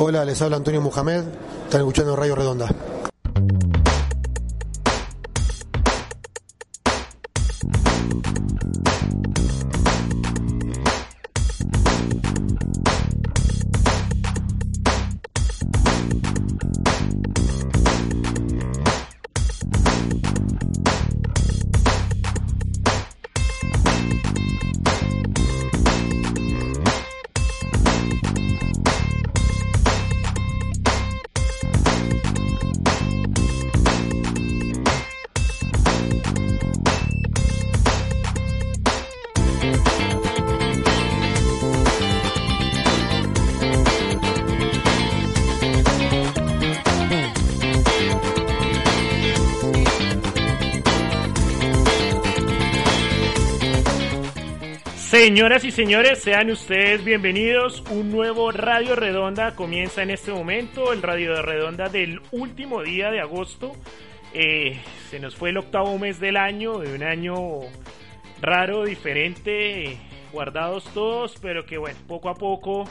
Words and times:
Hola, 0.00 0.24
les 0.24 0.40
habla 0.40 0.56
Antonio 0.58 0.80
Muhammad. 0.80 1.24
Están 1.64 1.80
escuchando 1.80 2.14
Radio 2.14 2.36
Redonda. 2.36 2.68
Señoras 55.20 55.64
y 55.64 55.72
señores, 55.72 56.20
sean 56.20 56.48
ustedes 56.48 57.04
bienvenidos. 57.04 57.82
Un 57.90 58.12
nuevo 58.12 58.52
Radio 58.52 58.94
Redonda 58.94 59.56
comienza 59.56 60.00
en 60.00 60.10
este 60.10 60.30
momento, 60.30 60.92
el 60.92 61.02
Radio 61.02 61.42
Redonda 61.42 61.88
del 61.88 62.20
último 62.30 62.84
día 62.84 63.10
de 63.10 63.18
agosto. 63.18 63.72
Eh, 64.32 64.80
se 65.10 65.18
nos 65.18 65.34
fue 65.34 65.50
el 65.50 65.56
octavo 65.56 65.98
mes 65.98 66.20
del 66.20 66.36
año, 66.36 66.78
de 66.78 66.94
un 66.94 67.02
año 67.02 67.34
raro, 68.40 68.84
diferente, 68.84 69.98
guardados 70.30 70.84
todos, 70.94 71.34
pero 71.42 71.66
que 71.66 71.78
bueno, 71.78 71.98
poco 72.06 72.28
a 72.28 72.34
poco 72.34 72.88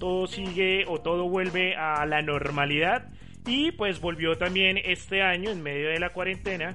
todo 0.00 0.26
sigue 0.26 0.84
o 0.88 1.00
todo 1.00 1.28
vuelve 1.28 1.76
a 1.76 2.04
la 2.06 2.22
normalidad. 2.22 3.08
Y 3.46 3.70
pues 3.70 4.00
volvió 4.00 4.36
también 4.36 4.78
este 4.84 5.22
año, 5.22 5.50
en 5.50 5.62
medio 5.62 5.90
de 5.90 6.00
la 6.00 6.10
cuarentena, 6.10 6.74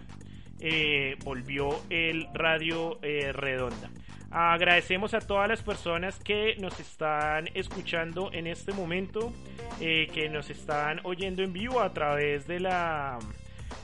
eh, 0.61 1.17
volvió 1.25 1.81
el 1.89 2.25
Radio 2.33 2.99
eh, 3.01 3.33
Redonda. 3.33 3.89
Agradecemos 4.35 5.13
a 5.13 5.21
todas 5.21 5.47
las 5.47 5.61
personas 5.61 6.17
que 6.17 6.55
nos 6.57 6.79
están 6.79 7.49
escuchando 7.53 8.31
en 8.33 8.47
este 8.47 8.73
momento, 8.73 9.31
eh, 9.79 10.07
que 10.11 10.27
nos 10.27 10.49
están 10.49 11.01
oyendo 11.03 11.43
en 11.43 11.53
vivo 11.53 11.79
a 11.81 11.93
través 11.93 12.47
de 12.47 12.59
la 12.59 13.19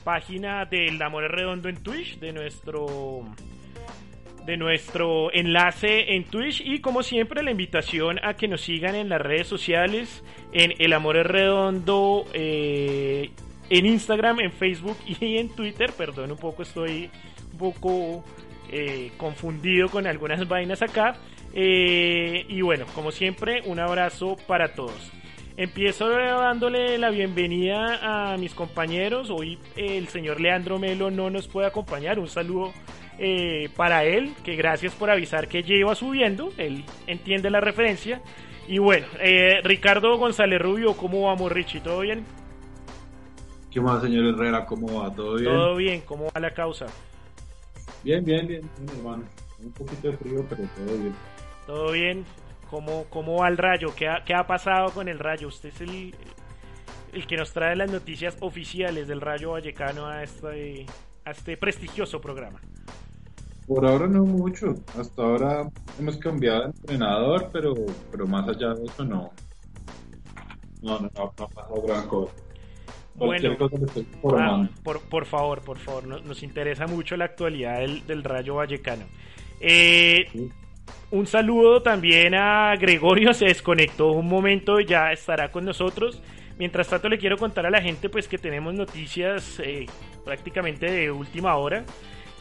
página 0.02 0.64
del 0.64 1.00
Amor 1.00 1.30
Redondo 1.30 1.68
en 1.68 1.76
Twitch, 1.76 2.18
de 2.18 2.32
nuestro 2.32 3.24
de 4.44 4.56
nuestro 4.56 5.32
enlace 5.32 6.16
en 6.16 6.24
Twitch 6.24 6.62
y 6.64 6.80
como 6.80 7.04
siempre 7.04 7.44
la 7.44 7.52
invitación 7.52 8.18
a 8.24 8.34
que 8.34 8.48
nos 8.48 8.62
sigan 8.62 8.96
en 8.96 9.08
las 9.08 9.20
redes 9.20 9.46
sociales 9.46 10.24
en 10.52 10.74
El 10.80 10.94
Amor 10.94 11.14
Redondo 11.14 12.24
eh, 12.32 13.30
en 13.68 13.86
Instagram, 13.86 14.40
en 14.40 14.50
Facebook 14.50 14.96
y 15.06 15.36
en 15.36 15.48
Twitter. 15.50 15.92
Perdón 15.96 16.32
un 16.32 16.38
poco, 16.38 16.64
estoy 16.64 17.08
un 17.52 17.58
poco 17.58 18.24
eh, 18.72 19.10
confundido 19.16 19.88
con 19.88 20.06
algunas 20.06 20.46
vainas 20.46 20.82
acá. 20.82 21.16
Eh, 21.52 22.44
y 22.48 22.62
bueno, 22.62 22.86
como 22.94 23.10
siempre, 23.10 23.62
un 23.66 23.80
abrazo 23.80 24.36
para 24.46 24.74
todos. 24.74 25.10
Empiezo 25.56 26.08
dándole 26.08 26.96
la 26.96 27.10
bienvenida 27.10 28.32
a 28.32 28.36
mis 28.36 28.54
compañeros. 28.54 29.28
Hoy 29.30 29.58
el 29.76 30.08
señor 30.08 30.40
Leandro 30.40 30.78
Melo 30.78 31.10
no 31.10 31.30
nos 31.30 31.48
puede 31.48 31.66
acompañar. 31.66 32.18
Un 32.18 32.28
saludo 32.28 32.72
eh, 33.18 33.68
para 33.76 34.04
él, 34.04 34.32
que 34.44 34.54
gracias 34.54 34.94
por 34.94 35.10
avisar 35.10 35.48
que 35.48 35.62
lleva 35.62 35.94
subiendo. 35.94 36.50
Él 36.56 36.84
entiende 37.06 37.50
la 37.50 37.60
referencia. 37.60 38.22
Y 38.68 38.78
bueno, 38.78 39.06
Ricardo 39.64 40.16
González 40.16 40.60
Rubio, 40.60 40.96
¿cómo 40.96 41.22
vamos, 41.22 41.50
Richie? 41.50 41.80
¿Todo 41.80 42.00
bien? 42.00 42.24
¿Qué 43.70 43.80
más, 43.80 44.00
señor 44.00 44.26
Herrera? 44.26 44.64
¿Cómo 44.64 45.00
va? 45.00 45.12
¿Todo 45.12 45.34
bien? 45.34 45.52
Todo 45.52 45.76
bien, 45.76 46.00
¿cómo 46.02 46.26
va 46.34 46.40
la 46.40 46.54
causa? 46.54 46.86
Bien, 48.02 48.24
bien, 48.24 48.46
bien, 48.46 48.70
hermano. 48.96 49.24
Un 49.62 49.72
poquito 49.72 50.10
de 50.10 50.16
frío, 50.16 50.44
pero 50.48 50.62
todo 50.76 50.96
bien. 50.96 51.14
Todo 51.66 51.92
bien. 51.92 52.24
¿Cómo, 52.70 53.04
cómo 53.10 53.40
va 53.40 53.48
el 53.48 53.58
rayo? 53.58 53.94
¿Qué 53.94 54.08
ha, 54.08 54.24
¿Qué 54.24 54.32
ha 54.34 54.46
pasado 54.46 54.90
con 54.92 55.08
el 55.08 55.18
rayo? 55.18 55.48
Usted 55.48 55.70
es 55.70 55.80
el, 55.80 56.14
el 57.12 57.26
que 57.26 57.36
nos 57.36 57.52
trae 57.52 57.76
las 57.76 57.90
noticias 57.90 58.36
oficiales 58.40 59.08
del 59.08 59.20
rayo 59.20 59.50
vallecano 59.52 60.06
a 60.06 60.22
este, 60.22 60.86
a 61.24 61.32
este 61.32 61.56
prestigioso 61.56 62.20
programa. 62.20 62.60
Por 63.66 63.86
ahora 63.86 64.06
no 64.06 64.24
mucho. 64.24 64.74
Hasta 64.98 65.22
ahora 65.22 65.68
hemos 65.98 66.16
cambiado 66.16 66.62
de 66.62 66.66
entrenador, 66.68 67.50
pero, 67.52 67.74
pero 68.10 68.26
más 68.26 68.48
allá 68.48 68.74
de 68.74 68.84
eso 68.84 69.04
no. 69.04 69.30
No, 70.82 71.00
no, 71.00 71.00
no, 71.00 71.10
no 71.14 71.24
ha 71.24 71.48
pasado 71.48 71.82
gran 71.82 72.08
cosa. 72.08 72.32
Bueno, 73.20 73.56
ah, 74.38 74.68
por, 74.82 75.00
por, 75.02 75.26
favor, 75.26 75.62
por 75.62 75.78
favor, 75.78 76.06
nos, 76.06 76.42
interesa 76.42 76.86
mucho 76.86 77.16
la 77.16 77.26
actualidad 77.26 77.80
del, 77.80 78.24
Rayo 78.24 78.54
Vallecano. 78.54 79.04
Eh, 79.60 80.26
un 81.10 81.26
saludo 81.26 81.82
también 81.82 82.34
a 82.34 82.74
Gregorio, 82.76 83.34
se 83.34 83.44
desconectó 83.46 84.12
un 84.12 84.26
momento, 84.26 84.80
ya 84.80 85.12
estará 85.12 85.50
con 85.50 85.64
nosotros. 85.64 86.22
Mientras 86.58 86.88
tanto 86.88 87.08
le 87.08 87.18
quiero 87.18 87.36
contar 87.36 87.66
a 87.66 87.70
la 87.70 87.80
gente 87.80 88.08
pues 88.08 88.28
que 88.28 88.38
tenemos 88.38 88.74
noticias 88.74 89.60
eh, 89.64 89.86
prácticamente 90.24 90.90
de 90.90 91.10
última 91.10 91.56
hora. 91.56 91.84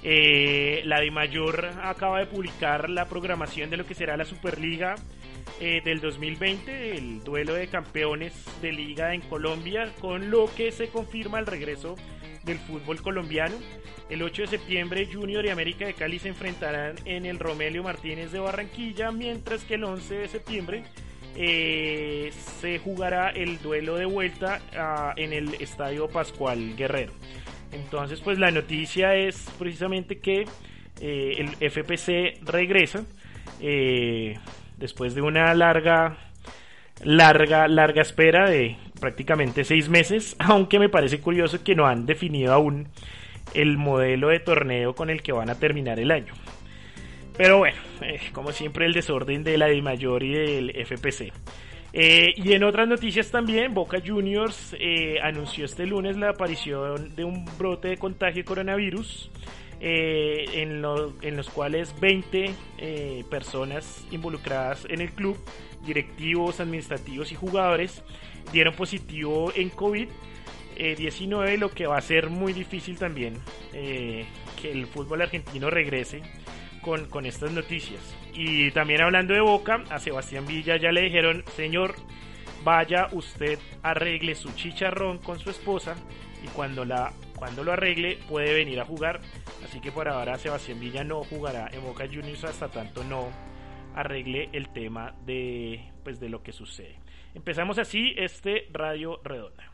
Eh, 0.04 0.82
la 0.86 1.02
de 1.02 1.12
Mayor 1.12 1.72
acaba 1.82 2.20
de 2.20 2.26
publicar 2.26 2.90
la 2.90 3.08
programación 3.10 3.70
de 3.70 3.78
lo 3.78 3.86
que 3.86 3.96
será 3.96 4.16
la 4.16 4.26
Superliga 4.26 4.96
eh, 5.60 5.82
del 5.84 6.00
2020, 6.00 6.96
el 6.98 7.24
duelo 7.24 7.54
de 7.54 7.68
campeones 7.68 8.34
de 8.62 8.72
liga 8.72 9.14
en 9.14 9.22
Colombia, 9.22 9.92
con 10.00 10.32
lo 10.32 10.54
que 10.56 10.72
se 10.72 10.88
confirma 10.88 11.40
el 11.40 11.46
regreso 11.46 11.96
del 12.44 12.60
fútbol 12.60 13.02
colombiano. 13.02 13.56
El 14.10 14.24
8 14.24 14.44
de 14.44 14.48
septiembre 14.48 15.10
Junior 15.12 15.46
y 15.46 15.50
América 15.50 15.86
de 15.86 15.94
Cali 15.94 16.18
se 16.18 16.30
enfrentarán 16.30 16.96
en 17.06 17.26
el 17.26 17.38
Romelio 17.38 17.84
Martínez 17.84 18.32
de 18.32 18.40
Barranquilla, 18.40 19.12
mientras 19.12 19.66
que 19.66 19.76
el 19.76 19.84
11 19.84 20.16
de 20.16 20.28
septiembre 20.30 20.84
eh, 21.36 22.32
se 22.60 22.80
jugará 22.80 23.30
el 23.30 23.62
duelo 23.62 23.98
de 23.98 24.06
vuelta 24.06 24.62
ah, 24.76 25.14
en 25.16 25.34
el 25.34 25.56
Estadio 25.56 26.08
Pascual 26.08 26.76
Guerrero. 26.76 27.12
Entonces, 27.72 28.22
pues 28.22 28.40
la 28.40 28.52
noticia 28.52 29.16
es 29.16 29.50
precisamente 29.60 30.20
que 30.20 30.46
eh, 31.02 31.36
el 31.38 31.72
FPC 31.72 32.44
regresa 32.44 33.06
después 34.78 35.14
de 35.14 35.22
una 35.22 35.54
larga, 35.54 36.18
larga, 37.04 37.68
larga 37.68 38.02
espera 38.02 38.50
de 38.50 38.78
prácticamente 39.00 39.64
seis 39.64 39.90
meses, 39.90 40.36
aunque 40.40 40.80
me 40.80 40.90
parece 40.90 41.20
curioso 41.20 41.64
que 41.64 41.76
no 41.76 41.88
han 41.88 42.06
definido 42.06 42.54
aún 42.54 42.88
el 43.54 43.78
modelo 43.78 44.30
de 44.30 44.40
torneo 44.40 44.94
con 44.96 45.10
el 45.10 45.22
que 45.22 45.32
van 45.32 45.50
a 45.50 45.56
terminar 45.56 46.00
el 46.00 46.12
año. 46.12 46.34
Pero 47.38 47.58
bueno, 47.58 47.78
eh, 48.02 48.20
como 48.34 48.52
siempre 48.52 48.86
el 48.86 48.94
desorden 48.94 49.44
de 49.44 49.58
la 49.58 49.68
de 49.68 49.82
Mayor 49.82 50.24
y 50.24 50.34
del 50.34 50.86
FPC. 50.86 51.32
Eh, 51.92 52.34
y 52.36 52.54
en 52.54 52.64
otras 52.64 52.88
noticias 52.88 53.32
también, 53.32 53.74
Boca 53.74 54.00
Juniors 54.06 54.76
eh, 54.80 55.16
anunció 55.24 55.66
este 55.66 55.86
lunes 55.86 56.18
la 56.18 56.30
aparición 56.30 57.16
de 57.16 57.24
un 57.24 57.46
brote 57.58 57.88
de 57.88 57.98
contagio 57.98 58.44
de 58.44 58.46
coronavirus 58.46 59.32
eh, 59.82 60.62
en, 60.62 60.84
en, 61.22 61.38
los 61.38 61.50
cuales 61.50 61.98
20 62.02 62.54
eh, 62.80 63.24
personas 63.30 64.06
involucradas 64.12 64.86
en 64.90 65.00
el 65.00 65.12
club, 65.12 65.38
directivos, 65.86 66.60
administrativos 66.60 67.32
y 67.32 67.36
jugadores, 67.36 68.04
dieron 68.52 68.76
positivo 68.76 69.54
en 69.56 69.72
COVID-19, 69.72 71.48
eh, 71.48 71.58
lo 71.58 71.72
que 71.72 71.88
va 71.88 71.98
a 71.98 72.02
ser 72.02 72.30
muy 72.30 72.52
difícil 72.52 72.98
también 72.98 73.36
que 73.72 74.26
el 74.70 74.86
fútbol 74.88 75.22
argentino 75.22 75.70
regrese 75.70 76.24
con, 77.10 77.26
estas 77.26 77.52
noticias. 77.52 78.02
Y 78.34 78.72
también 78.72 79.02
hablando 79.02 79.34
de 79.34 79.42
Boca, 79.42 79.84
a 79.90 80.00
Sebastián 80.00 80.46
Villa 80.46 80.78
ya 80.78 80.92
le 80.92 81.02
dijeron, 81.02 81.44
señor, 81.56 81.96
vaya 82.64 83.08
usted 83.12 83.60
arregle 83.84 84.36
su 84.36 84.52
chicharrón 84.54 85.20
con 85.20 85.40
su 85.40 85.50
esposa 85.50 85.96
y 86.44 86.48
cuando 86.50 86.86
la 86.86 87.14
cuando 87.36 87.64
lo 87.64 87.72
arregle 87.72 88.18
puede 88.28 88.54
venir 88.54 88.80
a 88.80 88.86
jugar. 88.86 89.22
Así 89.64 89.80
que 89.80 89.92
por 89.92 90.10
ahora 90.10 90.38
Sebastián 90.38 90.80
Villa 90.80 91.04
no 91.04 91.24
jugará 91.24 91.70
en 91.72 91.84
Boca 91.84 92.06
Juniors 92.06 92.44
hasta 92.44 92.70
tanto 92.70 93.04
no 93.04 93.30
arregle 93.96 94.50
el 94.52 94.70
tema 94.74 95.16
de 95.26 95.90
pues 96.04 96.20
de 96.20 96.30
lo 96.30 96.44
que 96.44 96.52
sucede. 96.52 97.00
Empezamos 97.34 97.78
así 97.78 98.14
este 98.18 98.68
Radio 98.72 99.22
Redonda. 99.24 99.72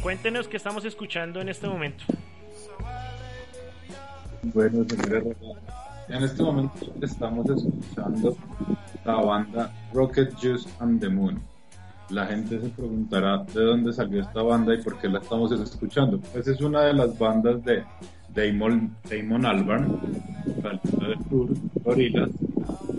Cuéntenos 0.00 0.48
qué 0.48 0.56
estamos 0.56 0.84
escuchando 0.84 1.40
en 1.40 1.48
este 1.48 1.66
momento. 1.66 2.04
Bueno, 4.42 4.84
señores, 4.88 5.36
en 6.08 6.22
este 6.22 6.42
momento 6.42 6.92
estamos 7.02 7.48
escuchando 7.50 8.36
la 9.04 9.14
banda 9.16 9.72
Rocket 9.92 10.34
Juice 10.40 10.68
and 10.80 11.00
the 11.00 11.08
Moon. 11.08 11.40
La 12.10 12.26
gente 12.26 12.60
se 12.60 12.68
preguntará 12.68 13.38
de 13.38 13.62
dónde 13.62 13.92
salió 13.92 14.20
esta 14.22 14.42
banda 14.42 14.74
y 14.74 14.82
por 14.82 14.98
qué 14.98 15.08
la 15.08 15.20
estamos 15.20 15.52
escuchando. 15.52 16.20
Pues 16.32 16.46
es 16.48 16.60
una 16.60 16.82
de 16.82 16.92
las 16.92 17.18
bandas 17.18 17.64
de 17.64 17.82
Damon, 18.34 18.94
Damon 19.08 19.46
Albarn, 19.46 20.00
del 20.44 21.18
Tour, 21.30 21.48
Gorillaz, 21.82 22.30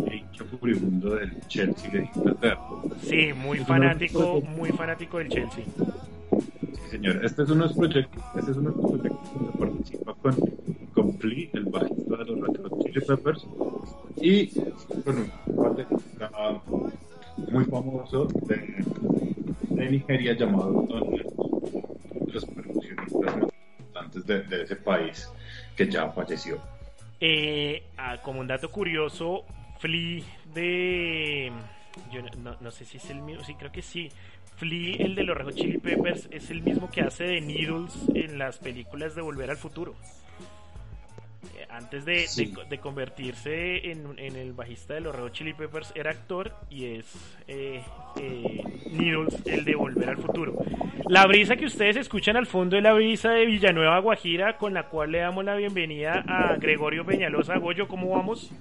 e 0.08 0.16
hincha 0.18 0.44
furibundo 0.60 1.16
del 1.16 1.40
Chelsea 1.48 1.92
de 1.92 2.10
Inglaterra. 2.16 2.60
Sí, 3.02 3.32
muy 3.34 3.60
fanático, 3.60 4.42
muy 4.42 4.70
fanático 4.70 5.20
del 5.20 5.30
Chelsea 5.30 5.64
señor. 6.90 7.24
Este 7.26 7.44
es 7.44 7.50
uno 7.50 7.64
de 7.64 7.70
los 7.70 7.78
proyectos, 7.78 8.24
este 8.38 8.52
es 8.52 8.58
uno 8.58 8.72
de 8.72 8.82
los 8.82 8.92
proyectos 8.92 9.34
donde 9.34 9.52
participa 9.58 10.14
con, 10.16 10.36
con 10.94 11.18
Flea, 11.18 11.50
el 11.54 11.66
bajista 11.66 12.18
de 12.18 12.26
los 12.26 12.40
Red 12.40 12.84
Chili 12.84 13.02
Peppers, 13.02 13.48
y 14.18 14.60
bueno, 15.04 15.26
un 16.68 16.94
muy 17.52 17.66
famoso 17.66 18.28
de, 18.48 18.86
Nigeria 19.90 20.34
llamado 20.34 20.86
Tony, 20.88 21.22
los 22.34 22.46
percusionistas 22.46 23.36
importantes 23.36 24.26
de, 24.26 24.44
de, 24.44 24.64
ese 24.64 24.76
país 24.78 25.30
que 25.76 25.90
ya 25.90 26.10
falleció. 26.10 26.60
Eh, 27.20 27.84
ah, 27.98 28.18
como 28.24 28.40
un 28.40 28.48
dato 28.48 28.70
curioso, 28.72 29.44
Flea 29.80 30.24
de 30.54 31.52
yo 32.12 32.22
no, 32.38 32.56
no, 32.60 32.72
sé 32.72 32.86
si 32.86 32.98
es 32.98 33.10
el 33.10 33.22
mismo, 33.22 33.44
sí 33.44 33.56
creo 33.56 33.72
que 33.72 33.82
sí, 33.82 34.10
Flea, 34.56 34.98
el 35.00 35.16
de 35.16 35.24
los 35.24 35.38
Red 35.38 35.54
Chili 35.54 35.78
Peppers, 35.78 36.28
es 36.32 36.50
el 36.50 36.62
mismo 36.62 36.90
que 36.90 37.02
hace 37.02 37.26
de 37.26 37.42
Needles 37.42 37.94
en 38.14 38.38
las 38.38 38.58
películas 38.58 39.16
de 39.16 39.22
Volver 39.22 39.50
al 39.50 39.58
Futuro. 39.58 39.96
Eh, 41.58 41.68
antes 41.70 42.06
de, 42.06 42.26
de, 42.70 42.78
convertirse 42.80 43.92
en, 43.92 44.18
en, 44.18 44.36
el 44.36 44.54
bajista 44.54 44.94
de 44.96 45.02
los 45.02 45.16
Red 45.16 45.32
Chili 45.32 45.54
Peppers, 45.54 45.92
era 45.96 46.12
actor 46.12 46.54
y 46.70 46.86
es 46.86 47.06
eh, 47.48 47.82
eh, 48.20 48.64
Needles, 48.92 49.42
el 49.46 49.66
de 49.66 49.76
Volver 49.76 50.10
al 50.10 50.18
Futuro. 50.18 50.56
La 51.08 51.26
brisa 51.28 51.56
que 51.56 51.66
ustedes 51.66 51.98
escuchan 51.98 52.36
al 52.38 52.48
fondo 52.48 52.78
es 52.78 52.84
la 52.84 52.94
brisa 52.94 53.32
de 53.32 53.46
Villanueva 53.46 54.00
Guajira, 54.00 54.58
con 54.58 54.74
la 54.74 54.88
cual 54.88 55.12
le 55.12 55.20
damos 55.20 55.46
la 55.46 55.56
bienvenida 55.56 56.24
a 56.28 56.56
Gregorio 56.56 57.06
Peñalosa. 57.06 57.58
Goyo, 57.58 57.88
¿cómo 57.88 58.10
vamos? 58.10 58.52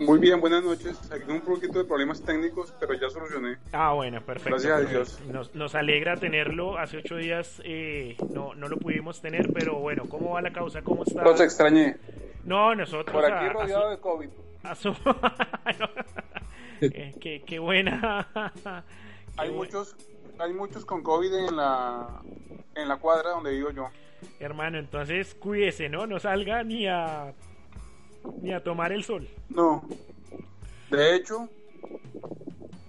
Muy 0.00 0.18
bien, 0.18 0.40
buenas 0.40 0.62
noches. 0.62 0.98
Aquí 1.12 1.30
un 1.30 1.40
poquito 1.40 1.78
de 1.78 1.84
problemas 1.84 2.22
técnicos, 2.22 2.72
pero 2.80 2.94
ya 2.94 3.08
solucioné. 3.10 3.58
Ah, 3.72 3.92
bueno, 3.92 4.20
perfecto. 4.20 4.50
Gracias 4.50 4.72
a 4.72 4.80
Dios. 4.80 5.20
Nos, 5.26 5.54
nos 5.54 5.74
alegra 5.74 6.16
tenerlo. 6.16 6.78
Hace 6.78 6.98
ocho 6.98 7.16
días 7.16 7.60
eh, 7.64 8.16
no, 8.32 8.54
no 8.54 8.68
lo 8.68 8.78
pudimos 8.78 9.20
tener, 9.20 9.52
pero 9.52 9.76
bueno, 9.76 10.04
¿cómo 10.08 10.32
va 10.32 10.42
la 10.42 10.52
causa? 10.52 10.82
¿Cómo 10.82 11.04
está? 11.04 11.22
Los 11.22 11.40
extrañé. 11.40 11.96
No, 12.44 12.74
nosotros. 12.74 13.14
Por 13.14 13.24
aquí 13.24 13.48
rodeado 13.48 13.90
de 13.90 13.98
COVID. 13.98 14.28
qué, 17.20 17.42
qué, 17.46 17.58
buena. 17.58 18.28
hay 19.36 19.50
muchos 19.50 19.96
hay 20.38 20.52
muchos 20.52 20.84
con 20.84 21.02
COVID 21.02 21.34
en 21.34 21.56
la 21.56 22.20
en 22.74 22.88
la 22.88 22.96
cuadra 22.96 23.30
donde 23.30 23.52
vivo 23.52 23.70
yo. 23.70 23.88
Hermano, 24.40 24.78
entonces 24.78 25.34
cuídese, 25.34 25.88
¿no? 25.88 26.06
No 26.06 26.18
salga 26.18 26.62
ni 26.62 26.86
a 26.86 27.34
ni 28.40 28.52
a 28.52 28.62
tomar 28.62 28.92
el 28.92 29.04
sol. 29.04 29.28
No. 29.48 29.82
De 30.90 31.16
hecho, 31.16 31.48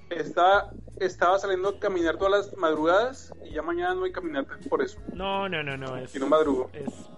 está, 0.09 0.71
estaba 0.99 1.39
saliendo 1.39 1.69
a 1.69 1.79
caminar 1.79 2.17
todas 2.17 2.47
las 2.47 2.57
madrugadas 2.57 3.33
y 3.43 3.53
ya 3.53 3.61
mañana 3.61 3.95
no 3.95 4.03
hay 4.03 4.11
caminata 4.11 4.57
por 4.69 4.81
eso. 4.81 4.99
No, 5.13 5.49
no, 5.49 5.63
no, 5.63 5.77
no. 5.77 5.97
Es, 5.97 6.15
no 6.19 6.27
madrugo. 6.27 6.69
Es 6.73 7.09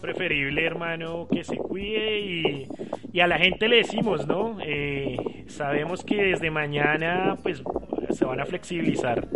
preferible, 0.00 0.64
hermano, 0.64 1.26
que 1.30 1.42
se 1.42 1.56
cuide 1.56 2.20
y, 2.20 2.68
y 3.12 3.20
a 3.20 3.26
la 3.26 3.38
gente 3.38 3.68
le 3.68 3.76
decimos, 3.76 4.26
¿no? 4.26 4.58
Eh, 4.62 5.44
sabemos 5.48 6.04
que 6.04 6.16
desde 6.16 6.50
mañana, 6.50 7.36
pues, 7.42 7.62
se 8.10 8.24
van 8.24 8.40
a 8.40 8.46
flexibilizar 8.46 9.26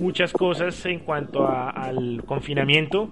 muchas 0.00 0.32
cosas 0.32 0.84
en 0.86 1.00
cuanto 1.00 1.46
al 1.46 2.24
confinamiento 2.26 3.10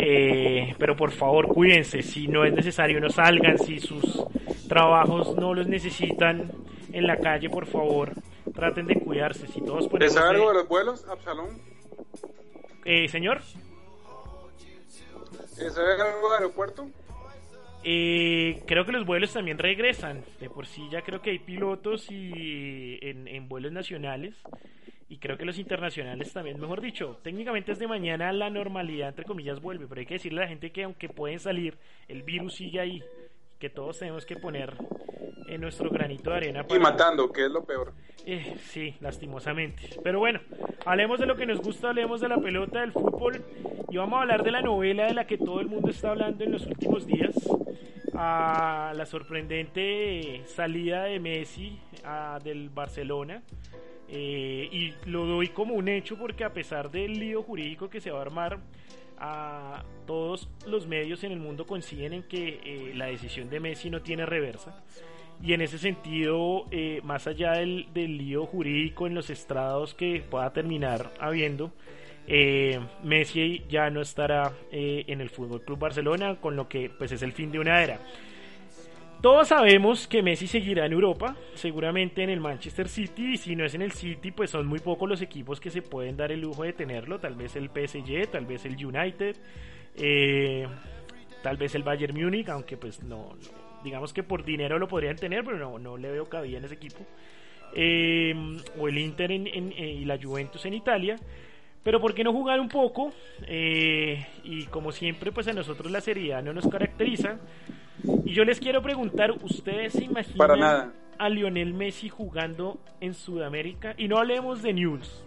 eh, 0.00 0.76
pero 0.78 0.94
por 0.96 1.10
favor, 1.10 1.48
cuídense. 1.48 2.02
Si 2.02 2.28
no 2.28 2.44
es 2.44 2.54
necesario, 2.54 3.00
no 3.00 3.10
salgan. 3.10 3.58
Si 3.58 3.80
sus 3.80 4.24
trabajos 4.68 5.34
no 5.34 5.54
los 5.54 5.66
necesitan 5.66 6.52
en 6.92 7.06
la 7.06 7.16
calle, 7.16 7.50
por 7.50 7.66
favor, 7.66 8.12
traten 8.54 8.86
de 8.86 9.00
cuidarse. 9.00 9.48
Si 9.48 9.60
todos 9.60 9.88
ponemos 9.88 10.14
¿Es 10.14 10.22
algo 10.22 10.48
de 10.50 10.54
los 10.54 10.68
vuelos, 10.68 11.04
Absalón? 11.08 11.60
Eh, 12.84 13.08
señor. 13.08 13.42
¿Es 15.58 15.76
algo 15.76 16.30
del 16.30 16.38
aeropuerto? 16.38 16.88
Eh, 17.84 18.62
creo 18.66 18.84
que 18.84 18.92
los 18.92 19.06
vuelos 19.06 19.32
también 19.32 19.58
regresan. 19.58 20.24
De 20.40 20.50
por 20.50 20.66
sí 20.66 20.88
ya 20.90 21.02
creo 21.02 21.20
que 21.20 21.30
hay 21.30 21.38
pilotos 21.38 22.10
y 22.10 22.98
en, 23.02 23.28
en 23.28 23.48
vuelos 23.48 23.72
nacionales. 23.72 24.34
Y 25.10 25.18
creo 25.18 25.38
que 25.38 25.46
los 25.46 25.58
internacionales 25.58 26.32
también, 26.34 26.60
mejor 26.60 26.82
dicho, 26.82 27.18
técnicamente 27.22 27.72
es 27.72 27.78
de 27.78 27.86
mañana 27.86 28.30
la 28.30 28.50
normalidad, 28.50 29.08
entre 29.08 29.24
comillas, 29.24 29.58
vuelve, 29.58 29.86
pero 29.86 30.00
hay 30.00 30.06
que 30.06 30.14
decirle 30.14 30.40
a 30.40 30.44
la 30.44 30.48
gente 30.48 30.70
que 30.70 30.84
aunque 30.84 31.08
pueden 31.08 31.40
salir, 31.40 31.78
el 32.08 32.22
virus 32.22 32.56
sigue 32.56 32.78
ahí, 32.78 33.02
que 33.58 33.70
todos 33.70 33.98
tenemos 33.98 34.24
que 34.24 34.36
poner 34.36 34.74
en 35.48 35.60
nuestro 35.60 35.90
granito 35.90 36.30
de 36.30 36.36
arena. 36.36 36.66
Y 36.68 36.78
matando, 36.78 37.32
que 37.32 37.46
es 37.46 37.50
lo 37.50 37.64
peor. 37.64 37.92
Eh, 38.26 38.56
sí, 38.62 38.94
lastimosamente. 39.00 39.98
Pero 40.02 40.18
bueno, 40.18 40.40
hablemos 40.84 41.18
de 41.18 41.26
lo 41.26 41.36
que 41.36 41.46
nos 41.46 41.60
gusta, 41.60 41.88
hablemos 41.88 42.20
de 42.20 42.28
la 42.28 42.38
pelota, 42.38 42.80
del 42.80 42.92
fútbol, 42.92 43.42
y 43.90 43.96
vamos 43.96 44.18
a 44.18 44.22
hablar 44.22 44.44
de 44.44 44.50
la 44.50 44.60
novela 44.60 45.06
de 45.06 45.14
la 45.14 45.26
que 45.26 45.38
todo 45.38 45.60
el 45.60 45.68
mundo 45.68 45.90
está 45.90 46.10
hablando 46.10 46.44
en 46.44 46.52
los 46.52 46.66
últimos 46.66 47.06
días, 47.06 47.34
a 48.14 48.92
la 48.94 49.06
sorprendente 49.06 50.42
salida 50.46 51.04
de 51.04 51.18
Messi 51.20 51.78
a, 52.04 52.38
del 52.42 52.68
Barcelona. 52.68 53.42
Eh, 54.10 54.68
y 54.72 54.94
lo 55.08 55.26
doy 55.26 55.48
como 55.48 55.74
un 55.74 55.88
hecho 55.88 56.16
porque 56.16 56.42
a 56.42 56.52
pesar 56.52 56.90
del 56.90 57.18
lío 57.18 57.42
jurídico 57.42 57.90
que 57.90 58.00
se 58.00 58.10
va 58.10 58.20
a 58.20 58.22
armar, 58.22 58.58
a 59.20 59.84
todos 60.06 60.48
los 60.66 60.86
medios 60.86 61.24
en 61.24 61.32
el 61.32 61.38
mundo 61.38 61.66
coinciden 61.66 62.12
en 62.12 62.22
que 62.24 62.60
eh, 62.64 62.92
la 62.94 63.06
decisión 63.06 63.50
de 63.50 63.60
Messi 63.60 63.90
no 63.90 64.02
tiene 64.02 64.26
reversa. 64.26 64.82
Y 65.42 65.52
en 65.52 65.60
ese 65.60 65.78
sentido, 65.78 66.66
eh, 66.70 67.00
más 67.04 67.26
allá 67.26 67.52
del, 67.52 67.86
lío 67.94 68.46
jurídico 68.46 69.06
en 69.06 69.14
los 69.14 69.30
estrados 69.30 69.94
que 69.94 70.24
pueda 70.28 70.52
terminar 70.52 71.12
habiendo, 71.20 71.72
Messi 73.04 73.64
ya 73.70 73.88
no 73.88 74.02
estará 74.02 74.52
en 74.70 75.20
el 75.22 75.30
Fútbol 75.30 75.62
Club 75.62 75.78
Barcelona, 75.78 76.36
con 76.40 76.56
lo 76.56 76.68
que 76.68 76.90
pues 76.90 77.10
es 77.12 77.22
el 77.22 77.32
fin 77.32 77.50
de 77.50 77.58
una 77.58 77.82
era. 77.82 78.00
Todos 79.20 79.48
sabemos 79.48 80.06
que 80.06 80.22
Messi 80.22 80.46
seguirá 80.46 80.86
en 80.86 80.92
Europa, 80.92 81.36
seguramente 81.54 82.22
en 82.22 82.30
el 82.30 82.38
Manchester 82.38 82.88
City, 82.88 83.32
y 83.32 83.36
si 83.36 83.56
no 83.56 83.64
es 83.64 83.74
en 83.74 83.82
el 83.82 83.90
City, 83.90 84.30
pues 84.30 84.50
son 84.50 84.66
muy 84.66 84.78
pocos 84.78 85.08
los 85.08 85.20
equipos 85.22 85.58
que 85.58 85.70
se 85.70 85.82
pueden 85.82 86.16
dar 86.16 86.30
el 86.30 86.40
lujo 86.40 86.62
de 86.62 86.72
tenerlo, 86.72 87.18
tal 87.18 87.34
vez 87.34 87.56
el 87.56 87.68
PSG, 87.70 88.30
tal 88.30 88.46
vez 88.46 88.64
el 88.64 88.74
United, 88.84 89.36
eh, 89.96 90.68
tal 91.42 91.56
vez 91.56 91.74
el 91.74 91.82
Bayern 91.82 92.14
Múnich, 92.16 92.48
aunque 92.48 92.76
pues 92.76 93.02
no, 93.02 93.36
digamos 93.82 94.12
que 94.12 94.22
por 94.22 94.44
dinero 94.44 94.78
lo 94.78 94.86
podrían 94.86 95.16
tener, 95.16 95.44
pero 95.44 95.58
no, 95.58 95.78
no 95.80 95.96
le 95.96 96.12
veo 96.12 96.28
cabida 96.28 96.58
en 96.58 96.64
ese 96.66 96.74
equipo. 96.74 97.04
eh, 97.72 98.34
o 98.78 98.88
el 98.88 98.98
Inter 98.98 99.32
en, 99.32 99.46
en, 99.48 99.72
eh, 99.72 99.92
y 100.00 100.04
la 100.04 100.18
Juventus 100.22 100.64
en 100.66 100.74
Italia. 100.74 101.16
Pero 101.82 102.00
¿por 102.00 102.14
qué 102.14 102.24
no 102.24 102.32
jugar 102.32 102.60
un 102.60 102.68
poco? 102.70 103.12
Eh, 103.46 104.26
y 104.44 104.66
como 104.66 104.92
siempre, 104.92 105.32
pues 105.32 105.48
a 105.48 105.52
nosotros 105.52 105.90
la 105.92 106.00
seriedad 106.00 106.42
no 106.42 106.52
nos 106.52 106.68
caracteriza. 106.68 107.38
Y 108.24 108.32
yo 108.32 108.44
les 108.44 108.60
quiero 108.60 108.82
preguntar, 108.82 109.32
¿ustedes 109.42 109.92
se 109.94 110.04
imaginan 110.04 110.38
Para 110.38 110.56
nada. 110.56 110.92
a 111.18 111.28
Lionel 111.28 111.74
Messi 111.74 112.08
jugando 112.08 112.78
en 113.00 113.14
Sudamérica? 113.14 113.94
Y 113.96 114.08
no 114.08 114.18
hablemos 114.18 114.62
de 114.62 114.72
News. 114.72 115.24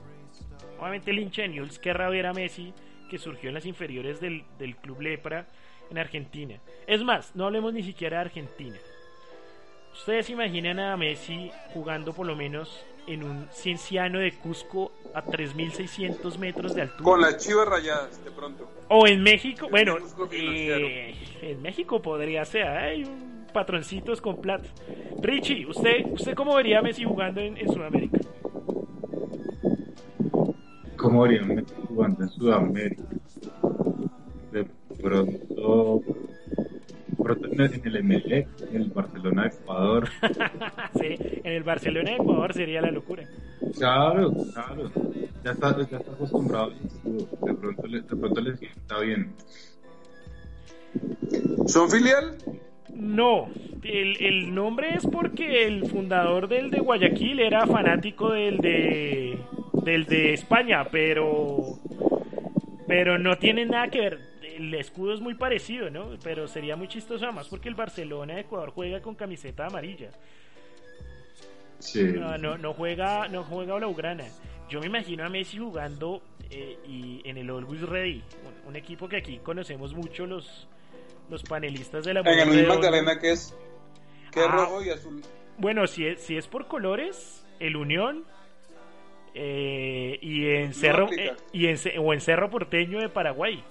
Obviamente 0.79 1.11
el 1.11 1.19
hincha 1.19 1.43
de 1.43 1.49
News 1.49 1.79
querrá 1.79 2.09
ver 2.09 2.25
a 2.25 2.33
Messi 2.33 2.73
que 3.09 3.17
surgió 3.17 3.49
en 3.49 3.55
las 3.55 3.65
inferiores 3.65 4.19
del, 4.21 4.43
del 4.57 4.75
Club 4.77 5.01
Lepra 5.01 5.45
en 5.89 5.97
Argentina. 5.97 6.59
Es 6.87 7.03
más, 7.03 7.35
no 7.35 7.45
hablemos 7.45 7.73
ni 7.73 7.83
siquiera 7.83 8.17
de 8.17 8.21
Argentina. 8.21 8.77
¿Ustedes 9.93 10.27
se 10.27 10.31
imaginan 10.31 10.79
a 10.79 10.95
Messi 10.95 11.51
jugando 11.73 12.13
por 12.13 12.25
lo 12.25 12.35
menos 12.35 12.85
en 13.07 13.23
un 13.23 13.47
cienciano 13.51 14.19
de 14.19 14.33
Cusco 14.33 14.91
a 15.13 15.23
3.600 15.23 16.37
metros 16.37 16.75
de 16.75 16.83
altura? 16.83 17.03
Con 17.03 17.21
las 17.21 17.37
chivas 17.37 17.67
rayadas, 17.67 18.23
de 18.23 18.31
pronto. 18.31 18.69
O 18.87 19.07
en 19.07 19.21
México, 19.23 19.67
bueno, 19.69 19.97
eh, 20.31 21.15
en 21.41 21.61
México 21.61 22.01
podría 22.01 22.43
ser, 22.45 22.67
hay 22.67 23.03
un 23.03 23.31
patroncitos 23.51 24.21
con 24.21 24.37
plata. 24.37 24.67
Richie, 25.21 25.65
¿usted, 25.65 26.05
usted 26.11 26.33
cómo 26.33 26.55
vería 26.55 26.79
a 26.79 26.81
Messi 26.81 27.03
jugando 27.03 27.41
en, 27.41 27.57
en 27.57 27.67
Sudamérica? 27.71 28.19
¿Cómo 30.97 31.23
harían 31.23 31.47
Messi 31.47 31.73
jugando 31.87 32.23
en 32.23 32.29
Sudamérica? 32.29 33.03
De 34.51 34.65
pronto, 35.01 36.01
pronto 37.17 37.47
en 37.47 37.61
el- 37.61 37.73
en 37.73 37.85
el 37.87 37.97
MLE, 38.03 38.47
en 38.71 38.75
el 38.81 38.89
Barcelona 38.89 39.43
de 39.43 39.47
Ecuador. 39.49 40.09
sí, 40.99 41.15
en 41.43 41.51
el 41.53 41.63
Barcelona 41.63 42.09
de 42.11 42.15
Ecuador 42.17 42.53
sería 42.53 42.81
la 42.81 42.91
locura. 42.91 43.23
Claro, 43.77 44.33
claro. 44.53 44.91
Ya 45.43 45.51
está, 45.51 45.77
ya 45.89 45.97
está 45.97 46.11
acostumbrado. 46.11 46.71
De 46.71 47.53
pronto, 47.53 47.87
le, 47.87 48.01
de 48.01 48.15
pronto 48.15 48.41
le 48.41 48.55
sienta 48.57 48.99
bien. 48.99 49.33
¿Son 51.67 51.89
filial? 51.89 52.35
No, 52.93 53.47
el, 53.83 54.17
el 54.21 54.53
nombre 54.53 54.95
es 54.95 55.05
porque 55.07 55.65
el 55.65 55.87
fundador 55.89 56.47
del 56.47 56.69
de 56.69 56.79
Guayaquil 56.79 57.39
era 57.39 57.65
fanático 57.65 58.31
del 58.31 58.57
de 58.57 59.39
del 59.83 60.05
de 60.05 60.33
España, 60.33 60.85
pero 60.91 61.57
pero 62.87 63.17
no 63.17 63.37
tiene 63.37 63.65
nada 63.65 63.87
que 63.87 64.01
ver. 64.01 64.19
El 64.61 64.73
escudo 64.75 65.13
es 65.13 65.21
muy 65.21 65.33
parecido, 65.33 65.89
¿no? 65.89 66.09
Pero 66.23 66.47
sería 66.47 66.75
muy 66.75 66.87
chistoso 66.87 67.25
además 67.25 67.47
porque 67.49 67.67
el 67.69 67.75
Barcelona 67.75 68.35
de 68.35 68.41
Ecuador 68.41 68.69
juega 68.71 69.01
con 69.01 69.15
camiseta 69.15 69.65
amarilla. 69.65 70.11
Sí. 71.79 72.03
No, 72.03 72.37
no, 72.37 72.57
no 72.57 72.73
juega, 72.73 73.27
no 73.27 73.43
juega 73.43 73.75
blaugrana. 73.75 74.25
Yo 74.69 74.79
me 74.79 74.85
imagino 74.85 75.25
a 75.25 75.29
Messi 75.29 75.57
jugando 75.57 76.21
eh, 76.49 76.77
y 76.87 77.21
en 77.27 77.37
el 77.37 77.49
Always 77.49 77.81
Ready, 77.81 78.23
un, 78.65 78.69
un 78.69 78.75
equipo 78.75 79.07
que 79.09 79.17
aquí 79.17 79.39
conocemos 79.39 79.93
mucho 79.93 80.25
los 80.25 80.67
los 81.29 81.43
panelistas 81.43 82.03
de 82.03 82.13
la 82.13 82.19
En 82.21 82.39
el 82.39 82.49
Luis. 82.49 82.67
Magdalena, 82.67 83.17
que 83.19 83.31
es, 83.31 83.55
que 84.31 84.41
es 84.41 84.45
Ah. 84.47 84.51
rojo 84.51 84.83
y 84.83 84.89
azul. 84.89 85.21
Bueno, 85.57 85.87
si 85.87 86.05
es, 86.05 86.21
si 86.21 86.35
es 86.37 86.45
por 86.47 86.67
colores, 86.67 87.45
el 87.59 87.77
Unión 87.77 88.25
eh, 89.33 90.19
y 90.21 90.45
en 90.47 90.73
Cerro 90.73 91.09
eh, 91.11 91.33
y 91.53 91.67
en, 91.67 91.77
o 91.99 92.13
en 92.13 92.19
Cerro 92.21 92.49
Porteño 92.49 92.99
de 92.99 93.09
Paraguay. 93.09 93.63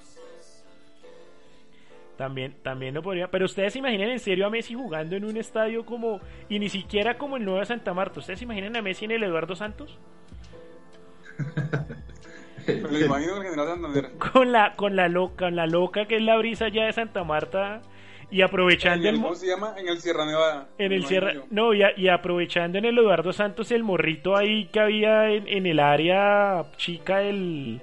También, 2.20 2.54
también 2.62 2.92
lo 2.92 3.00
podría. 3.02 3.30
Pero 3.30 3.46
ustedes 3.46 3.72
se 3.72 3.78
imaginan 3.78 4.10
en 4.10 4.18
serio 4.20 4.46
a 4.46 4.50
Messi 4.50 4.74
jugando 4.74 5.16
en 5.16 5.24
un 5.24 5.38
estadio 5.38 5.86
como. 5.86 6.20
Y 6.50 6.58
ni 6.58 6.68
siquiera 6.68 7.16
como 7.16 7.38
el 7.38 7.46
Nueva 7.46 7.64
Santa 7.64 7.94
Marta. 7.94 8.20
¿Ustedes 8.20 8.40
se 8.40 8.44
imaginan 8.44 8.76
a 8.76 8.82
Messi 8.82 9.06
en 9.06 9.12
el 9.12 9.22
Eduardo 9.22 9.56
Santos? 9.56 9.98
Me 12.66 12.74
lo 12.90 13.06
imagino 13.06 13.36
en 13.36 13.38
el 13.38 13.44
General 13.50 13.68
Santander. 13.68 14.10
Con 14.32 14.52
la, 14.52 14.74
con 14.76 14.96
la 14.96 15.08
loca, 15.08 15.46
con 15.46 15.56
la 15.56 15.66
loca 15.66 16.04
que 16.04 16.16
es 16.16 16.22
la 16.22 16.36
brisa 16.36 16.68
ya 16.68 16.84
de 16.84 16.92
Santa 16.92 17.24
Marta. 17.24 17.80
Y 18.30 18.40
En 18.42 18.44
aprovechando 18.48 19.08
el, 19.08 19.14
el, 19.14 19.20
mo- 19.20 19.28
¿Cómo 19.28 19.36
se 19.40 19.46
llama? 19.46 19.74
En 19.78 19.88
el 19.88 19.98
Sierra 19.98 20.26
Nevada. 20.26 20.68
En 20.76 20.92
el 20.92 21.06
Sierra, 21.06 21.32
no, 21.50 21.72
y, 21.72 21.82
a- 21.82 21.98
y 21.98 22.08
aprovechando 22.08 22.76
en 22.76 22.84
el 22.84 22.98
Eduardo 22.98 23.32
Santos 23.32 23.72
el 23.72 23.82
morrito 23.82 24.36
ahí 24.36 24.66
que 24.66 24.78
había 24.78 25.30
en, 25.30 25.48
en 25.48 25.64
el 25.66 25.80
área 25.80 26.66
chica 26.76 27.18
del, 27.20 27.80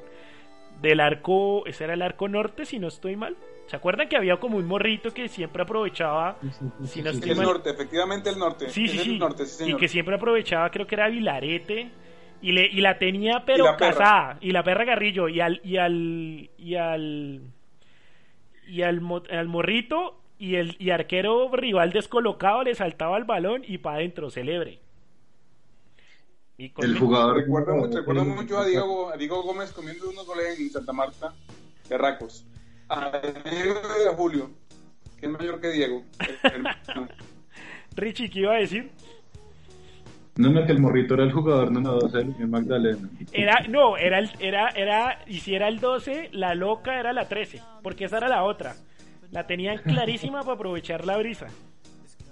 del 0.82 1.00
arco, 1.00 1.66
ese 1.66 1.86
era 1.86 1.96
el 1.96 2.04
arco 2.04 2.30
norte, 2.30 2.66
si 2.66 2.78
no 2.78 2.88
estoy 2.88 3.16
mal. 3.18 3.36
¿Se 3.68 3.76
acuerdan 3.76 4.08
que 4.08 4.16
había 4.16 4.38
como 4.38 4.58
un 4.58 4.66
morrito 4.66 5.12
que 5.14 5.28
siempre 5.28 5.62
aprovechaba, 5.64 6.38
si 6.86 7.02
no 7.02 7.10
estoy 7.10 7.32
El 7.32 7.42
norte, 7.42 7.70
efectivamente 7.70 8.30
el 8.30 8.40
norte. 8.40 8.70
Sí, 8.70 8.88
sí, 8.88 8.98
el 8.98 9.04
sí. 9.04 9.20
norte, 9.20 9.46
sí, 9.46 9.56
y 9.56 9.66
señor. 9.66 9.80
que 9.80 9.88
siempre 9.90 10.16
aprovechaba, 10.16 10.70
creo 10.72 10.88
que 10.88 10.96
era 10.96 11.10
Vilarete. 11.10 11.90
Y, 12.42 12.52
le, 12.52 12.68
y 12.68 12.82
la 12.82 12.98
tenía 13.00 13.44
pero 13.46 13.66
la 13.66 13.76
casada. 13.78 14.38
Y 14.42 14.52
la 14.52 14.64
perra 14.64 14.86
Garrillo. 14.86 15.28
Y 15.28 15.42
al, 15.42 15.60
y 15.64 15.78
al, 15.78 16.50
y 16.58 16.76
al, 16.76 17.42
y 18.68 18.82
al, 18.84 19.02
al 19.32 19.48
morrito 19.48 20.22
y 20.40 20.56
el 20.56 20.76
y 20.80 20.92
arquero 20.92 21.50
rival 21.52 21.92
descolocado 21.92 22.64
le 22.64 22.76
saltaba 22.76 23.18
el 23.18 23.24
balón 23.24 23.64
y 23.68 23.80
para 23.80 23.98
adentro, 23.98 24.30
celebre. 24.30 24.80
Y 26.58 26.70
con 26.70 26.86
El 26.86 26.94
mi- 26.94 27.00
jugador. 27.00 27.38
Recuerdo, 27.38 27.76
mucho- 27.76 27.98
recuerdo 28.00 28.24
mucho 28.26 28.60
a 28.60 28.66
Diego, 28.66 29.10
a 29.12 29.18
Diego 29.18 29.42
Gómez 29.44 29.72
comiendo 29.74 30.10
unos 30.10 30.26
goles 30.26 30.60
en 30.60 30.70
Santa 30.70 30.94
Marta, 30.94 31.34
Berracos. 31.90 32.46
A 32.90 33.12
Diego 33.50 33.82
y 34.04 34.08
a 34.08 34.16
Julio, 34.16 34.50
que 35.20 35.26
es 35.26 35.32
mayor 35.32 35.60
que 35.60 35.70
Diego. 35.72 36.04
Richie, 37.96 38.30
¿qué 38.30 38.40
iba 38.40 38.54
a 38.54 38.58
decir? 38.60 38.90
No, 40.36 40.50
no, 40.52 40.66
que 40.68 40.72
el 40.72 40.80
morrito 40.80 41.16
era 41.16 41.24
el 41.24 41.32
jugador 41.32 41.72
número 41.72 41.96
12 42.00 42.18
del 42.18 42.28
Unión 42.30 42.52
Magdalena. 42.52 43.10
Era, 43.32 43.62
no, 43.68 43.98
era, 43.98 44.20
el- 44.20 44.30
era, 44.40 44.70
era, 44.70 45.24
y 45.26 45.40
si 45.40 45.56
era 45.56 45.68
el 45.68 45.80
12, 45.80 46.30
la 46.34 46.54
loca 46.54 47.00
era 47.00 47.12
la 47.12 47.28
13, 47.28 47.60
porque 47.82 48.06
esa 48.06 48.18
era 48.18 48.28
la 48.28 48.44
otra. 48.44 48.76
La 49.32 49.48
tenían 49.48 49.80
clarísima 49.80 50.42
para 50.42 50.54
aprovechar 50.54 51.06
la 51.06 51.18
brisa. 51.18 51.48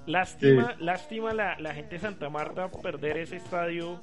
Lástima, 0.07 0.75
lástima 0.79 1.33
la, 1.33 1.59
la 1.59 1.73
gente 1.73 1.95
de 1.95 2.01
Santa 2.01 2.29
Marta 2.29 2.69
perder 2.69 3.17
ese 3.17 3.37
estadio 3.37 3.99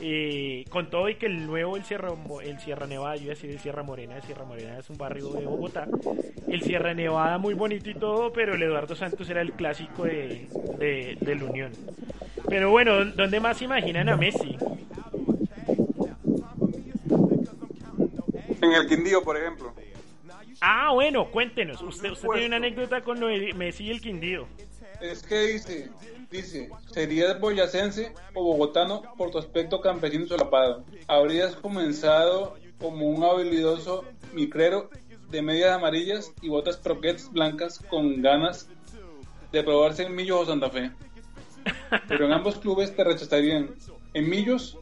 eh, 0.00 0.64
con 0.70 0.88
todo 0.88 1.08
y 1.10 1.16
que 1.16 1.26
el 1.26 1.46
nuevo 1.46 1.76
el 1.76 1.84
Sierra 1.84 2.08
el 2.42 2.58
Sierra 2.60 2.86
Nevada, 2.86 3.16
yo 3.16 3.24
iba 3.24 3.32
a 3.32 3.34
decir 3.34 3.50
el 3.50 3.58
Sierra 3.58 3.82
Morena, 3.82 4.16
el 4.16 4.22
Sierra 4.22 4.44
Morena 4.44 4.78
es 4.78 4.88
un 4.88 4.96
barrio 4.96 5.30
de 5.32 5.44
Bogotá. 5.44 5.86
El 6.48 6.62
Sierra 6.62 6.94
Nevada 6.94 7.36
muy 7.36 7.52
bonito 7.52 7.90
y 7.90 7.94
todo, 7.94 8.32
pero 8.32 8.54
el 8.54 8.62
Eduardo 8.62 8.94
Santos 8.94 9.28
era 9.28 9.42
el 9.42 9.52
clásico 9.52 10.04
de, 10.04 10.48
de, 10.78 11.18
del 11.20 11.42
Unión. 11.42 11.72
Pero 12.48 12.70
bueno, 12.70 13.04
¿dónde 13.04 13.38
más 13.38 13.58
se 13.58 13.64
imaginan 13.64 14.08
a 14.08 14.16
Messi? 14.16 14.56
En 18.62 18.72
el 18.72 18.86
Quindío, 18.86 19.22
por 19.22 19.36
ejemplo. 19.36 19.74
Ah, 20.60 20.92
bueno, 20.92 21.30
cuéntenos. 21.30 21.82
Usted, 21.82 22.12
usted 22.12 22.28
tiene 22.28 22.46
una 22.46 22.56
anécdota 22.56 23.02
con 23.02 23.20
lo 23.20 23.26
de 23.26 23.52
Messi 23.52 23.84
y 23.84 23.90
el 23.90 24.00
Quindío. 24.00 24.46
Es 25.02 25.24
que 25.24 25.40
dice, 25.48 25.90
dice, 26.30 26.70
serías 26.92 27.40
boyacense 27.40 28.12
o 28.34 28.44
bogotano 28.44 29.02
por 29.16 29.32
tu 29.32 29.38
aspecto 29.38 29.80
campesino 29.80 30.26
solapado. 30.26 30.84
Habrías 31.08 31.56
comenzado 31.56 32.54
como 32.78 33.08
un 33.08 33.24
habilidoso 33.24 34.04
micrero 34.32 34.90
de 35.30 35.42
medias 35.42 35.72
amarillas 35.72 36.32
y 36.40 36.48
botas 36.48 36.76
croquettes 36.76 37.32
blancas 37.32 37.80
con 37.90 38.22
ganas 38.22 38.68
de 39.50 39.62
probarse 39.64 40.04
en 40.04 40.14
Millos 40.14 40.42
o 40.42 40.46
Santa 40.46 40.70
Fe. 40.70 40.92
Pero 42.06 42.26
en 42.26 42.32
ambos 42.32 42.58
clubes 42.58 42.94
te 42.94 43.02
rechazarían. 43.02 43.70
En 44.14 44.30
Millos, 44.30 44.78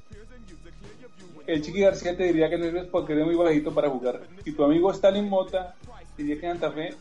el 1.46 1.62
Chiqui 1.62 1.80
García 1.80 2.16
te 2.16 2.24
diría 2.24 2.50
que 2.50 2.58
no 2.58 2.66
eres 2.66 2.84
porque 2.86 3.14
eres 3.14 3.24
muy 3.24 3.36
bajito 3.36 3.72
para 3.72 3.88
jugar. 3.88 4.20
Y 4.44 4.52
tu 4.52 4.64
amigo 4.64 4.90
Stalin 4.90 5.28
Mota 5.28 5.74
diría 6.18 6.38
que 6.38 6.46
en 6.46 6.52
Santa 6.52 6.72
Fe 6.72 6.94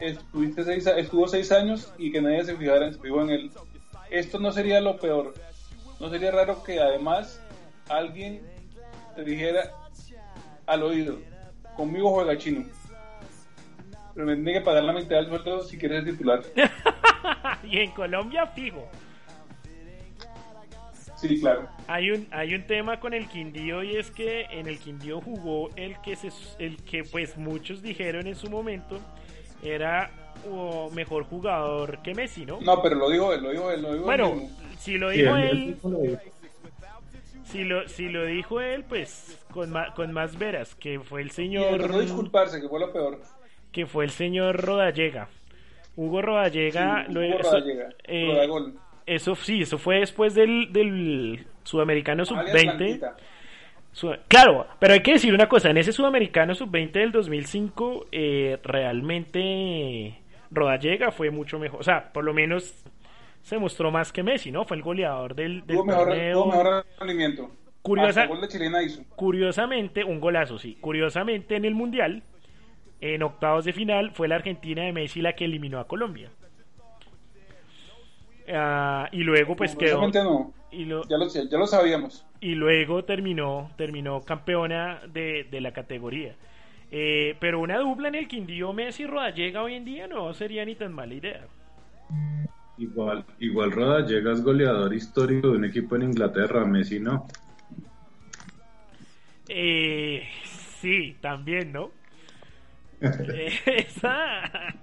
estuviste 0.00 0.64
seis, 0.64 0.86
estuvo 0.86 1.28
seis 1.28 1.50
años 1.52 1.92
y 1.98 2.12
que 2.12 2.20
nadie 2.20 2.44
se 2.44 2.56
fijara 2.56 2.92
fijó 2.92 3.22
en 3.22 3.30
él. 3.30 3.50
Esto 4.10 4.38
no 4.38 4.52
sería 4.52 4.80
lo 4.80 4.96
peor. 4.98 5.34
No 6.00 6.10
sería 6.10 6.30
raro 6.30 6.62
que 6.62 6.80
además 6.80 7.42
alguien 7.88 8.40
te 9.16 9.24
dijera 9.24 9.72
al 10.66 10.82
oído, 10.82 11.18
conmigo 11.76 12.10
juega 12.10 12.38
chino. 12.38 12.64
Pero 14.14 14.26
me 14.26 14.34
tiene 14.34 14.54
que 14.54 14.60
pagar 14.60 14.84
la 14.84 14.92
mitad 14.92 15.16
del 15.16 15.28
sueldo 15.28 15.62
si 15.62 15.78
quieres 15.78 16.04
ser 16.04 16.12
titular. 16.12 16.42
y 17.64 17.78
en 17.78 17.90
Colombia, 17.92 18.46
fijo. 18.46 18.88
Sí, 21.16 21.40
claro. 21.40 21.68
Hay 21.88 22.12
un, 22.12 22.28
hay 22.30 22.54
un 22.54 22.62
tema 22.64 23.00
con 23.00 23.12
el 23.12 23.26
Quindío 23.28 23.82
y 23.82 23.96
es 23.96 24.10
que 24.12 24.42
en 24.50 24.68
el 24.68 24.78
Quindío 24.78 25.20
jugó 25.20 25.68
el 25.74 26.00
que, 26.00 26.14
se, 26.14 26.30
el 26.60 26.76
que 26.84 27.02
pues 27.02 27.36
muchos 27.36 27.82
dijeron 27.82 28.28
en 28.28 28.36
su 28.36 28.48
momento 28.48 29.00
era 29.62 30.10
mejor 30.94 31.24
jugador 31.24 32.00
que 32.02 32.14
Messi, 32.14 32.46
¿no? 32.46 32.60
No, 32.60 32.80
pero 32.82 32.96
lo 32.96 33.10
dijo 33.10 33.32
él, 33.32 33.42
lo 33.42 33.50
dijo 33.50 33.70
él, 33.70 33.82
lo 33.82 33.88
dijo 33.92 33.98
él 33.98 34.04
Bueno, 34.04 34.48
si 34.78 34.96
lo 34.98 35.10
Sí, 35.10 35.18
dijo 35.22 35.36
él- 35.36 35.76
si 37.44 37.64
lo, 37.64 37.88
si 37.88 38.08
lo 38.08 38.24
dijo 38.26 38.60
él, 38.60 38.84
pues 38.88 39.38
con 39.52 39.70
más, 39.70 39.90
con 39.94 40.12
más 40.12 40.38
veras, 40.38 40.74
que 40.74 41.00
fue 41.00 41.22
el 41.22 41.30
señor 41.30 41.82
a 41.92 41.98
disculparse, 41.98 42.60
que 42.60 42.68
fue 42.68 42.78
lo 42.80 42.92
peor. 42.92 43.20
que 43.72 43.86
fue 43.86 44.04
el 44.04 44.10
señor 44.10 44.60
Rodallega. 44.64 45.28
Hugo 45.96 46.22
Rodallega, 46.22 47.04
Sí, 47.06 47.12
lo- 47.12 47.20
Hugo 47.26 47.38
eso- 47.40 47.50
Rodallega, 47.52 47.88
eh. 48.04 48.72
Eso 49.06 49.34
sí, 49.36 49.62
eso 49.62 49.78
fue 49.78 50.00
después 50.00 50.34
del, 50.34 50.70
del 50.70 51.46
Sudamericano 51.64 52.26
Sub-20. 52.26 53.00
Claro, 54.28 54.66
pero 54.78 54.94
hay 54.94 55.00
que 55.00 55.12
decir 55.12 55.34
una 55.34 55.48
cosa, 55.48 55.70
en 55.70 55.78
ese 55.78 55.92
Sudamericano 55.92 56.54
Sub-20 56.54 56.92
del 56.92 57.12
2005 57.12 58.06
eh, 58.12 58.58
realmente 58.62 60.20
Rodallega 60.50 61.10
fue 61.10 61.30
mucho 61.30 61.58
mejor, 61.58 61.80
o 61.80 61.82
sea, 61.82 62.12
por 62.12 62.24
lo 62.24 62.32
menos 62.32 62.84
se 63.42 63.58
mostró 63.58 63.90
más 63.90 64.12
que 64.12 64.22
Messi, 64.22 64.50
¿no? 64.50 64.64
Fue 64.64 64.76
el 64.76 64.82
goleador 64.82 65.34
del, 65.34 65.66
del 65.66 65.76
tuvo 65.76 65.84
mejor, 65.84 66.84
rendimiento. 66.98 67.50
Curiosa, 67.82 68.26
gol 68.26 68.40
de 68.40 68.48
chilena 68.48 68.82
hizo. 68.82 69.02
Curiosamente, 69.16 70.04
un 70.04 70.20
golazo, 70.20 70.58
sí. 70.58 70.76
Curiosamente, 70.80 71.56
en 71.56 71.64
el 71.64 71.74
Mundial, 71.74 72.22
en 73.00 73.22
octavos 73.22 73.64
de 73.64 73.72
final, 73.72 74.10
fue 74.10 74.28
la 74.28 74.34
Argentina 74.34 74.82
de 74.82 74.92
Messi 74.92 75.22
la 75.22 75.34
que 75.34 75.46
eliminó 75.46 75.78
a 75.78 75.86
Colombia. 75.86 76.30
Ah, 78.52 79.08
y 79.12 79.22
luego, 79.22 79.56
pues 79.56 79.76
quedó. 79.76 80.06
No. 80.08 80.54
Y 80.70 80.84
lo, 80.84 81.06
ya, 81.08 81.16
lo, 81.16 81.28
ya 81.28 81.58
lo 81.58 81.66
sabíamos. 81.66 82.26
Y 82.40 82.54
luego 82.54 83.04
terminó, 83.04 83.70
terminó 83.76 84.22
campeona 84.22 85.00
de, 85.12 85.44
de 85.50 85.60
la 85.60 85.72
categoría. 85.72 86.34
Eh, 86.90 87.36
pero 87.38 87.60
una 87.60 87.78
dupla 87.78 88.08
en 88.08 88.14
el 88.14 88.28
Quindío 88.28 88.72
Messi 88.72 89.06
Rodallega 89.06 89.62
hoy 89.62 89.74
en 89.74 89.84
día 89.84 90.06
no 90.06 90.32
sería 90.32 90.64
ni 90.64 90.74
tan 90.74 90.92
mala 90.92 91.14
idea. 91.14 91.46
Igual, 92.78 93.24
igual 93.40 93.72
Rodallega 93.72 94.32
es 94.32 94.42
goleador 94.42 94.94
histórico 94.94 95.48
de 95.48 95.58
un 95.58 95.64
equipo 95.64 95.96
en 95.96 96.04
Inglaterra, 96.04 96.64
Messi 96.64 97.00
no. 97.00 97.26
Eh, 99.48 100.22
sí, 100.80 101.16
también, 101.20 101.72
¿no? 101.72 101.90
esa, 103.00 104.74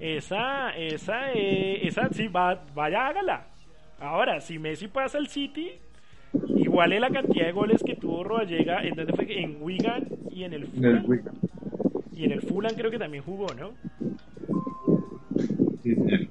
esa, 0.00 0.70
esa, 0.76 1.32
eh, 1.32 1.86
esa, 1.86 2.08
sí, 2.10 2.28
va, 2.28 2.64
vaya, 2.74 3.06
hágala. 3.06 3.46
Ahora, 4.00 4.40
si 4.40 4.58
Messi 4.58 4.88
pasa 4.88 5.18
al 5.18 5.28
City, 5.28 5.72
igual 6.56 6.92
es 6.92 7.00
la 7.00 7.10
cantidad 7.10 7.46
de 7.46 7.52
goles 7.52 7.82
que 7.84 7.94
tuvo 7.94 8.24
Rodallega 8.24 8.82
en 8.82 8.94
donde 8.94 9.12
fue 9.12 9.40
en 9.40 9.58
Wigan 9.60 10.06
y 10.30 10.44
en 10.44 10.54
el 10.54 10.66
Fulham. 10.66 11.06
Y 12.14 12.24
en 12.24 12.32
el 12.32 12.42
Fulham 12.42 12.74
creo 12.74 12.90
que 12.90 12.98
también 12.98 13.22
jugó, 13.22 13.46
¿no? 13.54 13.72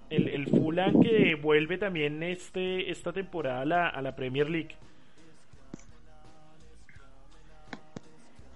El, 0.09 0.27
el 0.27 0.47
Fulham 0.47 1.01
que 1.01 1.35
vuelve 1.35 1.77
también 1.77 2.23
este 2.23 2.91
esta 2.91 3.13
temporada 3.13 3.61
a 3.61 3.65
la, 3.65 3.87
a 3.89 4.01
la 4.01 4.15
Premier 4.15 4.49
League. 4.49 4.75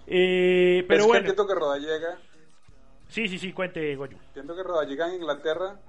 Eh, 0.08 0.86
pero 0.88 1.02
es 1.02 1.08
bueno. 1.08 1.24
Que 1.24 1.30
entiendo 1.30 1.48
que 1.48 1.60
Rodallega. 1.60 2.18
Sí, 3.16 3.30
sí, 3.30 3.40
sí, 3.40 3.54
cuente, 3.54 3.96
Goyo. 3.96 4.18
Entiendo 4.28 4.54
que 4.58 4.62
Rodallega 4.64 5.08
en 5.08 5.22
Inglaterra. 5.22 5.80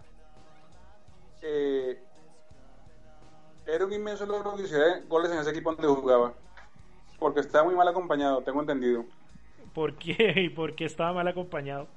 Eh, 1.43 2.01
era 3.67 3.85
un 3.85 3.93
inmenso 3.93 4.25
logro 4.27 4.55
que 4.55 4.63
hiciera 4.63 5.01
goles 5.09 5.33
en 5.33 5.39
ese 5.39 5.51
equipo 5.51 5.75
donde 5.75 5.89
jugaba. 5.89 6.35
Porque 7.19 7.41
estaba 7.41 7.65
muy 7.65 7.75
mal 7.75 7.89
acompañado, 7.89 8.43
tengo 8.43 8.61
entendido. 8.61 9.05
¿Por 9.75 9.95
qué? 9.97 10.35
¿Y 10.37 10.51
por 10.51 10.77
qué 10.77 10.85
estaba 10.85 11.15
mal 11.15 11.27
acompañado? 11.27 11.89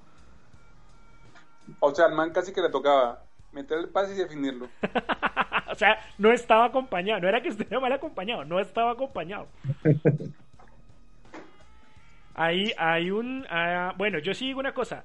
O 1.80 1.94
sea, 1.94 2.06
al 2.06 2.16
man 2.16 2.32
casi 2.32 2.52
que 2.52 2.64
le 2.64 2.70
tocaba 2.70 3.22
meter 3.52 3.78
el 3.78 3.90
pase 3.90 4.16
y 4.16 4.18
definirlo. 4.18 4.68
o 5.72 5.76
sea, 5.76 6.00
no 6.18 6.32
estaba 6.32 6.66
acompañado. 6.66 7.22
No 7.22 7.30
era 7.30 7.44
que 7.44 7.50
estuviera 7.50 7.80
mal 7.80 7.94
acompañado, 7.94 8.46
no 8.46 8.60
estaba 8.60 8.94
acompañado. 8.94 9.48
Ahí 12.40 12.72
hay 12.78 13.12
un. 13.12 13.46
Uh, 13.52 13.94
bueno, 13.98 14.18
yo 14.20 14.34
sí 14.34 14.46
digo 14.46 14.62
una 14.62 14.74
cosa. 14.74 15.04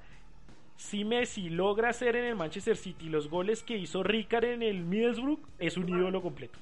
Si 0.77 1.05
Messi 1.05 1.51
logra 1.51 1.91
hacer 1.91 2.17
en 2.17 2.25
el 2.25 2.37
Manchester 2.37 2.77
City 2.77 3.09
los 3.09 3.29
goles 3.29 3.63
que 3.63 3.77
hizo 3.77 4.03
Ricard 4.03 4.45
en 4.45 4.63
el 4.63 4.83
Middlesbrough, 4.85 5.41
es 5.59 5.77
un 5.77 5.89
ídolo 5.89 6.21
completo. 6.21 6.59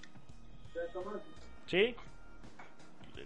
¿Sí? 1.66 1.94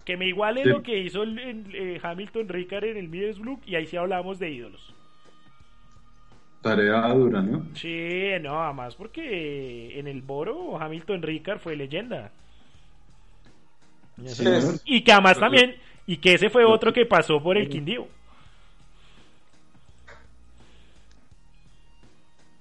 Que 0.05 0.17
me 0.17 0.27
iguale 0.27 0.63
sí. 0.63 0.69
lo 0.69 0.83
que 0.83 0.99
hizo 0.99 1.23
el, 1.23 1.39
el, 1.39 1.75
eh, 1.75 2.01
Hamilton 2.03 2.49
Ricard 2.49 2.85
en 2.85 2.97
el 2.97 3.09
Middlesbrough 3.09 3.61
y 3.67 3.75
ahí 3.75 3.87
sí 3.87 3.97
hablamos 3.97 4.39
de 4.39 4.51
ídolos. 4.51 4.95
Tarea 6.63 7.09
dura, 7.15 7.43
¿no? 7.43 7.67
Sí, 7.75 8.31
no, 8.41 8.63
además 8.63 8.95
porque 8.95 9.99
en 9.99 10.07
el 10.07 10.23
Boro 10.23 10.81
Hamilton 10.81 11.23
Ricard 11.23 11.59
fue 11.59 11.77
leyenda. 11.77 12.33
Sí. 14.25 14.45
Y 14.85 15.03
que 15.03 15.13
además 15.13 15.39
también, 15.39 15.77
y 16.07 16.17
que 16.17 16.35
ese 16.35 16.49
fue 16.49 16.65
otro 16.65 16.93
que 16.93 17.05
pasó 17.07 17.43
por 17.43 17.59
el 17.59 17.69
Quindío. 17.69 18.09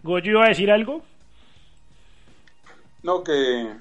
¿Goyo 0.05 0.33
iba 0.33 0.45
a 0.45 0.49
decir 0.49 0.69
algo? 0.69 1.01
No, 3.01 3.23
que, 3.23 3.73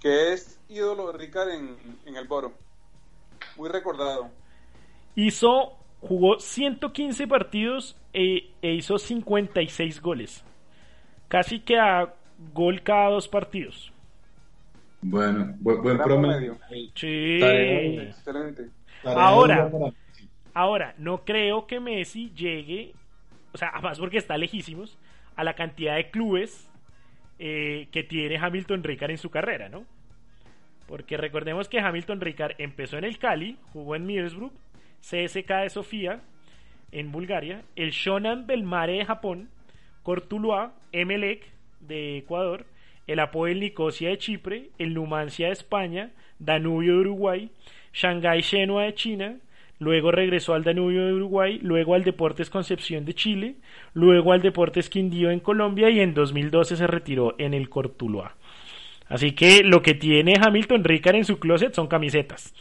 que 0.00 0.32
es 0.32 0.58
ídolo 0.68 1.12
de 1.12 1.18
Ricard 1.18 1.50
en, 1.50 1.76
en 2.06 2.16
el 2.16 2.26
Boro. 2.26 2.54
Muy 3.56 3.68
recordado. 3.68 4.30
Hizo, 5.14 5.76
jugó 6.00 6.40
115 6.40 7.28
partidos 7.28 7.96
e, 8.12 8.50
e 8.62 8.74
hizo 8.74 8.98
56 8.98 10.02
goles. 10.02 10.44
Casi 11.28 11.60
que 11.60 11.78
a 11.78 12.12
gol 12.52 12.82
cada 12.82 13.10
dos 13.10 13.28
partidos. 13.28 13.92
Bueno, 15.00 15.54
buen, 15.60 15.82
buen 15.82 15.98
promedio. 15.98 16.58
Sí. 16.96 17.38
Excelente. 17.40 18.70
Ahora, 19.04 19.70
ahora, 20.52 20.94
no 20.98 21.24
creo 21.24 21.68
que 21.68 21.78
Messi 21.78 22.32
llegue, 22.34 22.92
o 23.52 23.56
sea, 23.56 23.68
además 23.74 24.00
porque 24.00 24.18
está 24.18 24.36
lejísimos, 24.36 24.98
a 25.38 25.44
la 25.44 25.54
cantidad 25.54 25.94
de 25.94 26.10
clubes 26.10 26.68
eh, 27.38 27.86
que 27.92 28.02
tiene 28.02 28.38
Hamilton 28.38 28.82
Ricard 28.82 29.12
en 29.12 29.18
su 29.18 29.30
carrera, 29.30 29.68
¿no? 29.68 29.86
Porque 30.88 31.16
recordemos 31.16 31.68
que 31.68 31.78
Hamilton 31.78 32.20
Ricard 32.20 32.56
empezó 32.58 32.98
en 32.98 33.04
el 33.04 33.18
Cali, 33.18 33.56
jugó 33.72 33.94
en 33.94 34.04
Middlesbrough, 34.04 34.50
CSK 35.00 35.48
de 35.62 35.70
Sofía, 35.70 36.20
en 36.90 37.12
Bulgaria, 37.12 37.62
el 37.76 37.92
Shonan 37.92 38.48
Belmare 38.48 38.94
de 38.94 39.04
Japón, 39.04 39.48
Cortuluá, 40.02 40.74
Emelec 40.90 41.46
de 41.78 42.18
Ecuador, 42.18 42.66
el 43.06 43.20
Apoel 43.20 43.60
Nicosia 43.60 44.08
de 44.08 44.18
Chipre, 44.18 44.70
el 44.78 44.92
Numancia 44.92 45.46
de 45.46 45.52
España, 45.52 46.10
Danubio 46.40 46.94
de 46.94 47.00
Uruguay, 47.00 47.50
Shanghai 47.92 48.40
Shenhua 48.40 48.82
de 48.82 48.94
China, 48.94 49.36
luego 49.78 50.10
regresó 50.10 50.54
al 50.54 50.64
Danubio 50.64 51.06
de 51.06 51.12
Uruguay, 51.12 51.58
luego 51.62 51.94
al 51.94 52.04
Deportes 52.04 52.50
Concepción 52.50 53.04
de 53.04 53.14
Chile, 53.14 53.56
luego 53.94 54.32
al 54.32 54.42
Deportes 54.42 54.88
Quindío 54.88 55.30
en 55.30 55.40
Colombia 55.40 55.90
y 55.90 56.00
en 56.00 56.14
2012 56.14 56.76
se 56.76 56.86
retiró 56.86 57.34
en 57.38 57.54
el 57.54 57.68
Cortuluá. 57.68 58.34
Así 59.08 59.32
que 59.32 59.62
lo 59.62 59.82
que 59.82 59.94
tiene 59.94 60.34
Hamilton 60.40 60.84
Ricard 60.84 61.16
en 61.16 61.24
su 61.24 61.38
closet 61.38 61.74
son 61.74 61.86
camisetas. 61.86 62.54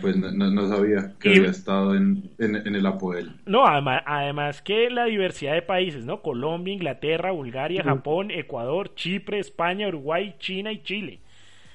Pues 0.00 0.16
no, 0.16 0.50
no 0.50 0.68
sabía 0.68 1.12
que 1.18 1.30
y, 1.30 1.38
había 1.38 1.50
estado 1.50 1.94
en, 1.94 2.30
en, 2.38 2.56
en, 2.56 2.74
el 2.74 2.84
Apoel. 2.84 3.32
No, 3.46 3.64
además, 3.66 4.02
además 4.04 4.60
que 4.60 4.90
la 4.90 5.06
diversidad 5.06 5.54
de 5.54 5.62
países, 5.62 6.04
¿no? 6.04 6.20
Colombia, 6.20 6.74
Inglaterra, 6.74 7.30
Bulgaria. 7.30 7.82
Japón, 7.82 8.30
Ecuador, 8.30 8.94
Chipre, 8.94 9.38
España, 9.38 9.88
Uruguay, 9.88 10.34
China 10.38 10.72
y 10.72 10.82
Chile. 10.82 11.20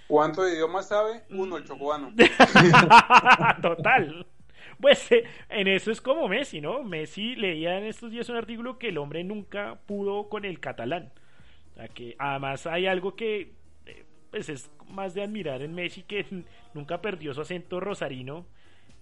¿Cuántos 0.09 0.51
idiomas 0.51 0.87
sabe? 0.87 1.21
Uno, 1.29 1.57
el 1.57 1.65
chocuano. 1.65 2.11
Total. 3.61 4.25
Pues 4.81 5.11
eh, 5.11 5.23
en 5.49 5.67
eso 5.67 5.91
es 5.91 6.01
como 6.01 6.27
Messi, 6.27 6.61
¿no? 6.61 6.81
Messi 6.83 7.35
leía 7.35 7.77
en 7.77 7.83
estos 7.83 8.09
días 8.09 8.27
un 8.27 8.35
artículo 8.37 8.79
que 8.79 8.89
el 8.89 8.97
hombre 8.97 9.23
nunca 9.23 9.79
pudo 9.85 10.27
con 10.27 10.45
el 10.45 10.59
catalán. 10.59 11.13
O 11.73 11.75
sea, 11.75 11.89
que 11.89 12.15
además 12.17 12.65
hay 12.65 12.87
algo 12.87 13.15
que 13.15 13.53
eh, 13.85 14.03
pues 14.31 14.49
es 14.49 14.71
más 14.87 15.13
de 15.13 15.21
admirar 15.21 15.61
en 15.61 15.75
Messi 15.75 16.01
que 16.01 16.25
nunca 16.73 17.01
perdió 17.01 17.35
su 17.35 17.41
acento 17.41 17.79
rosarino, 17.79 18.47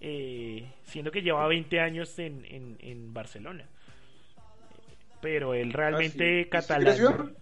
eh, 0.02 0.70
siendo 0.82 1.10
que 1.10 1.22
lleva 1.22 1.48
20 1.48 1.80
años 1.80 2.18
en, 2.18 2.44
en, 2.44 2.76
en 2.80 3.14
Barcelona. 3.14 3.66
Pero 5.22 5.54
él 5.54 5.72
realmente 5.72 6.40
¿Ah, 6.40 6.44
sí? 6.44 6.50
catalán. 6.50 7.34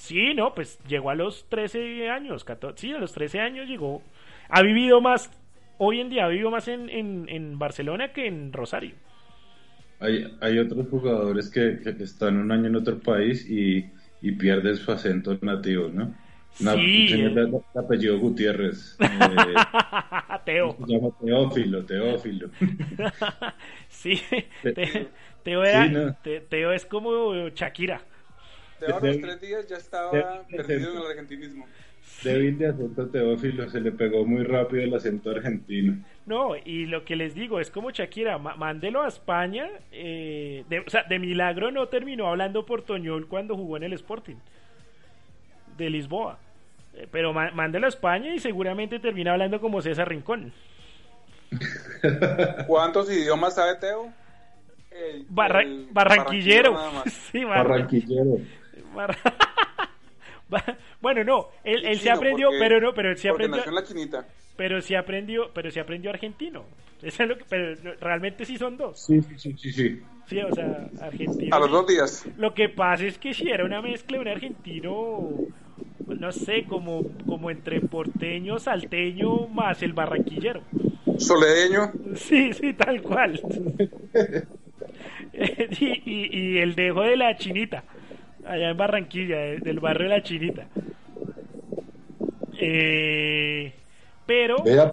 Sí, 0.00 0.32
no, 0.32 0.54
pues 0.54 0.78
llegó 0.88 1.10
a 1.10 1.14
los 1.14 1.46
13 1.50 2.08
años, 2.08 2.42
14, 2.42 2.80
sí, 2.80 2.92
a 2.94 2.98
los 2.98 3.12
13 3.12 3.40
años 3.40 3.68
llegó. 3.68 4.02
Ha 4.48 4.62
vivido 4.62 5.02
más, 5.02 5.30
hoy 5.76 6.00
en 6.00 6.08
día 6.08 6.24
ha 6.24 6.28
vivido 6.28 6.50
más 6.50 6.68
en, 6.68 6.88
en, 6.88 7.28
en 7.28 7.58
Barcelona 7.58 8.10
que 8.14 8.26
en 8.26 8.50
Rosario. 8.52 8.94
Hay, 10.00 10.26
hay 10.40 10.58
otros 10.58 10.88
jugadores 10.88 11.50
que, 11.50 11.80
que, 11.80 12.02
están 12.02 12.38
un 12.38 12.50
año 12.50 12.68
en 12.68 12.76
otro 12.76 12.98
país 12.98 13.48
y, 13.48 13.90
y 14.22 14.32
pierden 14.32 14.74
su 14.76 14.90
acento 14.90 15.36
nativo, 15.42 15.90
¿no? 15.92 16.14
Una, 16.60 16.74
sí. 16.74 17.12
Un 17.12 17.34
de, 17.34 17.46
de, 17.46 17.60
apellido 17.78 18.18
Gutiérrez. 18.18 18.96
Eh, 20.32 20.38
Teo. 20.46 20.76
Se 20.86 20.92
llama 20.94 21.10
Teófilo, 21.20 21.84
Teófilo. 21.84 22.50
sí, 23.88 24.18
te, 24.62 25.08
Teo, 25.42 25.62
era, 25.62 25.86
sí, 25.86 25.92
no. 25.92 26.16
te, 26.22 26.40
Teo 26.40 26.72
es 26.72 26.86
como 26.86 27.48
Shakira. 27.50 28.00
Teo 28.80 28.96
a 28.96 29.00
los 29.00 29.20
tres 29.20 29.40
días 29.40 29.66
ya 29.68 29.76
estaba 29.76 30.10
perdido 30.48 30.92
en 30.92 30.98
el 30.98 31.06
argentinismo. 31.06 31.66
Débil 32.24 32.58
de 32.58 32.66
acento 32.68 33.06
Teófilo, 33.08 33.68
se 33.70 33.80
le 33.80 33.92
pegó 33.92 34.26
muy 34.26 34.44
rápido 34.44 34.82
el 34.82 34.94
acento 34.94 35.30
argentino. 35.30 36.04
No, 36.26 36.54
y 36.56 36.86
lo 36.86 37.04
que 37.04 37.16
les 37.16 37.34
digo 37.34 37.60
es 37.60 37.70
como 37.70 37.90
Shakira, 37.90 38.36
mándelo 38.38 39.02
a 39.02 39.08
España. 39.08 39.68
Eh, 39.90 40.64
de, 40.68 40.80
o 40.80 40.90
sea, 40.90 41.04
de 41.04 41.18
milagro 41.18 41.70
no 41.70 41.88
terminó 41.88 42.28
hablando 42.28 42.66
portoñol 42.66 43.26
cuando 43.26 43.56
jugó 43.56 43.76
en 43.76 43.84
el 43.84 43.92
Sporting. 43.94 44.36
de 45.78 45.88
Lisboa. 45.88 46.38
Eh, 46.94 47.06
pero 47.10 47.32
mándelo 47.32 47.86
a 47.86 47.88
España 47.88 48.34
y 48.34 48.38
seguramente 48.38 48.98
termina 48.98 49.32
hablando 49.32 49.60
como 49.60 49.80
César 49.80 50.08
Rincón. 50.08 50.52
¿Cuántos 52.66 53.10
idiomas 53.10 53.54
sabe 53.54 53.76
Teo? 53.76 54.12
barranquillero. 55.28 56.76
sí, 57.32 57.44
barranquillero. 57.44 58.38
bueno, 61.00 61.24
no, 61.24 61.48
él, 61.64 61.98
se 62.00 62.10
aprendió, 62.10 62.50
pero 62.58 62.80
no, 62.80 62.92
pero 62.92 63.10
él 63.10 63.16
se 63.16 63.28
aprendió. 63.28 63.64
la 63.70 63.84
chinita. 63.84 64.26
Pero 64.56 64.80
se 64.80 64.96
aprendió, 64.96 65.50
pero 65.54 65.70
se 65.70 65.80
aprendió 65.80 66.10
argentino. 66.10 66.64
Eso 67.02 67.22
es 67.22 67.28
lo 67.28 67.38
que, 67.38 67.44
pero 67.48 67.74
realmente 68.00 68.44
sí 68.44 68.58
son 68.58 68.76
dos. 68.76 69.06
Sí, 69.06 69.22
sí, 69.22 69.54
sí, 69.56 69.72
sí. 69.72 70.02
Sí, 70.26 70.40
o 70.40 70.54
sea, 70.54 70.88
argentino. 71.00 71.56
A 71.56 71.58
los 71.58 71.70
dos 71.70 71.86
días. 71.86 72.24
Lo 72.36 72.54
que 72.54 72.68
pasa 72.68 73.04
es 73.04 73.18
que 73.18 73.34
si 73.34 73.50
era 73.50 73.64
una 73.64 73.82
mezcla 73.82 74.18
de 74.18 74.22
un 74.22 74.28
argentino, 74.28 75.30
no 76.06 76.32
sé, 76.32 76.64
como, 76.64 77.04
como 77.26 77.50
entre 77.50 77.80
porteño, 77.80 78.58
salteño, 78.58 79.48
más 79.48 79.82
el 79.82 79.92
barranquillero. 79.92 80.62
Soledeño. 81.18 81.92
Sí, 82.16 82.52
sí, 82.52 82.72
tal 82.74 83.02
cual. 83.02 83.40
y, 85.80 86.38
y, 86.38 86.58
el 86.58 86.74
dejo 86.74 87.02
de 87.02 87.16
la 87.16 87.36
chinita, 87.36 87.84
allá 88.50 88.70
en 88.70 88.76
Barranquilla, 88.76 89.46
eh, 89.46 89.58
del 89.60 89.80
barrio 89.80 90.08
de 90.08 90.16
la 90.16 90.22
chinita. 90.22 90.66
Eh, 92.58 93.72
pero... 94.26 94.62
Vea, 94.62 94.92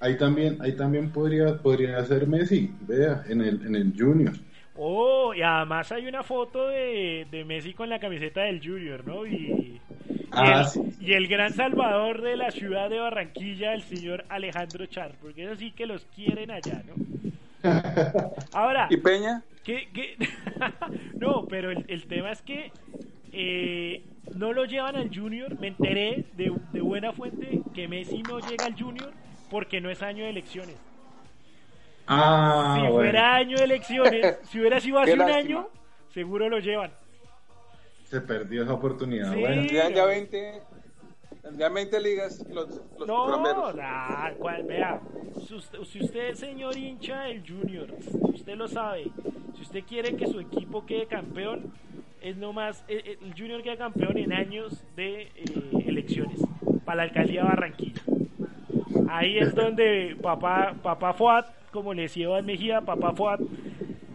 ahí 0.00 0.16
también, 0.16 0.58
ahí 0.60 0.72
también 0.72 1.10
podría, 1.10 1.56
podría 1.58 2.04
ser 2.04 2.26
Messi, 2.26 2.70
vea, 2.80 3.24
en 3.28 3.40
el, 3.40 3.66
en 3.66 3.74
el 3.76 3.94
Junior. 3.96 4.34
Oh, 4.76 5.32
y 5.34 5.42
además 5.42 5.90
hay 5.90 6.06
una 6.06 6.22
foto 6.22 6.68
de, 6.68 7.26
de 7.30 7.44
Messi 7.44 7.72
con 7.72 7.88
la 7.88 7.98
camiseta 7.98 8.42
del 8.42 8.60
Junior, 8.60 9.04
¿no? 9.06 9.26
Y, 9.26 9.80
ah, 10.30 10.70
y, 11.00 11.12
el, 11.12 11.26
gran 11.26 11.52
salvador 11.52 12.22
de 12.22 12.36
la 12.36 12.50
ciudad 12.50 12.90
de 12.90 12.98
Barranquilla, 12.98 13.74
el 13.74 13.82
señor 13.82 14.24
Alejandro 14.28 14.86
Char, 14.86 15.12
porque 15.20 15.44
eso 15.44 15.56
sí 15.56 15.72
que 15.72 15.86
los 15.86 16.04
quieren 16.14 16.50
allá, 16.50 16.82
¿no? 16.86 16.94
Ahora. 18.52 18.86
¿Y 18.90 18.98
Peña? 18.98 19.42
¿Qué, 19.76 20.16
no, 21.14 21.46
pero 21.46 21.70
el, 21.70 22.06
tema 22.06 22.32
es 22.32 22.42
que 22.42 22.72
eh, 23.32 24.02
no 24.34 24.52
lo 24.52 24.64
llevan 24.64 24.96
al 24.96 25.14
Junior. 25.14 25.58
Me 25.60 25.68
enteré 25.68 26.24
de, 26.34 26.52
de 26.72 26.80
buena 26.80 27.12
fuente 27.12 27.60
que 27.74 27.88
Messi 27.88 28.22
no 28.22 28.38
llega 28.40 28.64
al 28.64 28.74
Junior 28.74 29.12
porque 29.50 29.80
no 29.80 29.90
es 29.90 30.02
año 30.02 30.24
de 30.24 30.30
elecciones. 30.30 30.76
Ah, 32.06 32.78
si 32.80 32.90
fuera 32.90 33.34
año 33.34 33.58
de 33.58 33.64
elecciones, 33.64 34.38
si 34.44 34.60
hubiera 34.60 34.80
sido 34.80 34.98
hace 35.00 35.12
un 35.12 35.22
año, 35.22 35.68
seguro 36.14 36.48
lo 36.48 36.58
llevan. 36.58 36.90
Se 38.04 38.22
perdió 38.22 38.62
esa 38.62 38.72
oportunidad. 38.72 39.34
Sí, 39.34 39.40
bueno. 39.40 39.62
ya 39.64 40.06
20, 40.06 40.62
ya 41.56 41.68
20 41.68 42.00
ligas 42.00 42.44
los, 42.50 42.80
los 42.98 43.06
No, 43.06 43.72
nah, 43.72 44.30
cual, 44.38 44.64
vea, 44.64 45.00
si 45.46 45.54
usted, 46.00 46.30
es 46.30 46.38
señor 46.38 46.76
hincha 46.76 47.22
del 47.22 47.42
Junior, 47.46 47.88
usted 48.22 48.56
lo 48.56 48.68
sabe. 48.68 49.10
Si 49.54 49.62
usted 49.62 49.84
quiere 49.84 50.16
que 50.16 50.26
su 50.26 50.40
equipo 50.40 50.84
quede 50.86 51.06
campeón, 51.06 51.72
es 52.20 52.36
nomás 52.36 52.84
el, 52.88 52.98
eh, 52.98 53.02
eh, 53.06 53.18
el 53.22 53.32
Junior 53.32 53.62
queda 53.62 53.76
campeón 53.76 54.18
en 54.18 54.32
años 54.32 54.82
de 54.96 55.22
eh, 55.22 55.30
elecciones 55.86 56.40
para 56.84 56.96
la 56.96 57.02
alcaldía 57.04 57.42
de 57.42 57.48
Barranquilla. 57.48 58.02
Ahí 59.08 59.38
es 59.38 59.54
donde 59.54 60.16
papá, 60.20 60.74
papá 60.82 61.12
Fuad, 61.14 61.46
como 61.72 61.94
le 61.94 62.02
decía 62.02 62.24
Iván 62.24 62.46
Mejía, 62.46 62.80
papá 62.80 63.12
Fuad, 63.12 63.40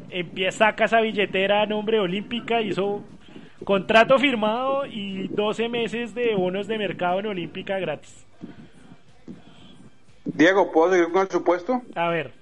empieza, 0.10 0.66
saca 0.66 0.86
esa 0.86 1.02
billetera 1.02 1.62
a 1.62 1.66
nombre 1.66 2.00
olímpica, 2.00 2.62
hizo 2.62 3.04
contrato 3.64 4.20
firmado 4.20 4.86
y 4.86 5.28
12 5.30 5.70
meses 5.70 6.14
de 6.14 6.36
bonos 6.36 6.68
de 6.68 6.78
mercado 6.78 7.20
en 7.20 7.28
olímpica 7.28 7.80
gratis. 7.80 8.26
Diego, 10.26 10.72
¿puedo 10.72 10.92
seguir 10.92 11.12
con 11.12 11.22
el 11.22 11.30
supuesto? 11.30 11.82
A 11.96 12.10
ver. 12.10 12.34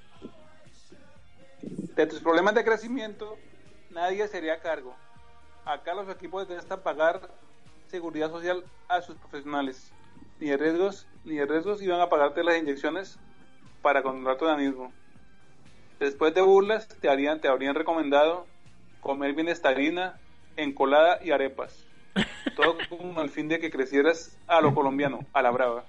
De 1.61 2.07
tus 2.07 2.19
problemas 2.19 2.55
de 2.55 2.63
crecimiento, 2.63 3.37
nadie 3.91 4.27
sería 4.27 4.53
a 4.53 4.59
cargo. 4.59 4.95
Acá 5.65 5.93
los 5.93 6.09
equipos 6.09 6.47
necesitan 6.49 6.81
pagar 6.81 7.21
seguridad 7.87 8.31
social 8.31 8.63
a 8.87 9.01
sus 9.01 9.15
profesionales. 9.17 9.91
Ni 10.39 10.49
de 10.49 10.57
riesgos 10.57 11.07
ni 11.23 11.35
de 11.35 11.45
riesgos 11.45 11.81
iban 11.81 12.01
a 12.01 12.09
pagarte 12.09 12.43
las 12.43 12.57
inyecciones 12.57 13.19
para 13.81 14.01
controlar 14.01 14.37
tu 14.37 14.45
organismo. 14.45 14.91
Después 15.99 16.33
de 16.33 16.41
burlas, 16.41 16.87
te, 16.87 17.09
harían, 17.09 17.41
te 17.41 17.47
habrían 17.47 17.75
recomendado 17.75 18.47
comer 19.01 19.33
bienestarina, 19.33 20.19
encolada 20.57 21.19
y 21.23 21.31
arepas. 21.31 21.85
Todo 22.55 22.77
con 22.89 23.17
el 23.23 23.29
fin 23.29 23.47
de 23.47 23.59
que 23.59 23.71
crecieras 23.71 24.37
a 24.47 24.61
lo 24.61 24.73
colombiano, 24.73 25.19
a 25.33 25.41
la 25.41 25.51
brava. 25.51 25.85